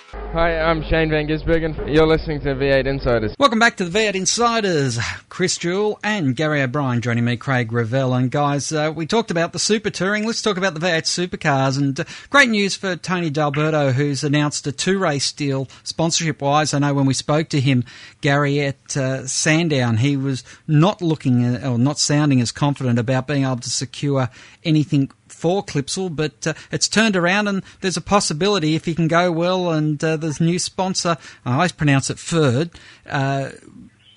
Hi, 0.33 0.61
I'm 0.61 0.81
Shane 0.83 1.09
Van 1.09 1.27
Gisbergen. 1.27 1.93
You're 1.93 2.07
listening 2.07 2.39
to 2.43 2.55
V8 2.55 2.87
Insiders. 2.87 3.35
Welcome 3.37 3.59
back 3.59 3.75
to 3.75 3.83
the 3.83 3.99
V8 3.99 4.15
Insiders. 4.15 4.97
Chris 5.27 5.57
Jewell 5.57 5.99
and 6.05 6.37
Gary 6.37 6.61
O'Brien 6.61 7.01
joining 7.01 7.25
me, 7.25 7.35
Craig 7.35 7.73
Revell. 7.73 8.13
And 8.13 8.31
guys, 8.31 8.71
uh, 8.71 8.93
we 8.95 9.05
talked 9.05 9.29
about 9.29 9.51
the 9.51 9.59
super 9.59 9.89
touring. 9.89 10.25
Let's 10.25 10.41
talk 10.41 10.55
about 10.55 10.73
the 10.73 10.79
V8 10.79 11.01
supercars. 11.01 11.77
And 11.77 11.99
uh, 11.99 12.05
great 12.29 12.47
news 12.47 12.77
for 12.77 12.95
Tony 12.95 13.29
D'Alberto, 13.29 13.91
who's 13.91 14.23
announced 14.23 14.65
a 14.67 14.71
two 14.71 14.99
race 14.99 15.33
deal 15.33 15.67
sponsorship 15.83 16.41
wise. 16.41 16.73
I 16.73 16.79
know 16.79 16.93
when 16.93 17.05
we 17.05 17.13
spoke 17.13 17.49
to 17.49 17.59
him, 17.59 17.83
Gary, 18.21 18.61
at 18.61 18.95
uh, 18.95 19.27
Sandown, 19.27 19.97
he 19.97 20.15
was 20.15 20.45
not 20.65 21.01
looking 21.01 21.43
uh, 21.43 21.71
or 21.71 21.77
not 21.77 21.99
sounding 21.99 22.39
as 22.39 22.53
confident 22.53 22.99
about 22.99 23.27
being 23.27 23.43
able 23.43 23.57
to 23.57 23.69
secure 23.69 24.29
anything 24.63 25.11
for 25.31 25.63
Clipsal, 25.63 26.15
but 26.15 26.45
uh, 26.47 26.53
it's 26.71 26.87
turned 26.87 27.15
around 27.15 27.47
and 27.47 27.63
there's 27.81 27.97
a 27.97 28.01
possibility 28.01 28.75
if 28.75 28.85
he 28.85 28.95
can 28.95 29.07
go 29.07 29.31
well 29.31 29.71
and 29.71 30.03
uh, 30.03 30.17
there's 30.17 30.41
new 30.41 30.59
sponsor, 30.59 31.17
I 31.45 31.55
always 31.55 31.71
pronounce 31.71 32.09
it 32.09 32.19
Ferd, 32.19 32.71
uh, 33.09 33.49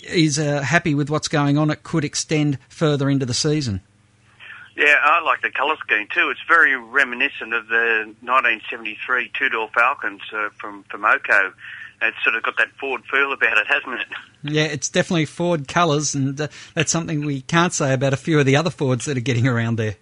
is 0.02 0.38
uh, 0.38 0.62
happy 0.62 0.94
with 0.94 1.10
what's 1.10 1.28
going 1.28 1.56
on, 1.58 1.70
it 1.70 1.82
could 1.82 2.04
extend 2.04 2.58
further 2.68 3.08
into 3.08 3.26
the 3.26 3.34
season. 3.34 3.80
Yeah, 4.76 4.96
I 5.02 5.20
like 5.20 5.40
the 5.40 5.50
colour 5.50 5.76
scheme 5.76 6.08
too. 6.12 6.30
It's 6.30 6.40
very 6.48 6.76
reminiscent 6.76 7.54
of 7.54 7.68
the 7.68 8.12
1973 8.22 9.30
two-door 9.38 9.70
Falcons 9.72 10.22
uh, 10.32 10.48
from 10.58 10.82
from 10.90 11.02
Oco. 11.02 11.52
It's 12.02 12.16
sort 12.24 12.34
of 12.34 12.42
got 12.42 12.56
that 12.58 12.70
Ford 12.80 13.02
feel 13.10 13.32
about 13.32 13.56
it, 13.56 13.66
hasn't 13.68 14.00
it? 14.00 14.06
Yeah, 14.42 14.64
it's 14.64 14.88
definitely 14.88 15.26
Ford 15.26 15.68
colours, 15.68 16.14
and 16.14 16.38
uh, 16.38 16.48
that's 16.74 16.90
something 16.90 17.24
we 17.24 17.40
can't 17.42 17.72
say 17.72 17.94
about 17.94 18.12
a 18.12 18.16
few 18.16 18.38
of 18.38 18.46
the 18.46 18.56
other 18.56 18.68
Fords 18.68 19.04
that 19.04 19.16
are 19.16 19.22
getting 19.22 19.46
around 19.46 19.76
there. 19.76 19.96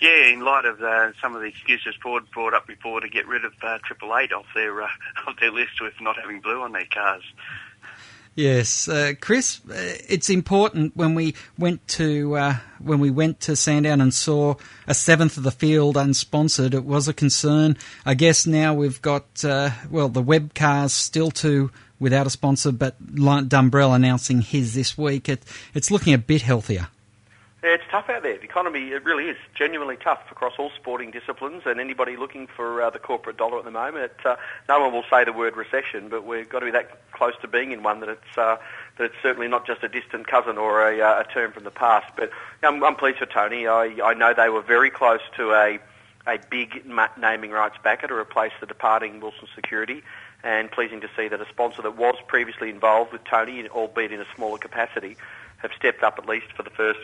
Yeah, 0.00 0.26
in 0.26 0.40
light 0.40 0.66
of 0.66 0.82
uh, 0.82 1.12
some 1.22 1.34
of 1.34 1.40
the 1.40 1.48
excuses 1.48 1.94
Ford 2.02 2.24
brought 2.30 2.52
up 2.52 2.66
before 2.66 3.00
to 3.00 3.08
get 3.08 3.26
rid 3.26 3.44
of 3.44 3.52
uh, 3.62 3.78
Triple 3.84 4.16
Eight 4.16 4.32
off 4.32 4.46
their 4.54 4.82
uh, 4.82 4.88
off 5.26 5.40
their 5.40 5.50
list 5.50 5.80
with 5.80 5.94
not 6.00 6.16
having 6.20 6.40
blue 6.40 6.62
on 6.62 6.72
their 6.72 6.86
cars. 6.86 7.24
Yes, 8.34 8.86
uh, 8.86 9.14
Chris, 9.18 9.62
uh, 9.70 9.96
it's 10.06 10.28
important 10.28 10.94
when 10.94 11.14
we 11.14 11.34
went 11.56 11.88
to 11.88 12.36
uh, 12.36 12.56
when 12.78 13.00
we 13.00 13.10
went 13.10 13.40
to 13.40 13.56
Sandown 13.56 14.02
and 14.02 14.12
saw 14.12 14.56
a 14.86 14.92
seventh 14.92 15.38
of 15.38 15.42
the 15.42 15.50
field 15.50 15.96
unsponsored. 15.96 16.74
It 16.74 16.84
was 16.84 17.08
a 17.08 17.14
concern. 17.14 17.78
I 18.04 18.12
guess 18.12 18.46
now 18.46 18.74
we've 18.74 19.00
got 19.00 19.42
uh, 19.42 19.70
well 19.90 20.10
the 20.10 20.20
Webb 20.20 20.52
cars 20.52 20.92
still 20.92 21.30
to 21.30 21.70
without 21.98 22.26
a 22.26 22.30
sponsor, 22.30 22.72
but 22.72 23.02
Dumbrell 23.14 23.96
announcing 23.96 24.42
his 24.42 24.74
this 24.74 24.98
week. 24.98 25.30
It, 25.30 25.42
it's 25.72 25.90
looking 25.90 26.12
a 26.12 26.18
bit 26.18 26.42
healthier. 26.42 26.88
It's 27.68 27.82
tough 27.90 28.08
out 28.08 28.22
there. 28.22 28.38
The 28.38 28.44
economy, 28.44 28.92
it 28.92 29.04
really 29.04 29.24
is 29.24 29.36
genuinely 29.52 29.96
tough 29.96 30.20
across 30.30 30.52
all 30.56 30.70
sporting 30.76 31.10
disciplines, 31.10 31.64
and 31.66 31.80
anybody 31.80 32.16
looking 32.16 32.46
for 32.46 32.80
uh, 32.80 32.90
the 32.90 33.00
corporate 33.00 33.38
dollar 33.38 33.58
at 33.58 33.64
the 33.64 33.72
moment. 33.72 34.12
Uh, 34.24 34.36
no 34.68 34.78
one 34.78 34.92
will 34.92 35.02
say 35.10 35.24
the 35.24 35.32
word 35.32 35.56
recession, 35.56 36.08
but 36.08 36.24
we've 36.24 36.48
got 36.48 36.60
to 36.60 36.66
be 36.66 36.70
that 36.70 37.10
close 37.10 37.32
to 37.40 37.48
being 37.48 37.72
in 37.72 37.82
one 37.82 37.98
that 38.00 38.08
it's 38.08 38.38
uh, 38.38 38.56
that 38.98 39.04
it's 39.06 39.16
certainly 39.20 39.48
not 39.48 39.66
just 39.66 39.82
a 39.82 39.88
distant 39.88 40.28
cousin 40.28 40.58
or 40.58 40.88
a, 40.88 41.00
uh, 41.00 41.22
a 41.22 41.24
term 41.24 41.50
from 41.50 41.64
the 41.64 41.72
past. 41.72 42.06
But 42.16 42.30
I'm, 42.62 42.84
I'm 42.84 42.94
pleased 42.94 43.18
for 43.18 43.26
Tony. 43.26 43.66
I, 43.66 43.98
I 44.00 44.14
know 44.14 44.32
they 44.32 44.48
were 44.48 44.62
very 44.62 44.90
close 44.90 45.22
to 45.36 45.50
a 45.52 45.80
a 46.28 46.38
big 46.48 46.84
naming 47.18 47.50
rights 47.50 47.78
backer 47.82 48.06
to 48.06 48.14
replace 48.14 48.52
the 48.60 48.66
departing 48.66 49.18
Wilson 49.18 49.48
Security 49.56 50.04
and 50.44 50.70
pleasing 50.70 51.00
to 51.00 51.10
see 51.16 51.26
that 51.26 51.40
a 51.40 51.48
sponsor 51.48 51.82
that 51.82 51.96
was 51.96 52.14
previously 52.28 52.70
involved 52.70 53.12
with 53.12 53.24
Tony, 53.24 53.68
albeit 53.68 54.12
in 54.12 54.20
a 54.20 54.26
smaller 54.36 54.58
capacity, 54.58 55.16
have 55.58 55.72
stepped 55.76 56.04
up 56.04 56.18
at 56.18 56.28
least 56.28 56.52
for 56.52 56.62
the 56.62 56.70
first 56.70 57.00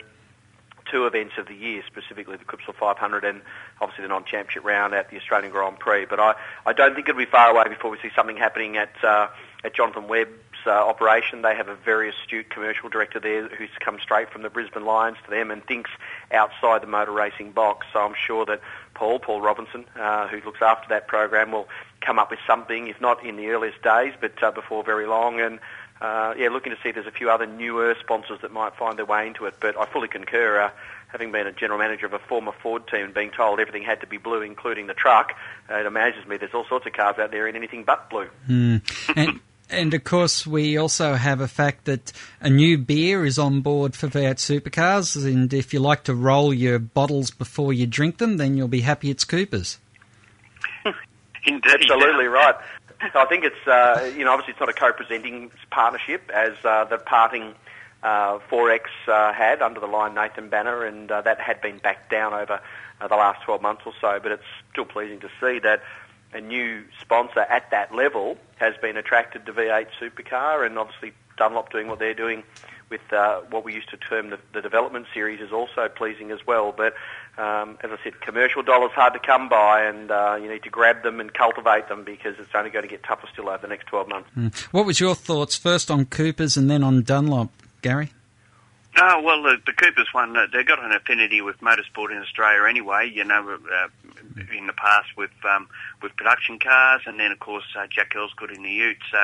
two 0.93 1.07
events 1.07 1.33
of 1.39 1.47
the 1.47 1.55
year, 1.55 1.81
specifically 1.87 2.37
the 2.37 2.45
Clipsal 2.45 2.75
500 2.75 3.23
and 3.25 3.41
obviously 3.81 4.03
the 4.03 4.09
non-championship 4.09 4.63
round 4.63 4.93
at 4.93 5.09
the 5.09 5.17
Australian 5.17 5.51
Grand 5.51 5.79
Prix. 5.79 6.05
But 6.05 6.19
I, 6.19 6.35
I 6.67 6.73
don't 6.73 6.93
think 6.93 7.09
it'll 7.09 7.17
be 7.17 7.25
far 7.25 7.49
away 7.49 7.67
before 7.67 7.89
we 7.89 7.97
see 7.97 8.11
something 8.15 8.37
happening 8.37 8.77
at 8.77 9.03
uh, 9.03 9.27
at 9.63 9.73
Jonathan 9.73 10.07
Webb's 10.07 10.31
uh, 10.67 10.69
operation. 10.69 11.41
They 11.41 11.55
have 11.55 11.67
a 11.67 11.75
very 11.75 12.09
astute 12.09 12.49
commercial 12.49 12.89
director 12.89 13.19
there 13.19 13.47
who's 13.47 13.69
come 13.79 13.97
straight 13.99 14.29
from 14.29 14.43
the 14.43 14.49
Brisbane 14.49 14.85
Lions 14.85 15.17
to 15.25 15.31
them 15.31 15.51
and 15.51 15.65
thinks 15.65 15.89
outside 16.31 16.83
the 16.83 16.87
motor 16.87 17.11
racing 17.11 17.51
box. 17.51 17.87
So 17.93 17.99
I'm 17.99 18.13
sure 18.15 18.45
that 18.45 18.61
Paul, 18.93 19.19
Paul 19.19 19.41
Robinson, 19.41 19.85
uh, 19.99 20.27
who 20.27 20.41
looks 20.45 20.61
after 20.61 20.87
that 20.89 21.07
program, 21.07 21.51
will 21.51 21.67
come 22.01 22.19
up 22.19 22.29
with 22.29 22.39
something, 22.45 22.87
if 22.87 22.99
not 22.99 23.25
in 23.25 23.37
the 23.37 23.47
earliest 23.47 23.81
days, 23.81 24.13
but 24.19 24.41
uh, 24.43 24.51
before 24.51 24.83
very 24.83 25.07
long. 25.07 25.39
And 25.39 25.59
uh, 26.01 26.33
yeah, 26.37 26.49
looking 26.49 26.71
to 26.71 26.77
see 26.81 26.89
if 26.89 26.95
there's 26.95 27.07
a 27.07 27.11
few 27.11 27.29
other 27.29 27.45
newer 27.45 27.95
sponsors 27.99 28.39
that 28.41 28.51
might 28.51 28.75
find 28.75 28.97
their 28.97 29.05
way 29.05 29.27
into 29.27 29.45
it. 29.45 29.55
But 29.59 29.77
I 29.77 29.85
fully 29.85 30.07
concur. 30.07 30.61
Uh, 30.61 30.69
having 31.13 31.31
been 31.31 31.45
a 31.45 31.51
general 31.51 31.77
manager 31.77 32.07
of 32.07 32.13
a 32.13 32.19
former 32.19 32.51
Ford 32.51 32.87
team 32.87 33.11
being 33.13 33.29
told 33.29 33.59
everything 33.59 33.83
had 33.83 34.01
to 34.01 34.07
be 34.07 34.17
blue, 34.17 34.41
including 34.41 34.87
the 34.87 34.95
truck, 34.95 35.33
uh, 35.69 35.75
it 35.75 35.85
amazes 35.85 36.25
me. 36.25 36.37
There's 36.37 36.53
all 36.55 36.65
sorts 36.65 36.87
of 36.87 36.93
cars 36.93 37.17
out 37.19 37.29
there 37.31 37.47
in 37.47 37.55
anything 37.55 37.83
but 37.83 38.09
blue. 38.09 38.27
Mm. 38.49 38.81
And, 39.15 39.39
and 39.69 39.93
of 39.93 40.03
course, 40.03 40.47
we 40.47 40.75
also 40.75 41.13
have 41.13 41.39
a 41.39 41.47
fact 41.47 41.85
that 41.85 42.11
a 42.41 42.49
new 42.49 42.79
beer 42.79 43.25
is 43.25 43.37
on 43.37 43.61
board 43.61 43.95
for 43.95 44.07
V8 44.07 44.35
supercars. 44.35 45.23
And 45.23 45.53
if 45.53 45.71
you 45.71 45.79
like 45.79 46.03
to 46.05 46.15
roll 46.15 46.51
your 46.51 46.79
bottles 46.79 47.29
before 47.29 47.73
you 47.73 47.85
drink 47.85 48.17
them, 48.17 48.37
then 48.37 48.57
you'll 48.57 48.67
be 48.67 48.81
happy 48.81 49.11
it's 49.11 49.23
Cooper's. 49.23 49.77
Indeed. 51.45 51.63
Absolutely 51.65 52.25
right. 52.25 52.55
So 53.11 53.19
I 53.19 53.25
think 53.25 53.43
it's, 53.43 53.67
uh, 53.67 54.11
you 54.15 54.23
know, 54.23 54.31
obviously 54.31 54.51
it's 54.51 54.59
not 54.59 54.69
a 54.69 54.73
co-presenting 54.73 55.51
partnership 55.71 56.31
as 56.33 56.53
uh, 56.63 56.85
the 56.85 56.97
parting 56.97 57.53
uh, 58.01 58.39
4X 58.49 58.81
uh, 59.07 59.33
had 59.33 59.61
under 59.61 59.79
the 59.79 59.87
Lion 59.87 60.13
Nathan 60.13 60.47
banner, 60.47 60.85
and 60.85 61.11
uh, 61.11 61.21
that 61.21 61.39
had 61.39 61.61
been 61.61 61.79
backed 61.79 62.09
down 62.09 62.33
over 62.33 62.61
uh, 63.01 63.07
the 63.07 63.15
last 63.15 63.43
12 63.43 63.61
months 63.61 63.81
or 63.85 63.93
so. 63.99 64.19
But 64.21 64.31
it's 64.31 64.43
still 64.71 64.85
pleasing 64.85 65.19
to 65.19 65.29
see 65.41 65.59
that 65.59 65.83
a 66.33 66.39
new 66.39 66.83
sponsor 67.01 67.41
at 67.41 67.69
that 67.71 67.93
level 67.93 68.37
has 68.55 68.75
been 68.81 68.95
attracted 68.95 69.45
to 69.47 69.53
V8 69.53 69.87
Supercar, 69.99 70.65
and 70.65 70.77
obviously 70.77 71.11
Dunlop 71.37 71.71
doing 71.71 71.87
what 71.87 71.99
they're 71.99 72.13
doing 72.13 72.43
with 72.93 73.11
uh, 73.11 73.41
what 73.49 73.65
we 73.65 73.73
used 73.73 73.89
to 73.89 73.97
term 73.97 74.29
the, 74.29 74.37
the, 74.53 74.61
development 74.61 75.07
series 75.15 75.41
is 75.41 75.51
also 75.51 75.89
pleasing 75.89 76.29
as 76.29 76.45
well. 76.45 76.71
But 76.71 76.93
um, 77.41 77.79
as 77.83 77.89
I 77.89 77.97
said, 78.03 78.21
commercial 78.21 78.61
dollars 78.61 78.91
hard 78.91 79.13
to 79.13 79.19
come 79.19 79.49
by, 79.49 79.83
and 79.83 80.11
uh, 80.11 80.37
you 80.39 80.47
need 80.47 80.61
to 80.63 80.69
grab 80.69 81.01
them 81.01 81.19
and 81.19 81.33
cultivate 81.33 81.89
them 81.89 82.03
because 82.03 82.35
it's 82.37 82.53
only 82.53 82.69
going 82.69 82.83
to 82.83 82.89
get 82.89 83.01
tougher 83.03 83.27
still 83.33 83.49
over 83.49 83.57
the 83.57 83.67
next 83.67 83.87
12 83.87 84.07
months. 84.07 84.29
Mm. 84.37 84.55
What 84.65 84.85
was 84.85 84.99
your 84.99 85.15
thoughts 85.15 85.55
first 85.55 85.89
on 85.89 86.05
Coopers 86.05 86.55
and 86.55 86.69
then 86.69 86.83
on 86.83 87.01
Dunlop, 87.01 87.49
Gary? 87.81 88.11
Oh, 88.95 89.21
well, 89.21 89.41
the, 89.41 89.57
the 89.65 89.73
Coopers 89.73 90.07
one, 90.11 90.37
uh, 90.37 90.45
they've 90.53 90.67
got 90.67 90.83
an 90.83 90.91
affinity 90.91 91.41
with 91.41 91.59
motorsport 91.61 92.11
in 92.11 92.17
Australia 92.17 92.69
anyway. 92.69 93.11
You 93.11 93.23
know, 93.23 93.57
uh, 93.57 93.87
in 94.55 94.67
the 94.67 94.73
past 94.73 95.09
with 95.17 95.31
um, 95.43 95.67
with 96.01 96.15
production 96.15 96.59
cars, 96.59 97.01
and 97.07 97.19
then 97.19 97.31
of 97.31 97.39
course 97.39 97.63
uh, 97.75 97.87
Jack 97.89 98.13
Elsegood 98.13 98.55
in 98.55 98.61
the 98.61 98.69
Ute. 98.69 98.97
So 99.11 99.17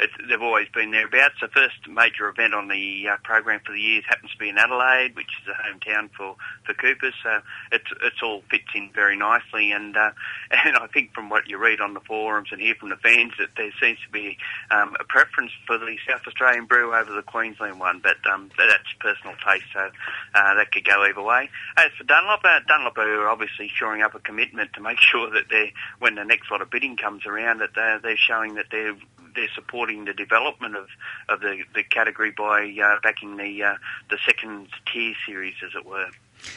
it's, 0.00 0.12
they've 0.28 0.42
always 0.42 0.68
been 0.74 0.90
thereabouts. 0.90 1.36
The 1.40 1.48
first 1.48 1.88
major 1.88 2.28
event 2.28 2.52
on 2.52 2.68
the 2.68 3.08
uh, 3.12 3.16
program 3.24 3.60
for 3.64 3.72
the 3.72 3.80
years 3.80 4.04
happens 4.06 4.32
to 4.32 4.38
be 4.38 4.50
in 4.50 4.58
Adelaide, 4.58 5.16
which 5.16 5.30
is 5.42 5.48
a 5.48 5.56
hometown 5.56 6.10
for 6.16 6.36
for 6.66 6.74
Coopers. 6.74 7.14
So 7.22 7.40
it's 7.72 7.88
it's 8.02 8.22
all 8.22 8.42
fits 8.50 8.68
in 8.74 8.90
very 8.94 9.16
nicely, 9.16 9.72
and 9.72 9.96
uh, 9.96 10.10
and 10.50 10.76
I 10.76 10.86
think 10.88 11.14
from 11.14 11.30
what 11.30 11.48
you 11.48 11.56
read 11.56 11.80
on 11.80 11.94
the 11.94 12.00
forums 12.00 12.48
and 12.52 12.60
hear 12.60 12.74
from 12.74 12.90
the 12.90 12.96
fans 12.96 13.32
that 13.38 13.56
there 13.56 13.72
seems 13.80 13.98
to 14.04 14.12
be 14.12 14.36
um, 14.70 14.96
a 15.00 15.04
preference 15.04 15.52
for 15.66 15.78
the 15.78 15.96
South 16.06 16.22
Australian 16.26 16.66
brew 16.66 16.94
over 16.94 17.10
the 17.12 17.22
Queensland 17.22 17.80
one, 17.80 18.00
but 18.02 18.16
um, 18.30 18.50
that's 18.58 18.92
personal 19.00 19.13
taste, 19.22 19.66
so 19.72 19.90
uh, 20.34 20.54
that 20.54 20.72
could 20.72 20.84
go 20.84 21.04
either 21.04 21.22
way. 21.22 21.50
As 21.76 21.90
for 21.96 22.04
Dunlop, 22.04 22.40
uh, 22.44 22.60
Dunlop 22.66 22.98
are 22.98 23.28
obviously 23.28 23.70
shoring 23.74 24.02
up 24.02 24.14
a 24.14 24.20
commitment 24.20 24.72
to 24.74 24.80
make 24.80 24.98
sure 25.00 25.30
that 25.30 25.48
they, 25.50 25.72
when 25.98 26.14
the 26.14 26.24
next 26.24 26.50
lot 26.50 26.62
of 26.62 26.70
bidding 26.70 26.96
comes 26.96 27.26
around, 27.26 27.58
that 27.58 27.70
they're, 27.74 27.98
they're 27.98 28.16
showing 28.16 28.54
that 28.54 28.66
they're 28.70 28.96
they're 29.34 29.48
supporting 29.54 30.04
the 30.04 30.12
development 30.12 30.76
of, 30.76 30.86
of 31.28 31.40
the, 31.40 31.64
the 31.74 31.82
category 31.82 32.30
by 32.30 32.72
uh, 32.80 33.00
backing 33.02 33.36
the 33.36 33.62
uh, 33.64 33.74
the 34.08 34.18
second 34.24 34.68
tier 34.92 35.14
series, 35.26 35.54
as 35.64 35.72
it 35.74 35.84
were. 35.84 36.06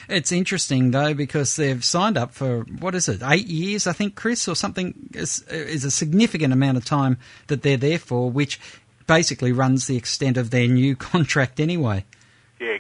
It's 0.10 0.32
interesting 0.32 0.92
though 0.92 1.14
because 1.14 1.56
they've 1.56 1.84
signed 1.84 2.18
up 2.18 2.34
for 2.34 2.62
what 2.80 2.96
is 2.96 3.08
it, 3.08 3.22
eight 3.24 3.48
years, 3.48 3.88
I 3.88 3.94
think, 3.94 4.16
Chris, 4.16 4.48
or 4.48 4.56
something 4.56 5.10
is, 5.14 5.42
is 5.44 5.84
a 5.84 5.92
significant 5.92 6.54
amount 6.54 6.78
of 6.78 6.86
time 6.86 7.18
that 7.48 7.62
they're 7.62 7.78
there 7.78 8.00
for, 8.00 8.30
which 8.30 8.60
basically 9.06 9.52
runs 9.52 9.88
the 9.88 9.98
extent 9.98 10.38
of 10.38 10.50
their 10.50 10.68
new 10.68 10.96
contract 11.12 11.60
anyway. 11.60 12.06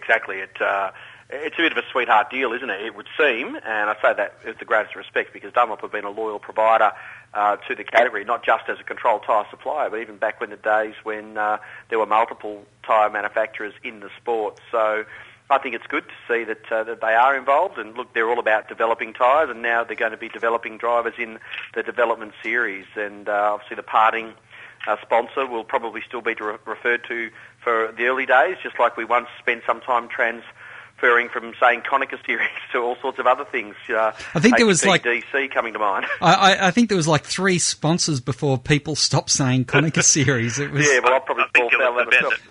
Exactly. 0.07 0.37
It 0.37 0.61
uh, 0.61 0.91
it's 1.29 1.55
a 1.59 1.61
bit 1.61 1.73
of 1.73 1.77
a 1.77 1.83
sweetheart 1.91 2.29
deal, 2.29 2.53
isn't 2.53 2.69
it? 2.69 2.81
It 2.81 2.95
would 2.95 3.09
seem, 3.19 3.57
and 3.57 3.89
I 3.89 3.95
say 4.01 4.13
that 4.13 4.35
with 4.45 4.57
the 4.59 4.63
greatest 4.63 4.95
respect 4.95 5.33
because 5.33 5.51
Dunlop 5.51 5.81
have 5.81 5.91
been 5.91 6.05
a 6.05 6.09
loyal 6.09 6.39
provider 6.39 6.93
uh, 7.33 7.57
to 7.67 7.75
the 7.75 7.83
category, 7.83 8.23
not 8.23 8.45
just 8.45 8.69
as 8.69 8.79
a 8.79 8.83
controlled 8.83 9.23
tyre 9.23 9.45
supplier, 9.49 9.89
but 9.89 9.99
even 9.99 10.15
back 10.15 10.39
when 10.39 10.49
the 10.51 10.55
days 10.55 10.93
when 11.03 11.37
uh, 11.37 11.57
there 11.89 11.99
were 11.99 12.05
multiple 12.05 12.63
tyre 12.83 13.09
manufacturers 13.09 13.73
in 13.83 13.99
the 13.99 14.09
sport. 14.15 14.61
So 14.71 15.03
I 15.49 15.57
think 15.57 15.75
it's 15.75 15.87
good 15.87 16.05
to 16.07 16.33
see 16.33 16.45
that 16.45 16.71
uh, 16.71 16.85
that 16.85 17.01
they 17.01 17.15
are 17.15 17.37
involved. 17.37 17.77
And 17.77 17.97
look, 17.97 18.13
they're 18.13 18.29
all 18.29 18.39
about 18.39 18.69
developing 18.69 19.11
tyres, 19.11 19.49
and 19.49 19.61
now 19.61 19.83
they're 19.83 19.97
going 19.97 20.11
to 20.11 20.17
be 20.17 20.29
developing 20.29 20.77
drivers 20.77 21.15
in 21.19 21.39
the 21.75 21.83
development 21.83 22.31
series. 22.41 22.85
And 22.95 23.27
uh, 23.27 23.51
obviously, 23.55 23.75
the 23.75 23.83
parting 23.83 24.31
uh, 24.87 24.95
sponsor 25.01 25.45
will 25.45 25.65
probably 25.65 26.01
still 26.07 26.21
be 26.21 26.35
re- 26.39 26.57
referred 26.65 27.03
to 27.09 27.29
for 27.67 27.93
the 27.97 28.05
early 28.05 28.25
days, 28.25 28.55
just 28.63 28.79
like 28.79 28.95
we 28.95 29.03
once 29.03 29.27
spent 29.39 29.61
some 29.67 29.81
time 29.81 30.07
transferring 30.07 31.27
from 31.27 31.53
saying 31.59 31.81
Konica 31.81 32.17
series 32.25 32.47
to 32.71 32.77
all 32.77 32.95
sorts 33.01 33.19
of 33.19 33.27
other 33.27 33.43
things. 33.43 33.75
Uh, 33.89 34.13
I 34.33 34.39
think 34.39 34.55
there 34.55 34.65
was 34.65 34.85
like 34.85 35.03
DC 35.03 35.51
coming 35.51 35.73
to 35.73 35.79
mind. 35.79 36.05
I, 36.21 36.33
I, 36.33 36.67
I, 36.67 36.71
think 36.71 36.87
there 36.87 36.95
was 36.95 37.09
like 37.09 37.25
three 37.25 37.59
sponsors 37.59 38.21
before 38.21 38.57
people 38.57 38.95
stopped 38.95 39.31
saying 39.31 39.65
Konica 39.65 40.01
series. 40.17 40.59
It 40.59 40.71
was 40.71 40.87
yeah, 40.87 40.99
well, 41.03 41.15
I'll 41.15 41.19
probably 41.19 41.43
fall 41.53 41.69
foul 41.69 41.95
that 41.97 42.05
myself. 42.05 42.49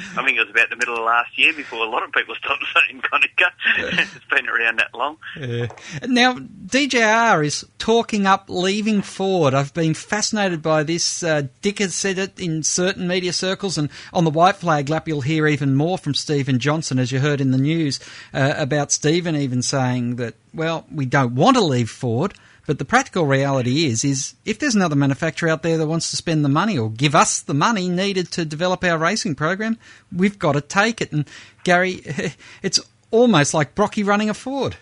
I 0.16 0.24
think 0.24 0.36
it 0.36 0.40
was 0.40 0.50
about 0.50 0.70
the 0.70 0.76
middle 0.76 0.96
of 0.96 1.04
last 1.04 1.36
year 1.38 1.52
before 1.52 1.84
a 1.84 1.88
lot 1.88 2.02
of 2.02 2.12
people 2.12 2.34
stopped 2.34 2.64
saying 2.74 3.02
Konica. 3.02 3.50
it's 3.78 4.24
been 4.30 4.48
around 4.48 4.78
that 4.78 4.94
long. 4.94 5.16
Yeah. 5.38 5.66
Now, 6.06 6.34
DJR 6.34 7.44
is 7.44 7.66
talking 7.78 8.26
up 8.26 8.44
leaving 8.48 9.02
Ford. 9.02 9.54
I've 9.54 9.74
been 9.74 9.94
fascinated 9.94 10.62
by 10.62 10.82
this. 10.82 11.22
Uh, 11.22 11.48
Dick 11.62 11.78
has 11.78 11.94
said 11.94 12.18
it 12.18 12.38
in 12.38 12.62
certain 12.62 13.06
media 13.06 13.32
circles, 13.32 13.76
and 13.76 13.90
on 14.12 14.24
the 14.24 14.30
white 14.30 14.56
flag 14.56 14.88
lap, 14.88 15.08
you'll 15.08 15.20
hear 15.20 15.46
even 15.46 15.74
more 15.74 15.98
from 15.98 16.14
Stephen 16.14 16.58
Johnson, 16.58 16.98
as 16.98 17.12
you 17.12 17.20
heard 17.20 17.40
in 17.40 17.50
the 17.50 17.58
news, 17.58 18.00
uh, 18.32 18.54
about 18.56 18.92
Stephen 18.92 19.36
even 19.36 19.62
saying 19.62 20.16
that, 20.16 20.34
well, 20.54 20.86
we 20.92 21.06
don't 21.06 21.34
want 21.34 21.56
to 21.56 21.62
leave 21.62 21.90
Ford. 21.90 22.34
But 22.66 22.78
the 22.78 22.84
practical 22.84 23.26
reality 23.26 23.86
is, 23.86 24.04
is 24.04 24.34
if 24.44 24.58
there's 24.58 24.74
another 24.74 24.96
manufacturer 24.96 25.48
out 25.48 25.62
there 25.62 25.78
that 25.78 25.86
wants 25.86 26.10
to 26.10 26.16
spend 26.16 26.44
the 26.44 26.48
money 26.48 26.78
or 26.78 26.90
give 26.90 27.14
us 27.14 27.40
the 27.40 27.54
money 27.54 27.88
needed 27.88 28.30
to 28.32 28.44
develop 28.44 28.84
our 28.84 28.98
racing 28.98 29.34
program, 29.34 29.78
we've 30.14 30.38
got 30.38 30.52
to 30.52 30.60
take 30.60 31.00
it. 31.00 31.12
And 31.12 31.26
Gary, 31.64 32.02
it's 32.62 32.80
almost 33.10 33.54
like 33.54 33.74
Brocky 33.74 34.02
running 34.02 34.30
a 34.30 34.34
Ford. 34.34 34.76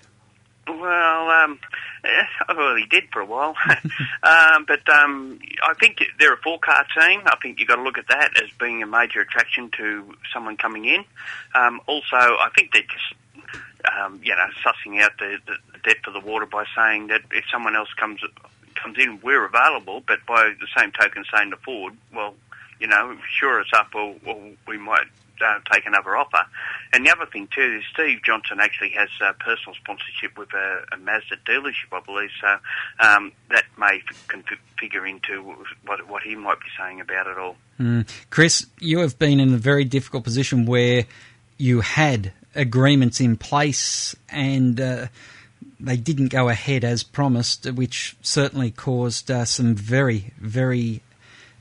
Well, 0.67 1.31
um, 1.31 1.59
well, 2.49 2.77
he 2.77 2.85
did 2.87 3.05
for 3.12 3.21
a 3.21 3.25
while, 3.25 3.55
um, 4.23 4.64
but 4.67 4.87
um, 4.88 5.38
I 5.62 5.73
think 5.81 5.99
they're 6.19 6.35
a 6.35 6.38
four-car 6.38 6.85
team. 6.99 7.23
I 7.25 7.37
think 7.43 7.59
you've 7.59 7.69
got 7.69 7.77
to 7.77 7.83
look 7.83 7.99
at 7.99 8.09
that 8.09 8.41
as 8.43 8.51
being 8.59 8.83
a 8.83 8.87
major 8.87 9.21
attraction 9.21 9.71
to 9.79 10.14
someone 10.33 10.57
coming 10.57 10.85
in. 10.85 11.05
Um, 11.55 11.81
also, 11.87 12.17
I 12.17 12.51
think 12.55 12.73
they're 12.73 12.83
just 12.83 13.14
um, 13.85 14.21
you 14.23 14.35
know, 14.35 14.47
sussing 14.64 15.01
out 15.03 15.12
the, 15.19 15.38
the, 15.47 15.55
depth 15.85 16.07
of 16.09 16.12
the 16.12 16.21
water 16.21 16.45
by 16.45 16.64
saying 16.77 17.07
that 17.07 17.21
if 17.31 17.45
someone 17.53 17.77
else 17.77 17.88
comes 17.95 18.21
comes 18.75 18.99
in, 18.99 19.21
we're 19.23 19.45
available, 19.45 20.03
but 20.07 20.19
by 20.27 20.53
the 20.61 20.67
same 20.77 20.93
token 20.93 21.25
saying 21.33 21.51
to 21.51 21.57
Ford, 21.59 21.97
well, 22.14 22.35
you 22.81 22.87
know, 22.87 23.17
sure 23.38 23.61
us 23.61 23.71
up 23.75 23.88
or, 23.95 24.14
or 24.27 24.51
we 24.67 24.79
might 24.79 25.07
uh, 25.45 25.59
take 25.73 25.87
another 25.87 26.17
offer. 26.17 26.45
And 26.93 27.07
the 27.07 27.11
other 27.11 27.27
thing 27.27 27.49
too 27.55 27.79
is 27.79 27.85
Steve 27.93 28.21
Johnson 28.25 28.59
actually 28.61 28.91
has 28.91 29.09
personal 29.38 29.75
sponsorship 29.75 30.37
with 30.37 30.53
a, 30.55 30.85
a 30.93 30.97
Mazda 30.97 31.37
dealership, 31.47 31.93
I 31.93 32.01
believe. 32.01 32.31
So 32.41 32.57
um, 33.01 33.33
that 33.51 33.64
may 33.79 34.01
f- 34.11 34.59
figure 34.79 35.07
into 35.07 35.43
what, 35.87 36.09
what 36.09 36.23
he 36.23 36.35
might 36.35 36.61
be 36.61 36.67
saying 36.79 37.01
about 37.01 37.27
it 37.27 37.38
all. 37.38 37.57
Mm. 37.81 38.09
Chris, 38.31 38.67
you 38.81 39.01
have 39.01 39.19
been 39.19 39.41
in 39.41 39.55
a 39.55 39.59
very 39.59 39.85
difficult 39.85 40.25
position 40.25 40.67
where 40.67 41.05
you 41.57 41.81
had 41.81 42.33
agreements 42.59 43.21
in 43.21 43.37
place 43.37 44.14
and 44.29 44.81
uh, 44.81 45.07
they 45.81 45.97
didn't 45.97 46.29
go 46.29 46.49
ahead 46.49 46.85
as 46.85 47.03
promised, 47.03 47.71
which 47.73 48.16
certainly 48.21 48.71
caused 48.71 49.31
uh, 49.31 49.44
some 49.44 49.75
very, 49.75 50.33
very 50.38 51.03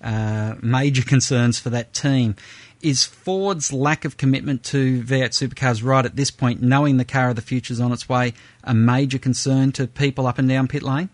uh, 0.02 0.56
major 0.62 1.04
concerns 1.06 1.60
for 1.60 1.70
that 1.70 1.94
team. 1.94 2.36
Is 2.82 3.06
Ford's 3.06 3.74
lack 3.74 4.06
of 4.06 4.18
commitment 4.18 4.64
to 4.66 5.02
V8 5.04 5.30
supercars 5.30 5.84
right 5.84 6.06
at 6.06 6.16
this 6.16 6.30
point, 6.30 6.62
knowing 6.62 6.98
the 6.98 7.06
car 7.06 7.30
of 7.30 7.36
the 7.36 7.42
future 7.42 7.74
is 7.74 7.82
on 7.82 7.92
its 7.92 8.08
way, 8.08 8.34
a 8.64 8.74
major 8.74 9.18
concern 9.18 9.72
to 9.74 9.88
people 9.88 10.28
up 10.28 10.38
and 10.38 10.48
down 10.48 10.68
pit 10.68 10.84
lane? 10.84 11.10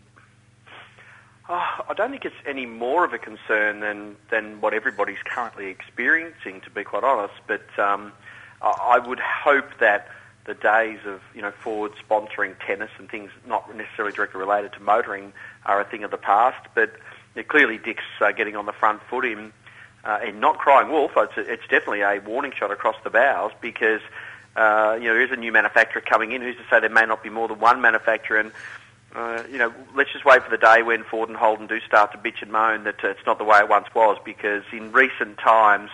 Oh, 1.47 1.85
I 1.89 1.93
don't 1.95 2.09
think 2.09 2.25
it's 2.25 2.35
any 2.45 2.65
more 2.65 3.05
of 3.05 3.13
a 3.13 3.17
concern 3.17 3.79
than, 3.79 4.15
than 4.29 4.59
what 4.59 4.73
everybody's 4.73 5.21
currently 5.23 5.67
experiencing, 5.67 6.61
to 6.61 6.69
be 6.69 6.83
quite 6.83 7.03
honest. 7.03 7.33
But 7.47 7.63
um, 7.77 8.11
I 8.63 8.99
would 8.99 9.19
hope 9.19 9.77
that 9.79 10.07
the 10.45 10.53
days 10.53 10.99
of 11.05 11.21
you 11.35 11.41
know 11.41 11.51
Ford 11.51 11.91
sponsoring 12.07 12.55
tennis 12.65 12.91
and 12.97 13.09
things 13.09 13.31
not 13.47 13.73
necessarily 13.75 14.13
directly 14.13 14.39
related 14.39 14.73
to 14.73 14.81
motoring 14.81 15.33
are 15.65 15.79
a 15.79 15.85
thing 15.85 16.03
of 16.03 16.11
the 16.11 16.17
past. 16.17 16.67
But 16.75 16.93
clearly 17.47 17.77
Dick's 17.77 18.03
uh, 18.21 18.31
getting 18.31 18.55
on 18.55 18.65
the 18.65 18.73
front 18.73 19.01
foot 19.03 19.25
in 19.25 19.53
uh, 20.03 20.19
and 20.21 20.39
not 20.39 20.57
crying 20.57 20.89
wolf. 20.89 21.11
It's, 21.15 21.33
it's 21.37 21.63
definitely 21.63 22.01
a 22.01 22.19
warning 22.19 22.51
shot 22.57 22.71
across 22.71 22.95
the 23.03 23.09
bows 23.09 23.51
because 23.61 24.01
uh, 24.55 24.97
you 24.99 25.07
know 25.07 25.13
there 25.13 25.23
is 25.23 25.31
a 25.31 25.37
new 25.37 25.51
manufacturer 25.51 26.01
coming 26.01 26.31
in. 26.31 26.41
Who's 26.41 26.57
to 26.57 26.63
say 26.69 26.79
there 26.79 26.89
may 26.89 27.05
not 27.05 27.23
be 27.23 27.29
more 27.29 27.47
than 27.47 27.59
one 27.59 27.81
manufacturer? 27.81 28.39
And 28.39 28.51
uh, 29.15 29.43
you 29.49 29.57
know, 29.57 29.73
let's 29.95 30.11
just 30.11 30.25
wait 30.25 30.43
for 30.43 30.49
the 30.49 30.57
day 30.57 30.81
when 30.81 31.03
Ford 31.03 31.29
and 31.29 31.37
Holden 31.37 31.67
do 31.67 31.79
start 31.81 32.11
to 32.11 32.17
bitch 32.17 32.41
and 32.41 32.51
moan 32.51 32.83
that 32.83 33.03
uh, 33.03 33.09
it's 33.09 33.25
not 33.25 33.37
the 33.37 33.43
way 33.43 33.59
it 33.59 33.69
once 33.69 33.87
was. 33.95 34.17
Because 34.25 34.63
in 34.71 34.91
recent 34.91 35.37
times 35.37 35.89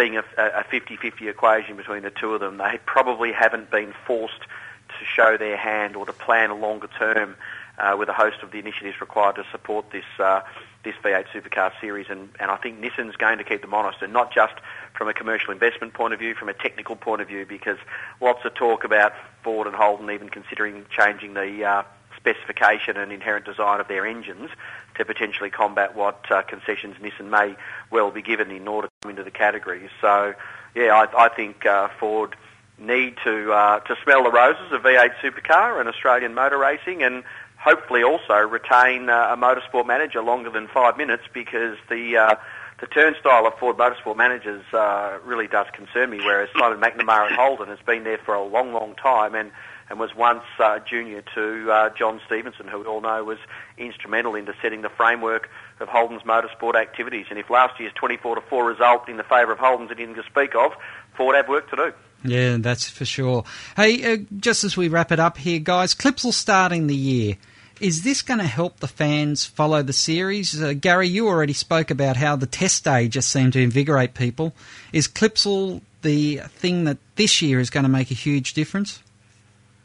being 0.00 0.16
a, 0.16 0.24
a 0.38 0.64
50-50 0.64 1.28
equation 1.28 1.76
between 1.76 2.02
the 2.02 2.10
two 2.10 2.32
of 2.32 2.40
them, 2.40 2.56
they 2.56 2.78
probably 2.86 3.32
haven't 3.32 3.70
been 3.70 3.92
forced 4.06 4.40
to 4.40 5.04
show 5.04 5.36
their 5.36 5.58
hand 5.58 5.94
or 5.94 6.06
to 6.06 6.12
plan 6.12 6.48
a 6.50 6.54
longer 6.54 6.88
term 6.98 7.36
uh, 7.78 7.94
with 7.98 8.08
a 8.08 8.12
host 8.12 8.38
of 8.42 8.50
the 8.50 8.58
initiatives 8.58 9.00
required 9.00 9.36
to 9.36 9.44
support 9.50 9.90
this 9.90 10.04
uh, 10.18 10.40
this 10.82 10.94
V8 11.04 11.26
supercar 11.26 11.72
series. 11.78 12.06
And, 12.08 12.30
and 12.40 12.50
I 12.50 12.56
think 12.56 12.80
Nissan's 12.80 13.16
going 13.16 13.36
to 13.36 13.44
keep 13.44 13.60
them 13.60 13.74
honest, 13.74 14.00
and 14.00 14.14
not 14.14 14.32
just 14.32 14.54
from 14.94 15.08
a 15.08 15.12
commercial 15.12 15.52
investment 15.52 15.92
point 15.92 16.14
of 16.14 16.18
view, 16.18 16.34
from 16.34 16.48
a 16.48 16.54
technical 16.54 16.96
point 16.96 17.20
of 17.20 17.28
view, 17.28 17.44
because 17.44 17.76
lots 18.22 18.42
of 18.46 18.54
talk 18.54 18.84
about 18.84 19.12
Ford 19.42 19.66
and 19.66 19.76
Holden 19.76 20.10
even 20.10 20.30
considering 20.30 20.86
changing 20.96 21.34
the 21.34 21.64
uh, 21.64 21.82
specification 22.20 22.96
and 22.96 23.12
inherent 23.12 23.44
design 23.44 23.80
of 23.80 23.88
their 23.88 24.06
engines 24.06 24.50
to 24.96 25.04
potentially 25.04 25.50
combat 25.50 25.96
what 25.96 26.30
uh, 26.30 26.42
concessions 26.42 26.96
Nissan 27.02 27.30
may 27.30 27.56
well 27.90 28.10
be 28.10 28.22
given 28.22 28.50
in 28.50 28.68
order 28.68 28.88
to 28.88 28.92
come 29.02 29.10
into 29.10 29.24
the 29.24 29.30
category. 29.30 29.88
So, 30.00 30.34
yeah, 30.74 30.94
I, 30.94 31.24
I 31.24 31.28
think 31.28 31.64
uh, 31.66 31.88
Ford 31.98 32.36
need 32.78 33.16
to 33.24 33.52
uh, 33.52 33.80
to 33.80 33.96
smell 34.02 34.24
the 34.24 34.30
roses 34.30 34.72
of 34.72 34.82
V8 34.82 35.14
supercar 35.22 35.80
and 35.80 35.88
Australian 35.88 36.34
motor 36.34 36.58
racing, 36.58 37.02
and 37.02 37.24
hopefully 37.58 38.02
also 38.02 38.34
retain 38.34 39.08
uh, 39.08 39.28
a 39.32 39.36
motorsport 39.36 39.86
manager 39.86 40.22
longer 40.22 40.50
than 40.50 40.66
five 40.68 40.96
minutes 40.96 41.24
because 41.32 41.76
the 41.88 42.16
uh, 42.16 42.34
the 42.80 42.86
turnstile 42.86 43.46
of 43.46 43.54
Ford 43.58 43.76
Motorsport 43.76 44.16
managers 44.16 44.64
uh, 44.72 45.18
really 45.24 45.46
does 45.46 45.66
concern 45.72 46.10
me. 46.10 46.18
Whereas 46.18 46.48
Simon 46.58 46.80
McNamara 46.80 47.30
at 47.30 47.38
Holden 47.38 47.68
has 47.68 47.78
been 47.84 48.04
there 48.04 48.18
for 48.18 48.34
a 48.34 48.42
long, 48.42 48.72
long 48.72 48.94
time, 48.94 49.34
and 49.34 49.52
and 49.90 49.98
was 49.98 50.14
once 50.14 50.44
uh, 50.60 50.78
junior 50.78 51.22
to 51.34 51.70
uh, 51.70 51.90
John 51.90 52.20
Stevenson, 52.24 52.68
who 52.68 52.78
we 52.78 52.86
all 52.86 53.00
know 53.00 53.24
was 53.24 53.38
instrumental 53.76 54.36
into 54.36 54.54
setting 54.62 54.82
the 54.82 54.88
framework 54.88 55.50
of 55.80 55.88
Holden's 55.88 56.22
motorsport 56.22 56.76
activities. 56.76 57.26
And 57.28 57.38
if 57.38 57.50
last 57.50 57.78
year's 57.80 57.92
24 57.94 58.36
to 58.36 58.40
4 58.40 58.64
result 58.64 59.08
in 59.08 59.16
the 59.16 59.24
favour 59.24 59.52
of 59.52 59.58
Holden's 59.58 59.90
anything 59.90 60.14
to 60.14 60.22
speak 60.22 60.54
of, 60.54 60.72
Ford 61.14 61.34
have 61.34 61.48
work 61.48 61.68
to 61.70 61.76
do. 61.76 61.92
Yeah, 62.24 62.58
that's 62.58 62.88
for 62.88 63.04
sure. 63.04 63.44
Hey, 63.76 64.12
uh, 64.12 64.18
just 64.38 64.62
as 64.62 64.76
we 64.76 64.88
wrap 64.88 65.10
it 65.10 65.18
up 65.18 65.36
here, 65.36 65.58
guys, 65.58 65.94
Clipsal 65.94 66.32
starting 66.32 66.86
the 66.86 66.96
year. 66.96 67.36
Is 67.80 68.02
this 68.02 68.20
going 68.20 68.40
to 68.40 68.46
help 68.46 68.80
the 68.80 68.88
fans 68.88 69.46
follow 69.46 69.82
the 69.82 69.94
series? 69.94 70.62
Uh, 70.62 70.74
Gary, 70.74 71.08
you 71.08 71.28
already 71.28 71.54
spoke 71.54 71.90
about 71.90 72.16
how 72.16 72.36
the 72.36 72.46
test 72.46 72.84
day 72.84 73.08
just 73.08 73.30
seemed 73.30 73.54
to 73.54 73.62
invigorate 73.62 74.12
people. 74.12 74.52
Is 74.92 75.08
Clipsal 75.08 75.80
the 76.02 76.42
thing 76.48 76.84
that 76.84 76.98
this 77.16 77.40
year 77.40 77.58
is 77.58 77.70
going 77.70 77.84
to 77.84 77.88
make 77.88 78.10
a 78.10 78.14
huge 78.14 78.52
difference? 78.52 79.02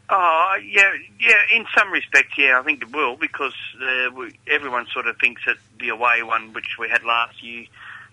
Oh 0.09 0.55
yeah, 0.63 0.91
yeah. 1.19 1.57
In 1.57 1.65
some 1.75 1.91
respects, 1.91 2.37
yeah, 2.37 2.59
I 2.59 2.63
think 2.63 2.83
it 2.83 2.93
will 2.93 3.15
because 3.15 3.55
uh, 3.81 4.11
we, 4.11 4.37
everyone 4.47 4.85
sort 4.93 5.07
of 5.07 5.17
thinks 5.17 5.41
that 5.47 5.57
the 5.79 5.89
away 5.89 6.21
one, 6.21 6.53
which 6.53 6.77
we 6.79 6.89
had 6.89 7.03
last 7.03 7.43
year, 7.43 7.65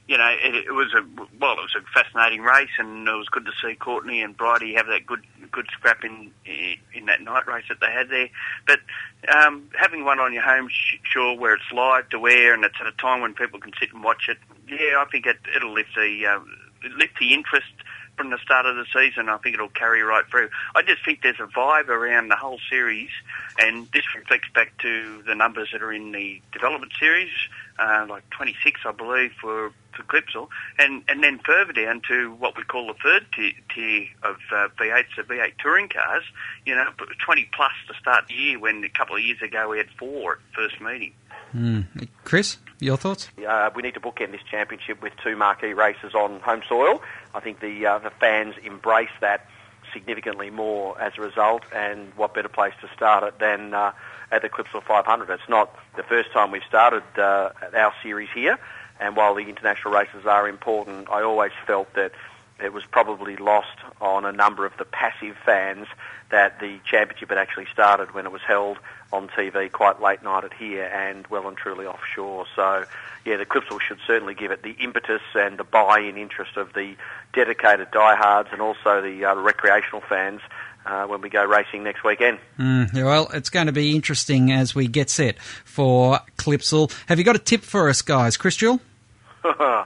you 0.08 0.16
know, 0.16 0.28
it, 0.30 0.54
it, 0.54 0.72
was 0.72 0.92
a 0.94 1.02
well, 1.38 1.52
it 1.52 1.68
was 1.68 1.76
a 1.76 1.82
fascinating 1.92 2.40
race, 2.40 2.70
and 2.78 3.06
it 3.06 3.12
was 3.12 3.28
good 3.28 3.44
to 3.44 3.52
see 3.62 3.74
Courtney 3.74 4.22
and 4.22 4.34
Bridie 4.34 4.74
have 4.74 4.86
that 4.86 5.06
good 5.06 5.20
good 5.50 5.66
scrap 5.72 6.02
in 6.02 6.30
in 6.94 7.06
that 7.06 7.20
night 7.20 7.46
race 7.46 7.64
that 7.68 7.80
they 7.80 7.92
had 7.92 8.08
there. 8.08 8.30
But 8.66 8.80
um, 9.28 9.68
having 9.78 10.04
one 10.04 10.18
on 10.18 10.32
your 10.32 10.42
home 10.42 10.68
shore 11.04 11.36
where 11.36 11.54
it's 11.54 11.72
live 11.74 12.08
to 12.10 12.26
air 12.26 12.54
and 12.54 12.64
it's 12.64 12.76
at 12.80 12.86
a 12.86 12.92
time 12.92 13.20
when 13.20 13.34
people 13.34 13.60
can 13.60 13.72
sit 13.78 13.92
and 13.92 14.02
watch 14.02 14.28
it, 14.28 14.38
yeah, 14.66 14.96
I 14.98 15.04
think 15.12 15.26
it, 15.26 15.36
it'll 15.54 15.74
lift 15.74 15.94
the 15.94 16.26
uh, 16.26 16.40
lift 16.96 17.18
the 17.20 17.34
interest 17.34 17.72
from 18.16 18.30
the 18.30 18.38
start 18.38 18.66
of 18.66 18.76
the 18.76 18.84
season. 18.92 19.28
I 19.28 19.36
think 19.38 19.54
it'll 19.54 19.68
carry 19.68 20.02
right 20.02 20.24
through. 20.30 20.50
I 20.74 20.82
just 20.82 21.04
think 21.04 21.22
there's 21.22 21.40
a 21.40 21.46
vibe 21.46 21.88
around 21.88 22.28
the 22.28 22.36
whole 22.36 22.58
series, 22.68 23.10
and 23.58 23.88
this 23.92 24.04
reflects 24.14 24.48
back 24.54 24.76
to 24.78 25.22
the 25.26 25.34
numbers 25.34 25.70
that 25.72 25.82
are 25.82 25.92
in 25.92 26.12
the 26.12 26.40
development 26.52 26.92
series, 26.98 27.30
uh, 27.78 28.06
like 28.08 28.28
26, 28.30 28.80
I 28.84 28.92
believe, 28.92 29.32
for 29.40 29.72
for 29.96 30.02
Clipsal, 30.04 30.48
and 30.78 31.02
and 31.08 31.22
then 31.22 31.38
further 31.44 31.72
down 31.72 32.00
to 32.08 32.32
what 32.34 32.56
we 32.56 32.62
call 32.64 32.86
the 32.86 32.94
third 32.94 33.26
tier, 33.34 34.06
of 34.22 34.36
uh, 34.52 34.68
V8s, 34.78 35.16
the 35.16 35.22
V8 35.22 35.52
touring 35.58 35.88
cars. 35.88 36.24
You 36.64 36.74
know, 36.74 36.90
20 37.24 37.48
plus 37.54 37.72
to 37.88 37.94
start 37.94 38.26
the 38.28 38.34
year. 38.34 38.58
When 38.58 38.84
a 38.84 38.88
couple 38.88 39.16
of 39.16 39.22
years 39.22 39.42
ago 39.42 39.68
we 39.70 39.78
had 39.78 39.88
four 39.98 40.34
at 40.34 40.38
first 40.54 40.80
meeting. 40.80 41.12
Mm. 41.54 42.08
Chris, 42.24 42.58
your 42.82 42.96
thoughts? 42.96 43.30
Uh, 43.46 43.70
we 43.74 43.82
need 43.82 43.94
to 43.94 44.00
bookend 44.00 44.32
this 44.32 44.42
championship 44.50 45.02
with 45.02 45.12
two 45.22 45.36
marquee 45.36 45.72
races 45.72 46.14
on 46.14 46.40
home 46.40 46.62
soil. 46.68 47.00
I 47.34 47.40
think 47.40 47.60
the 47.60 47.86
uh, 47.86 47.98
the 47.98 48.10
fans 48.10 48.54
embrace 48.64 49.10
that 49.20 49.46
significantly 49.92 50.50
more 50.50 51.00
as 51.00 51.12
a 51.18 51.20
result, 51.20 51.62
and 51.74 52.12
what 52.16 52.34
better 52.34 52.48
place 52.48 52.74
to 52.80 52.88
start 52.94 53.24
it 53.24 53.38
than 53.38 53.74
uh, 53.74 53.92
at 54.30 54.42
the 54.42 54.48
Clipsal 54.48 54.82
500? 54.82 55.30
It's 55.30 55.48
not 55.48 55.74
the 55.96 56.02
first 56.02 56.32
time 56.32 56.50
we've 56.50 56.62
started 56.68 57.02
uh, 57.16 57.50
our 57.74 57.92
series 58.02 58.30
here, 58.34 58.58
and 59.00 59.16
while 59.16 59.34
the 59.34 59.48
international 59.48 59.94
races 59.94 60.26
are 60.26 60.48
important, 60.48 61.08
I 61.10 61.22
always 61.22 61.52
felt 61.66 61.92
that 61.94 62.12
it 62.60 62.72
was 62.72 62.84
probably 62.84 63.36
lost 63.36 63.78
on 64.00 64.24
a 64.24 64.32
number 64.32 64.64
of 64.66 64.76
the 64.78 64.84
passive 64.84 65.36
fans 65.44 65.86
that 66.30 66.60
the 66.60 66.78
championship 66.84 67.28
had 67.28 67.38
actually 67.38 67.66
started 67.72 68.14
when 68.14 68.24
it 68.24 68.32
was 68.32 68.42
held 68.42 68.78
on 69.12 69.28
TV 69.28 69.70
quite 69.70 70.00
late 70.00 70.22
night 70.22 70.44
at 70.44 70.54
here 70.54 70.84
and 70.84 71.26
well 71.28 71.46
and 71.48 71.56
truly 71.56 71.86
offshore. 71.86 72.46
So, 72.56 72.84
yeah, 73.24 73.36
the 73.36 73.46
Clipsal 73.46 73.80
should 73.80 73.98
certainly 74.06 74.34
give 74.34 74.50
it 74.50 74.62
the 74.62 74.72
impetus 74.72 75.22
and 75.34 75.58
the 75.58 75.64
buy-in 75.64 76.16
interest 76.16 76.56
of 76.56 76.72
the 76.72 76.96
dedicated 77.32 77.90
diehards 77.90 78.48
and 78.52 78.60
also 78.60 79.00
the 79.00 79.24
uh, 79.24 79.34
recreational 79.34 80.00
fans 80.00 80.40
uh, 80.86 81.06
when 81.06 81.20
we 81.20 81.28
go 81.28 81.44
racing 81.44 81.84
next 81.84 82.04
weekend. 82.04 82.38
Mm, 82.58 82.92
well, 83.04 83.28
it's 83.32 83.50
going 83.50 83.66
to 83.66 83.72
be 83.72 83.94
interesting 83.94 84.52
as 84.52 84.74
we 84.74 84.88
get 84.88 85.10
set 85.10 85.38
for 85.38 86.20
Clipsal. 86.36 86.92
Have 87.06 87.18
you 87.18 87.24
got 87.24 87.36
a 87.36 87.40
tip 87.40 87.62
for 87.62 87.88
us, 87.88 88.02
guys? 88.02 88.36
Chris 88.36 88.56
Jewell? 88.56 88.80
uh, 89.44 89.84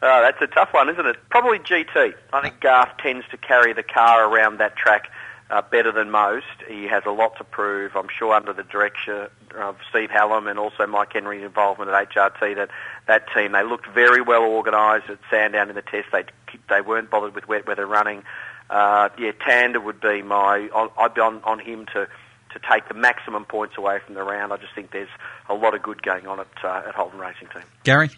that's 0.00 0.40
a 0.40 0.46
tough 0.46 0.72
one, 0.72 0.88
isn't 0.88 1.06
it? 1.06 1.16
Probably 1.30 1.58
GT. 1.58 2.14
I 2.32 2.42
think 2.42 2.60
Garth 2.60 2.96
tends 2.98 3.26
to 3.30 3.36
carry 3.36 3.72
the 3.72 3.82
car 3.82 4.28
around 4.28 4.58
that 4.58 4.76
track 4.76 5.10
uh, 5.50 5.62
better 5.62 5.92
than 5.92 6.10
most. 6.10 6.46
He 6.68 6.84
has 6.84 7.02
a 7.06 7.10
lot 7.10 7.36
to 7.38 7.44
prove. 7.44 7.96
I'm 7.96 8.08
sure 8.18 8.32
under 8.32 8.52
the 8.52 8.62
direction 8.62 9.28
of 9.56 9.76
Steve 9.90 10.10
Hallam 10.10 10.46
and 10.46 10.58
also 10.58 10.86
Mike 10.86 11.12
Henry's 11.12 11.44
involvement 11.44 11.90
at 11.90 12.10
HRT, 12.10 12.56
that 12.56 12.70
that 13.06 13.26
team 13.34 13.52
they 13.52 13.62
looked 13.62 13.86
very 13.88 14.22
well 14.22 14.42
organised 14.42 15.10
at 15.10 15.18
Sandown 15.30 15.68
in 15.68 15.76
the 15.76 15.82
test. 15.82 16.08
They 16.12 16.24
they 16.68 16.80
weren't 16.80 17.10
bothered 17.10 17.34
with 17.34 17.48
wet 17.48 17.66
weather 17.66 17.86
running. 17.86 18.22
Uh, 18.70 19.10
yeah, 19.18 19.32
Tander 19.32 19.82
would 19.82 20.00
be 20.00 20.22
my. 20.22 20.68
I'd 20.98 21.14
be 21.14 21.20
on, 21.20 21.42
on 21.44 21.58
him 21.58 21.86
to 21.92 22.08
to 22.54 22.60
take 22.70 22.88
the 22.88 22.94
maximum 22.94 23.44
points 23.44 23.76
away 23.76 23.98
from 24.04 24.14
the 24.14 24.22
round. 24.22 24.52
I 24.52 24.56
just 24.56 24.74
think 24.74 24.92
there's 24.92 25.08
a 25.48 25.54
lot 25.54 25.74
of 25.74 25.82
good 25.82 26.02
going 26.02 26.26
on 26.26 26.40
at 26.40 26.64
uh, 26.64 26.88
at 26.88 26.94
Holden 26.94 27.18
Racing 27.18 27.48
Team. 27.48 27.62
Gary. 27.82 28.10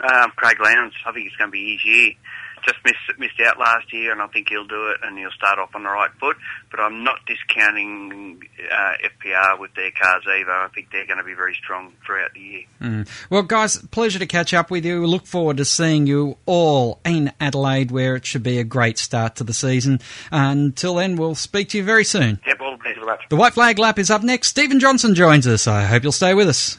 Um, 0.00 0.30
Craig 0.36 0.58
Lowndes, 0.60 0.94
I 1.06 1.12
think 1.12 1.26
it's 1.26 1.34
going 1.34 1.48
to 1.48 1.52
be 1.52 1.72
his 1.72 1.84
year 1.84 2.12
just 2.68 2.84
missed 2.84 3.18
missed 3.18 3.40
out 3.46 3.58
last 3.58 3.92
year, 3.92 4.12
and 4.12 4.20
I 4.20 4.26
think 4.28 4.48
he'll 4.48 4.66
do 4.66 4.90
it, 4.90 4.98
and 5.02 5.18
he'll 5.18 5.30
start 5.30 5.58
off 5.58 5.74
on 5.74 5.82
the 5.82 5.88
right 5.88 6.10
foot. 6.20 6.36
But 6.70 6.80
I'm 6.80 7.02
not 7.02 7.20
discounting 7.26 8.42
uh, 8.70 8.92
FPR 9.02 9.58
with 9.58 9.74
their 9.74 9.90
cars 9.90 10.24
either. 10.28 10.50
I 10.50 10.68
think 10.74 10.88
they're 10.92 11.06
going 11.06 11.18
to 11.18 11.24
be 11.24 11.34
very 11.34 11.54
strong 11.54 11.92
throughout 12.04 12.34
the 12.34 12.40
year. 12.40 12.62
Mm. 12.80 13.08
Well, 13.30 13.42
guys, 13.42 13.78
pleasure 13.78 14.18
to 14.18 14.26
catch 14.26 14.52
up 14.52 14.70
with 14.70 14.84
you. 14.84 15.00
We 15.00 15.06
look 15.06 15.26
forward 15.26 15.56
to 15.58 15.64
seeing 15.64 16.06
you 16.06 16.36
all 16.46 17.00
in 17.04 17.32
Adelaide, 17.40 17.90
where 17.90 18.16
it 18.16 18.26
should 18.26 18.42
be 18.42 18.58
a 18.58 18.64
great 18.64 18.98
start 18.98 19.36
to 19.36 19.44
the 19.44 19.54
season. 19.54 20.00
Until 20.30 20.96
then, 20.96 21.16
we'll 21.16 21.34
speak 21.34 21.70
to 21.70 21.78
you 21.78 21.84
very 21.84 22.04
soon. 22.04 22.40
Yep, 22.46 22.60
all 22.60 22.72
the 22.72 22.76
best. 22.76 23.30
The 23.30 23.36
White 23.36 23.54
Flag 23.54 23.78
Lap 23.78 23.98
is 23.98 24.10
up 24.10 24.22
next. 24.22 24.48
Stephen 24.48 24.80
Johnson 24.80 25.14
joins 25.14 25.46
us. 25.46 25.66
I 25.66 25.84
hope 25.84 26.02
you'll 26.02 26.12
stay 26.12 26.34
with 26.34 26.48
us. 26.48 26.78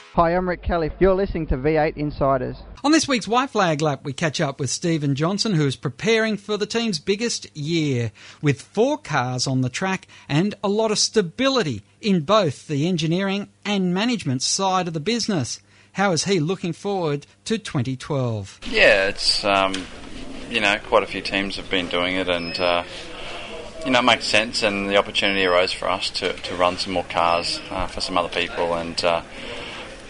Hi, 0.15 0.35
I'm 0.35 0.49
Rick 0.49 0.61
Kelly. 0.61 0.91
You're 0.99 1.13
listening 1.13 1.47
to 1.47 1.57
V8 1.57 1.95
Insiders. 1.95 2.57
On 2.83 2.91
this 2.91 3.07
week's 3.07 3.29
White 3.29 3.49
Flag 3.49 3.81
Lap, 3.81 4.01
we 4.03 4.11
catch 4.11 4.41
up 4.41 4.59
with 4.59 4.69
Stephen 4.69 5.15
Johnson, 5.15 5.53
who 5.53 5.65
is 5.65 5.77
preparing 5.77 6.35
for 6.35 6.57
the 6.57 6.65
team's 6.65 6.99
biggest 6.99 7.47
year, 7.55 8.11
with 8.41 8.61
four 8.61 8.97
cars 8.97 9.47
on 9.47 9.61
the 9.61 9.69
track 9.69 10.09
and 10.27 10.53
a 10.61 10.67
lot 10.67 10.91
of 10.91 10.99
stability 10.99 11.81
in 12.01 12.23
both 12.23 12.67
the 12.67 12.89
engineering 12.89 13.47
and 13.63 13.93
management 13.93 14.41
side 14.41 14.89
of 14.89 14.93
the 14.93 14.99
business. 14.99 15.61
How 15.93 16.11
is 16.11 16.25
he 16.25 16.41
looking 16.41 16.73
forward 16.73 17.25
to 17.45 17.57
2012? 17.57 18.59
Yeah, 18.69 19.07
it's 19.07 19.45
um, 19.45 19.73
you 20.49 20.59
know 20.59 20.77
quite 20.87 21.03
a 21.03 21.07
few 21.07 21.21
teams 21.21 21.55
have 21.55 21.69
been 21.69 21.87
doing 21.87 22.15
it, 22.15 22.27
and 22.27 22.59
uh, 22.59 22.83
you 23.85 23.91
know 23.91 23.99
it 23.99 24.03
makes 24.03 24.25
sense. 24.25 24.61
And 24.61 24.89
the 24.89 24.97
opportunity 24.97 25.45
arose 25.45 25.71
for 25.71 25.89
us 25.89 26.09
to, 26.09 26.33
to 26.33 26.55
run 26.55 26.75
some 26.75 26.91
more 26.91 27.05
cars 27.05 27.61
uh, 27.69 27.87
for 27.87 28.01
some 28.01 28.17
other 28.17 28.27
people, 28.27 28.73
and 28.73 29.01
uh, 29.05 29.21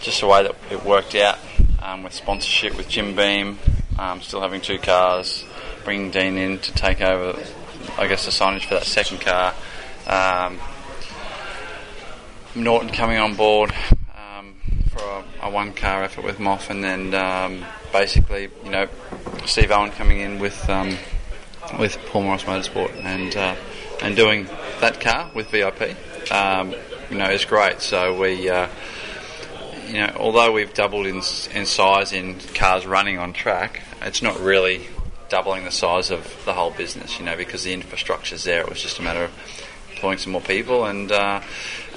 just 0.02 0.20
the 0.20 0.26
way 0.26 0.42
that 0.42 0.54
it 0.70 0.84
worked 0.84 1.14
out 1.14 1.38
um, 1.80 2.02
with 2.02 2.12
sponsorship 2.12 2.76
with 2.76 2.88
Jim 2.88 3.14
Beam, 3.14 3.58
um, 3.98 4.20
still 4.20 4.40
having 4.40 4.60
two 4.60 4.78
cars, 4.78 5.44
bringing 5.84 6.10
Dean 6.10 6.36
in 6.36 6.58
to 6.58 6.72
take 6.72 7.00
over, 7.00 7.40
I 7.96 8.08
guess, 8.08 8.24
the 8.24 8.32
signage 8.32 8.64
for 8.64 8.74
that 8.74 8.84
second 8.84 9.20
car. 9.20 9.54
Um, 10.06 10.58
Norton 12.56 12.90
coming 12.90 13.18
on 13.18 13.36
board 13.36 13.72
um, 14.16 14.56
for 14.90 15.02
a, 15.04 15.46
a, 15.46 15.50
one 15.50 15.72
car 15.72 16.02
effort 16.02 16.24
with 16.24 16.38
Moff, 16.38 16.68
and 16.68 16.82
then 16.82 17.14
um, 17.14 17.64
basically, 17.92 18.48
you 18.64 18.70
know, 18.70 18.88
Steve 19.46 19.70
Owen 19.70 19.92
coming 19.92 20.18
in 20.18 20.40
with 20.40 20.68
um, 20.68 20.96
with 21.78 21.96
Paul 22.06 22.24
Morris 22.24 22.42
Motorsport 22.42 22.92
and 23.04 23.36
uh, 23.36 23.54
and 24.02 24.16
doing 24.16 24.48
that 24.80 25.00
car 25.00 25.30
with 25.32 25.48
VIP. 25.50 25.96
you 27.08 27.18
know, 27.18 27.30
is 27.30 27.44
great. 27.44 27.80
So 27.80 28.18
we. 28.18 28.50
Uh, 28.50 28.66
you 29.92 29.98
know, 29.98 30.16
although 30.18 30.50
we've 30.52 30.72
doubled 30.72 31.06
in, 31.06 31.16
in 31.54 31.66
size 31.66 32.14
in 32.14 32.38
cars 32.54 32.86
running 32.86 33.18
on 33.18 33.34
track, 33.34 33.82
it's 34.00 34.22
not 34.22 34.40
really 34.40 34.88
doubling 35.28 35.64
the 35.64 35.70
size 35.70 36.10
of 36.10 36.42
the 36.46 36.54
whole 36.54 36.70
business, 36.70 37.18
you 37.18 37.26
know, 37.26 37.36
because 37.36 37.64
the 37.64 37.74
infrastructure's 37.74 38.44
there. 38.44 38.62
It 38.62 38.70
was 38.70 38.80
just 38.80 38.98
a 38.98 39.02
matter 39.02 39.24
of 39.24 39.30
employing 39.90 40.16
some 40.16 40.32
more 40.32 40.40
people, 40.40 40.86
and 40.86 41.12
uh, 41.12 41.42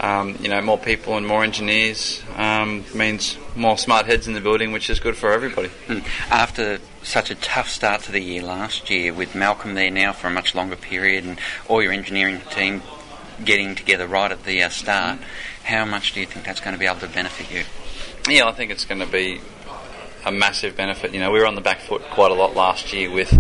um, 0.02 0.36
you 0.42 0.50
know, 0.50 0.62
more 0.62 0.78
people 0.78 1.16
and 1.16 1.26
more 1.26 1.46
engineers 1.46 2.22
um, 2.36 2.84
means 2.94 3.38
more 3.56 3.78
smart 3.78 4.08
heads 4.08 4.28
in 4.28 4.34
the 4.34 4.42
building, 4.42 4.74
which 4.74 4.90
is 4.90 5.00
good 5.00 5.16
for 5.16 5.32
everybody. 5.32 5.70
Hmm. 5.88 6.00
After 6.30 6.80
such 7.02 7.32
a 7.32 7.36
tough 7.36 7.70
start 7.70 8.02
to 8.04 8.12
the 8.12 8.20
year 8.20 8.44
last 8.44 8.90
year, 8.90 9.14
with 9.14 9.36
Malcolm 9.36 9.74
there 9.74 9.90
now 9.90 10.12
for 10.12 10.28
a 10.28 10.32
much 10.32 10.54
longer 10.54 10.76
period, 10.76 11.24
and 11.24 11.40
all 11.70 11.82
your 11.82 11.94
engineering 11.94 12.42
team 12.52 12.82
getting 13.46 13.74
together 13.74 14.06
right 14.06 14.32
at 14.32 14.44
the 14.44 14.62
uh, 14.62 14.68
start, 14.68 15.20
how 15.64 15.86
much 15.86 16.14
do 16.14 16.20
you 16.20 16.26
think 16.26 16.46
that's 16.46 16.60
going 16.60 16.74
to 16.74 16.80
be 16.80 16.86
able 16.86 17.00
to 17.00 17.08
benefit 17.08 17.50
you? 17.50 17.64
Yeah, 18.28 18.48
I 18.48 18.52
think 18.52 18.72
it's 18.72 18.86
going 18.86 19.02
to 19.02 19.08
be 19.08 19.42
a 20.26 20.32
massive 20.32 20.76
benefit. 20.76 21.14
You 21.14 21.20
know, 21.20 21.32
we 21.32 21.40
were 21.40 21.46
on 21.46 21.56
the 21.56 21.62
back 21.62 21.80
foot 21.80 22.02
quite 22.12 22.32
a 22.32 22.34
lot 22.34 22.56
last 22.56 22.92
year 22.94 23.12
with 23.12 23.32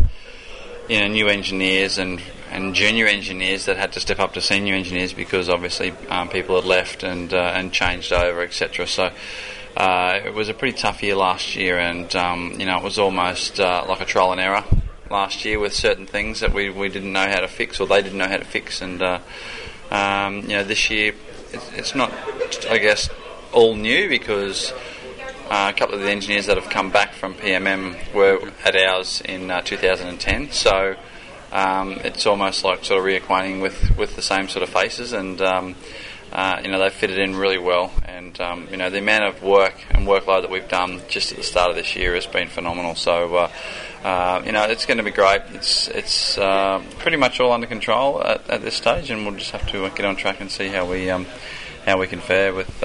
you 0.87 0.99
know 0.99 1.07
new 1.07 1.27
engineers 1.27 1.97
and 1.97 2.21
and 2.51 2.75
junior 2.75 3.07
engineers 3.07 3.65
that 3.65 3.77
had 3.77 3.91
to 3.93 3.99
step 3.99 4.19
up 4.19 4.33
to 4.33 4.41
senior 4.41 4.75
engineers 4.75 5.11
because 5.11 5.49
obviously 5.49 5.91
um, 6.09 6.29
people 6.29 6.55
had 6.55 6.65
left 6.65 7.03
and 7.03 7.33
uh, 7.33 7.53
and 7.55 7.71
changed 7.71 8.13
over, 8.13 8.41
etc. 8.41 8.87
So. 8.87 9.11
Uh, 9.77 10.21
it 10.23 10.33
was 10.33 10.47
a 10.47 10.53
pretty 10.53 10.77
tough 10.77 11.03
year 11.03 11.17
last 11.17 11.53
year, 11.53 11.77
and 11.77 12.15
um, 12.15 12.55
you 12.57 12.65
know 12.65 12.77
it 12.77 12.83
was 12.83 12.97
almost 12.97 13.59
uh, 13.59 13.83
like 13.89 13.99
a 13.99 14.05
trial 14.05 14.31
and 14.31 14.39
error 14.39 14.63
last 15.11 15.43
year 15.43 15.59
with 15.59 15.73
certain 15.73 16.05
things 16.05 16.39
that 16.39 16.53
we, 16.53 16.69
we 16.69 16.87
didn't 16.87 17.11
know 17.11 17.27
how 17.27 17.41
to 17.41 17.47
fix 17.49 17.81
or 17.81 17.85
they 17.85 18.01
didn't 18.01 18.17
know 18.17 18.27
how 18.27 18.37
to 18.37 18.45
fix. 18.45 18.81
And 18.81 19.01
uh, 19.01 19.19
um, 19.91 20.43
you 20.43 20.55
know 20.55 20.63
this 20.63 20.89
year 20.89 21.13
it's, 21.51 21.73
it's 21.73 21.95
not, 21.95 22.13
I 22.69 22.77
guess, 22.77 23.09
all 23.55 23.75
new 23.75 24.09
because 24.09 24.73
uh, 25.49 25.71
a 25.73 25.77
couple 25.77 25.95
of 25.95 26.01
the 26.01 26.09
engineers 26.09 26.45
that 26.47 26.57
have 26.57 26.69
come 26.69 26.91
back 26.91 27.13
from 27.13 27.33
PMM 27.33 28.13
were 28.13 28.51
at 28.63 28.75
ours 28.75 29.21
in 29.23 29.49
uh, 29.49 29.61
2010. 29.61 30.51
So 30.51 30.95
um, 31.51 31.93
it's 32.03 32.25
almost 32.25 32.63
like 32.63 32.83
sort 32.83 32.99
of 32.99 33.05
reacquainting 33.05 33.61
with, 33.61 33.97
with 33.97 34.15
the 34.15 34.21
same 34.21 34.49
sort 34.49 34.63
of 34.63 34.69
faces, 34.69 35.13
and 35.13 35.41
um, 35.41 35.75
uh, 36.33 36.59
you 36.63 36.69
know 36.69 36.79
they've 36.79 36.91
fitted 36.91 37.17
in 37.17 37.35
really 37.35 37.57
well. 37.57 37.91
And 38.05 38.39
um, 38.41 38.67
you 38.69 38.77
know 38.77 38.89
the 38.89 38.99
amount 38.99 39.23
of 39.23 39.41
work 39.41 39.85
and 39.91 40.05
workload 40.05 40.41
that 40.41 40.51
we've 40.51 40.67
done 40.67 41.01
just 41.07 41.31
at 41.31 41.37
the 41.37 41.43
start 41.43 41.69
of 41.69 41.77
this 41.77 41.95
year 41.95 42.13
has 42.13 42.27
been 42.27 42.49
phenomenal. 42.49 42.95
So. 42.95 43.35
Uh, 43.35 43.51
uh, 44.03 44.43
you 44.45 44.51
know, 44.51 44.65
it's 44.65 44.85
going 44.85 44.99
to 44.99 45.03
be 45.03 45.09
great. 45.09 45.41
It's 45.55 45.87
it's 45.87 46.37
uh, 46.37 46.79
pretty 46.99 47.17
much 47.17 47.39
all 47.39 47.51
under 47.51 47.65
control 47.65 48.23
at, 48.23 48.47
at, 48.51 48.61
this 48.61 48.75
stage, 48.75 49.09
and 49.09 49.25
we'll 49.25 49.33
just 49.33 49.49
have 49.49 49.67
to 49.71 49.89
get 49.89 50.05
on 50.05 50.15
track 50.15 50.41
and 50.41 50.51
see 50.51 50.67
how 50.67 50.87
we 50.87 51.09
um, 51.09 51.25
how 51.87 51.97
we 51.99 52.05
can 52.05 52.19
fare 52.19 52.53
with 52.53 52.83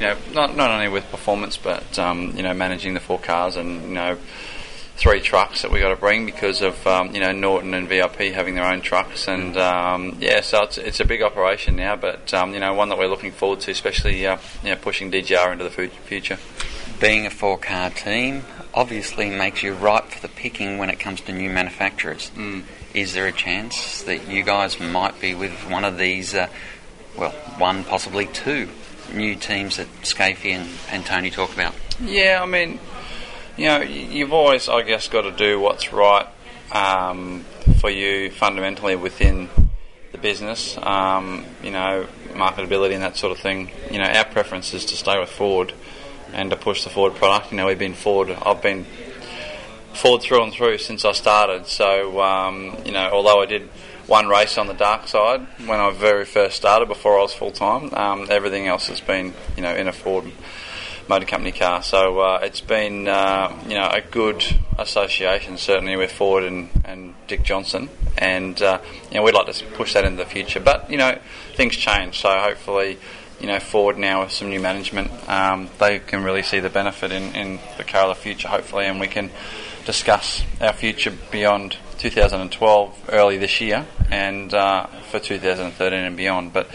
you 0.00 0.06
know, 0.06 0.16
not 0.32 0.56
not 0.56 0.70
only 0.70 0.88
with 0.88 1.10
performance, 1.10 1.56
but 1.56 1.98
um, 1.98 2.36
you 2.36 2.42
know, 2.42 2.54
managing 2.54 2.94
the 2.94 3.00
four 3.00 3.18
cars 3.18 3.56
and 3.56 3.82
you 3.82 3.94
know, 3.94 4.18
three 4.96 5.20
trucks 5.20 5.62
that 5.62 5.70
we 5.70 5.80
got 5.80 5.90
to 5.90 5.96
bring 5.96 6.26
because 6.26 6.62
of 6.62 6.86
um, 6.86 7.14
you 7.14 7.20
know 7.20 7.32
Norton 7.32 7.74
and 7.74 7.88
VIP 7.88 8.32
having 8.32 8.54
their 8.54 8.64
own 8.64 8.80
trucks, 8.80 9.28
and 9.28 9.56
um, 9.56 10.16
yeah, 10.20 10.40
so 10.40 10.62
it's 10.62 10.78
it's 10.78 11.00
a 11.00 11.04
big 11.04 11.22
operation 11.22 11.76
now, 11.76 11.96
but 11.96 12.32
um, 12.34 12.52
you 12.52 12.60
know, 12.60 12.74
one 12.74 12.88
that 12.88 12.98
we're 12.98 13.08
looking 13.08 13.32
forward 13.32 13.60
to, 13.60 13.70
especially 13.70 14.26
uh, 14.26 14.38
you 14.62 14.70
know, 14.70 14.76
pushing 14.76 15.10
DJR 15.10 15.52
into 15.52 15.64
the 15.64 15.70
future. 15.70 16.38
being 17.00 17.26
a 17.26 17.30
four 17.30 17.58
car 17.58 17.90
team 17.90 18.44
obviously 18.74 19.30
makes 19.30 19.62
you 19.62 19.72
ripe 19.72 20.04
for 20.04 20.20
the 20.20 20.28
picking 20.28 20.76
when 20.76 20.90
it 20.90 21.00
comes 21.00 21.22
to 21.22 21.32
new 21.32 21.48
manufacturers. 21.48 22.30
Mm. 22.36 22.62
Is 22.92 23.14
there 23.14 23.26
a 23.26 23.32
chance 23.32 24.02
that 24.02 24.28
you 24.28 24.42
guys 24.42 24.78
might 24.78 25.18
be 25.20 25.34
with 25.34 25.52
one 25.70 25.84
of 25.84 25.96
these, 25.98 26.34
uh, 26.34 26.48
well, 27.16 27.30
one, 27.58 27.84
possibly 27.84 28.26
two 28.26 28.68
new 29.12 29.34
teams 29.34 29.76
that 29.76 29.86
Skaifey 30.02 30.52
and, 30.52 30.68
and 30.90 31.04
Tony 31.04 31.30
talk 31.30 31.52
about? 31.52 31.74
Yeah, 32.00 32.40
I 32.42 32.46
mean, 32.46 32.78
you 33.56 33.66
know, 33.66 33.80
you've 33.80 34.32
always, 34.32 34.68
I 34.68 34.82
guess, 34.82 35.08
got 35.08 35.22
to 35.22 35.32
do 35.32 35.58
what's 35.60 35.92
right 35.92 36.26
um, 36.72 37.44
for 37.80 37.90
you 37.90 38.30
fundamentally 38.30 38.96
within 38.96 39.48
the 40.12 40.18
business. 40.18 40.76
Um, 40.78 41.44
you 41.62 41.70
know, 41.70 42.06
marketability 42.32 42.94
and 42.94 43.02
that 43.02 43.16
sort 43.16 43.32
of 43.32 43.38
thing. 43.38 43.70
You 43.90 43.98
know, 43.98 44.04
our 44.04 44.24
preference 44.24 44.74
is 44.74 44.84
to 44.86 44.96
stay 44.96 45.18
with 45.18 45.30
Ford 45.30 45.72
and 46.32 46.50
to 46.50 46.56
push 46.56 46.84
the 46.84 46.90
Ford 46.90 47.14
product. 47.14 47.50
You 47.50 47.56
know, 47.56 47.66
we've 47.66 47.78
been 47.78 47.94
Ford. 47.94 48.30
I've 48.30 48.62
been 48.62 48.86
Ford 49.94 50.22
through 50.22 50.42
and 50.42 50.52
through 50.52 50.78
since 50.78 51.04
I 51.04 51.12
started. 51.12 51.66
So, 51.66 52.20
um, 52.20 52.76
you 52.84 52.92
know, 52.92 53.10
although 53.10 53.40
I 53.42 53.46
did 53.46 53.68
one 54.06 54.28
race 54.28 54.56
on 54.56 54.66
the 54.66 54.74
dark 54.74 55.08
side 55.08 55.40
when 55.66 55.80
I 55.80 55.90
very 55.90 56.24
first 56.24 56.56
started 56.56 56.86
before 56.86 57.18
I 57.18 57.22
was 57.22 57.32
full 57.32 57.50
time, 57.50 57.92
um, 57.94 58.26
everything 58.30 58.66
else 58.66 58.86
has 58.88 59.00
been, 59.00 59.34
you 59.56 59.62
know, 59.62 59.74
in 59.74 59.88
a 59.88 59.92
Ford 59.92 60.24
motor 61.08 61.26
company 61.26 61.52
car. 61.52 61.82
So 61.82 62.20
uh, 62.20 62.40
it's 62.42 62.60
been, 62.60 63.08
uh, 63.08 63.52
you 63.66 63.74
know, 63.74 63.88
a 63.88 64.00
good 64.00 64.44
association 64.78 65.56
certainly 65.58 65.96
with 65.96 66.12
Ford 66.12 66.44
and, 66.44 66.68
and 66.84 67.14
Dick 67.26 67.42
Johnson, 67.42 67.88
and 68.18 68.60
uh, 68.62 68.80
you 69.10 69.16
know 69.16 69.22
we'd 69.22 69.34
like 69.34 69.52
to 69.52 69.64
push 69.66 69.94
that 69.94 70.04
into 70.04 70.18
the 70.18 70.28
future. 70.28 70.60
But 70.60 70.90
you 70.90 70.96
know, 70.96 71.18
things 71.54 71.76
change, 71.76 72.18
so 72.18 72.30
hopefully. 72.38 72.98
You 73.38 73.48
know, 73.48 73.60
Ford 73.60 73.98
now 73.98 74.22
with 74.22 74.32
some 74.32 74.48
new 74.48 74.60
management, 74.60 75.10
um, 75.28 75.68
they 75.78 75.98
can 75.98 76.24
really 76.24 76.42
see 76.42 76.58
the 76.58 76.70
benefit 76.70 77.12
in, 77.12 77.36
in 77.36 77.58
the 77.76 77.84
car 77.84 78.08
of 78.08 78.16
the 78.16 78.22
future, 78.22 78.48
hopefully, 78.48 78.86
and 78.86 78.98
we 78.98 79.08
can 79.08 79.30
discuss 79.86 80.42
our 80.60 80.72
future 80.72 81.12
beyond 81.30 81.76
2012 81.98 83.10
early 83.10 83.38
this 83.38 83.60
year 83.60 83.86
and 84.10 84.52
uh, 84.52 84.86
for 85.10 85.18
2013 85.18 85.98
and 85.98 86.16
beyond. 86.16 86.52
But 86.52 86.70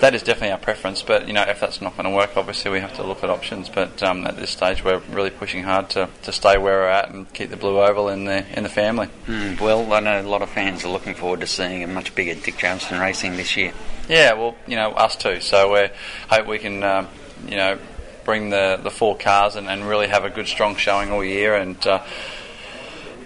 that 0.00 0.14
is 0.14 0.22
definitely 0.22 0.52
our 0.52 0.58
preference. 0.58 1.02
But 1.02 1.26
you 1.26 1.32
know, 1.32 1.42
if 1.42 1.58
that's 1.58 1.80
not 1.80 1.96
going 1.96 2.08
to 2.08 2.14
work, 2.14 2.36
obviously 2.36 2.70
we 2.70 2.80
have 2.80 2.94
to 2.96 3.02
look 3.02 3.24
at 3.24 3.30
options. 3.30 3.68
But 3.68 4.02
um, 4.02 4.26
at 4.26 4.36
this 4.36 4.50
stage, 4.50 4.84
we're 4.84 4.98
really 5.10 5.30
pushing 5.30 5.64
hard 5.64 5.90
to, 5.90 6.08
to 6.22 6.32
stay 6.32 6.58
where 6.58 6.80
we're 6.80 6.88
at 6.88 7.10
and 7.10 7.32
keep 7.32 7.50
the 7.50 7.56
blue 7.56 7.80
oval 7.80 8.08
in 8.08 8.24
the 8.24 8.46
in 8.56 8.62
the 8.62 8.68
family. 8.68 9.08
Mm, 9.26 9.60
well, 9.60 9.92
I 9.92 10.00
know 10.00 10.20
a 10.20 10.22
lot 10.22 10.42
of 10.42 10.50
fans 10.50 10.84
are 10.84 10.90
looking 10.90 11.14
forward 11.14 11.40
to 11.40 11.46
seeing 11.46 11.82
a 11.82 11.86
much 11.86 12.14
bigger 12.14 12.34
Dick 12.40 12.58
Johnson 12.58 13.00
racing 13.00 13.36
this 13.36 13.56
year. 13.56 13.72
Yeah, 14.08 14.34
well, 14.34 14.54
you 14.66 14.76
know, 14.76 14.90
us 14.90 15.16
too. 15.16 15.40
So 15.40 15.72
we 15.72 15.88
hope 16.28 16.46
we 16.46 16.58
can, 16.58 16.82
um, 16.82 17.08
you 17.46 17.56
know, 17.56 17.78
bring 18.24 18.50
the, 18.50 18.78
the 18.82 18.90
four 18.90 19.16
cars 19.16 19.56
and, 19.56 19.68
and 19.68 19.88
really 19.88 20.08
have 20.08 20.24
a 20.24 20.30
good, 20.30 20.46
strong 20.46 20.76
showing 20.76 21.10
all 21.10 21.24
year. 21.24 21.54
And 21.54 21.84
uh, 21.86 22.02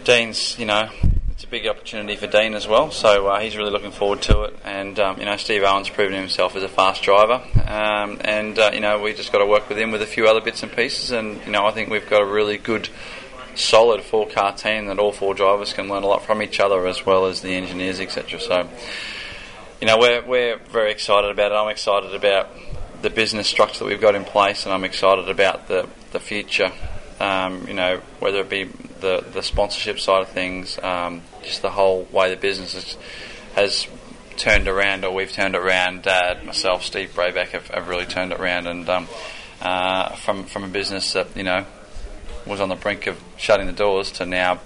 Dean's, 0.05 0.59
you 0.59 0.67
know, 0.67 0.91
it's 1.31 1.45
a 1.45 1.47
big 1.49 1.67
opportunity 1.67 2.15
for 2.15 2.27
Dean 2.27 2.55
as 2.55 2.69
well. 2.69 2.91
So 2.91 3.27
uh, 3.27 3.41
he's 3.41 3.57
really 3.57 3.71
looking 3.71 3.91
forward 3.91 4.23
to 4.23 4.43
it. 4.43 4.57
And 4.65 4.99
um, 5.01 5.19
you 5.19 5.25
know, 5.25 5.37
Steve 5.37 5.63
Owen's 5.63 5.89
proven 5.89 6.15
himself 6.15 6.55
as 6.57 6.63
a 6.63 6.69
fast 6.69 7.03
driver. 7.03 7.43
Um, 7.67 8.21
and 8.21 8.59
uh, 8.59 8.71
you 8.73 8.81
know, 8.81 9.01
we 9.01 9.15
just 9.15 9.33
got 9.33 9.39
to 9.39 9.47
work 9.47 9.69
with 9.69 9.79
him 9.79 9.91
with 9.91 10.03
a 10.03 10.07
few 10.07 10.29
other 10.29 10.41
bits 10.41 10.63
and 10.63 10.71
pieces. 10.71 11.11
And 11.11 11.41
you 11.45 11.53
know, 11.53 11.67
I 11.67 11.73
think 11.73 11.91
we've 11.91 12.09
got 12.09 12.23
a 12.23 12.27
really 12.27 12.59
good. 12.59 12.89
Solid 13.57 14.03
four 14.03 14.27
car 14.27 14.53
team 14.53 14.87
that 14.87 14.99
all 14.99 15.13
four 15.13 15.33
drivers 15.33 15.73
can 15.73 15.87
learn 15.87 16.03
a 16.03 16.09
lot 16.09 16.25
from 16.25 16.43
each 16.43 16.59
other 16.59 16.89
as 16.89 17.07
well 17.07 17.27
as 17.27 17.41
the 17.41 17.55
engineers, 17.55 18.01
etc. 18.01 18.41
So, 18.41 18.69
you 19.81 19.87
know, 19.87 19.97
we're, 19.97 20.27
we're 20.27 20.57
very 20.57 20.91
excited 20.91 21.31
about 21.31 21.53
it. 21.53 21.55
I'm 21.55 21.69
excited 21.69 22.17
about 22.17 22.49
the 23.03 23.11
business 23.11 23.47
structure 23.47 23.79
that 23.79 23.85
we've 23.85 24.01
got 24.01 24.17
in 24.17 24.25
place, 24.25 24.65
and 24.65 24.75
I'm 24.75 24.83
excited 24.83 25.29
about 25.29 25.69
the, 25.69 25.89
the 26.11 26.19
future. 26.19 26.73
Um, 27.21 27.69
you 27.69 27.75
know, 27.75 28.01
whether 28.19 28.41
it 28.41 28.49
be 28.49 28.69
the, 29.05 29.25
the 29.33 29.43
sponsorship 29.43 30.01
side 30.01 30.23
of 30.23 30.29
things, 30.31 30.79
um, 30.83 31.23
just 31.43 31.61
the 31.63 31.71
whole 31.71 32.09
way 32.11 32.31
the 32.31 32.41
business 32.41 32.73
has, 32.73 32.97
has 33.55 33.87
turned 34.37 34.67
around, 34.67 35.05
or 35.05 35.13
we've 35.15 35.31
turned 35.31 35.55
around. 35.55 36.03
Dad, 36.03 36.45
myself, 36.45 36.83
Steve 36.83 37.11
Brayback 37.15 37.49
have, 37.49 37.69
have 37.69 37.89
really 37.89 38.07
turned 38.07 38.33
it 38.33 38.41
around, 38.41 38.67
and 38.67 38.89
um, 38.89 39.09
uh, 39.61 40.15
from 40.17 40.45
from 40.45 40.65
a 40.65 40.69
business 40.69 41.13
that 41.13 41.37
you 41.37 41.45
know 41.45 41.67
was 42.47 42.61
on 42.61 42.69
the 42.69 42.77
brink 42.77 43.07
of 43.07 43.19
shutting 43.37 43.67
the 43.67 43.73
doors 43.73 44.11
to 44.13 44.27
now, 44.27 44.61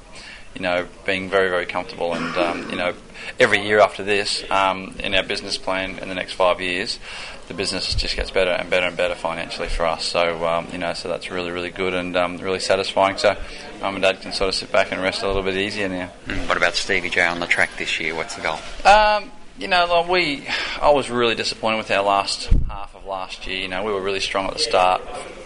you 0.55 0.63
know, 0.63 0.87
being 1.05 1.31
very, 1.31 1.49
very 1.49 1.67
comfortable. 1.67 2.15
And, 2.15 2.37
um, 2.37 2.71
you 2.71 2.77
know, 2.77 2.95
every 3.39 3.65
year 3.65 3.81
after 3.81 4.03
this, 4.03 4.49
um, 4.51 4.97
in 5.01 5.15
our 5.15 5.23
business 5.23 5.57
plan 5.57 5.99
in 5.99 6.09
the 6.09 6.15
next 6.15 6.33
five 6.33 6.61
years, 6.61 6.99
the 7.47 7.55
business 7.55 7.95
just 7.95 8.17
gets 8.17 8.31
better 8.31 8.51
and 8.51 8.69
better 8.69 8.87
and 8.87 8.97
better 8.97 9.15
financially 9.15 9.69
for 9.69 9.87
us. 9.87 10.05
So, 10.05 10.47
um, 10.47 10.69
you 10.73 10.79
know, 10.79 10.93
so 10.93 11.09
that's 11.09 11.31
really, 11.31 11.51
really 11.51 11.71
good 11.71 11.95
and 11.95 12.17
um, 12.17 12.39
really 12.39 12.61
satisfying. 12.61 13.17
So, 13.17 13.37
mum 13.81 13.95
and 13.95 14.03
dad 14.03 14.21
can 14.21 14.33
sort 14.33 14.49
of 14.49 14.55
sit 14.55 14.73
back 14.73 14.93
and 14.93 15.03
rest 15.03 15.23
a 15.23 15.27
little 15.27 15.43
bit 15.43 15.57
easier 15.57 15.89
now. 15.89 16.11
Mm, 16.27 16.49
what 16.49 16.57
about 16.57 16.75
Stevie 16.75 17.11
J 17.11 17.27
on 17.27 17.41
the 17.41 17.47
track 17.47 17.71
this 17.77 17.99
year? 18.01 18.15
What's 18.15 18.37
the 18.37 18.43
goal? 18.43 18.59
Um, 18.85 19.31
you 19.59 19.69
know, 19.69 19.87
like 19.87 20.09
we, 20.09 20.47
I 20.81 20.91
was 20.91 21.11
really 21.11 21.35
disappointed 21.35 21.79
with 21.79 21.91
our 21.91 22.03
last 22.03 22.51
half 22.69 22.95
of 22.95 23.05
last 23.05 23.47
year. 23.47 23.59
You 23.59 23.69
know, 23.69 23.85
we 23.85 23.93
were 23.93 24.01
really 24.01 24.21
strong 24.21 24.47
at 24.47 24.53
the 24.53 24.59
start, 24.61 25.03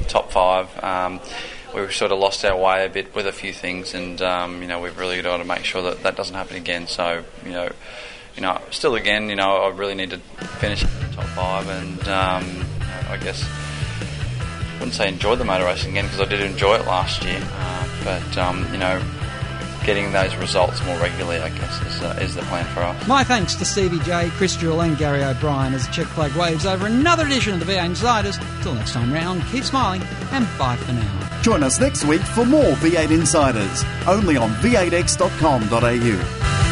top 0.08 0.30
five. 0.30 0.68
Um, 0.84 1.20
we 1.74 1.90
sort 1.90 2.12
of 2.12 2.18
lost 2.18 2.44
our 2.44 2.56
way 2.56 2.84
a 2.84 2.88
bit 2.88 3.14
with 3.14 3.26
a 3.26 3.32
few 3.32 3.52
things, 3.52 3.94
and 3.94 4.20
um, 4.20 4.60
you 4.60 4.68
know, 4.68 4.80
we've 4.80 4.98
really 4.98 5.20
got 5.22 5.38
to 5.38 5.44
make 5.44 5.64
sure 5.64 5.82
that 5.82 6.02
that 6.02 6.16
doesn't 6.16 6.34
happen 6.34 6.56
again. 6.56 6.86
So, 6.86 7.24
you 7.44 7.52
know, 7.52 7.70
you 8.36 8.42
know, 8.42 8.60
still 8.70 8.94
again, 8.94 9.30
you 9.30 9.36
know, 9.36 9.56
I 9.56 9.68
really 9.70 9.94
need 9.94 10.10
to 10.10 10.18
finish 10.18 10.82
in 10.82 10.90
the 11.00 11.16
top 11.16 11.24
five, 11.26 11.68
and 11.68 12.08
um, 12.08 12.66
I 13.08 13.16
guess 13.16 13.42
wouldn't 14.82 14.94
say 14.94 15.08
enjoy 15.08 15.36
the 15.36 15.44
motor 15.44 15.64
racing 15.64 15.92
again 15.92 16.06
because 16.06 16.20
I 16.20 16.24
did 16.24 16.40
enjoy 16.40 16.74
it 16.74 16.86
last 16.86 17.22
year, 17.22 17.40
uh, 17.40 17.88
but 18.02 18.36
um, 18.36 18.66
you 18.72 18.78
know 18.78 19.00
getting 19.84 20.12
those 20.12 20.34
results 20.36 20.84
more 20.84 20.96
regularly, 20.98 21.40
I 21.40 21.48
guess, 21.50 21.86
is, 21.86 22.02
uh, 22.02 22.18
is 22.20 22.34
the 22.34 22.42
plan 22.42 22.64
for 22.66 22.80
us. 22.80 23.06
My 23.08 23.24
thanks 23.24 23.54
to 23.56 23.64
Stevie 23.64 23.98
J, 24.00 24.30
Chris 24.30 24.56
Jewell, 24.56 24.82
and 24.82 24.96
Gary 24.96 25.24
O'Brien 25.24 25.74
as 25.74 25.86
the 25.86 25.92
check 25.92 26.06
flag 26.06 26.34
waves 26.36 26.66
over 26.66 26.86
another 26.86 27.26
edition 27.26 27.54
of 27.54 27.60
the 27.60 27.66
V8 27.66 27.86
Insiders. 27.86 28.38
Till 28.62 28.74
next 28.74 28.92
time 28.92 29.12
round, 29.12 29.42
keep 29.50 29.64
smiling 29.64 30.02
and 30.30 30.46
bye 30.58 30.76
for 30.76 30.92
now. 30.92 31.40
Join 31.42 31.62
us 31.62 31.80
next 31.80 32.04
week 32.04 32.22
for 32.22 32.44
more 32.44 32.72
V8 32.74 33.10
Insiders, 33.10 33.84
only 34.06 34.36
on 34.36 34.50
v8x.com.au. 34.54 36.71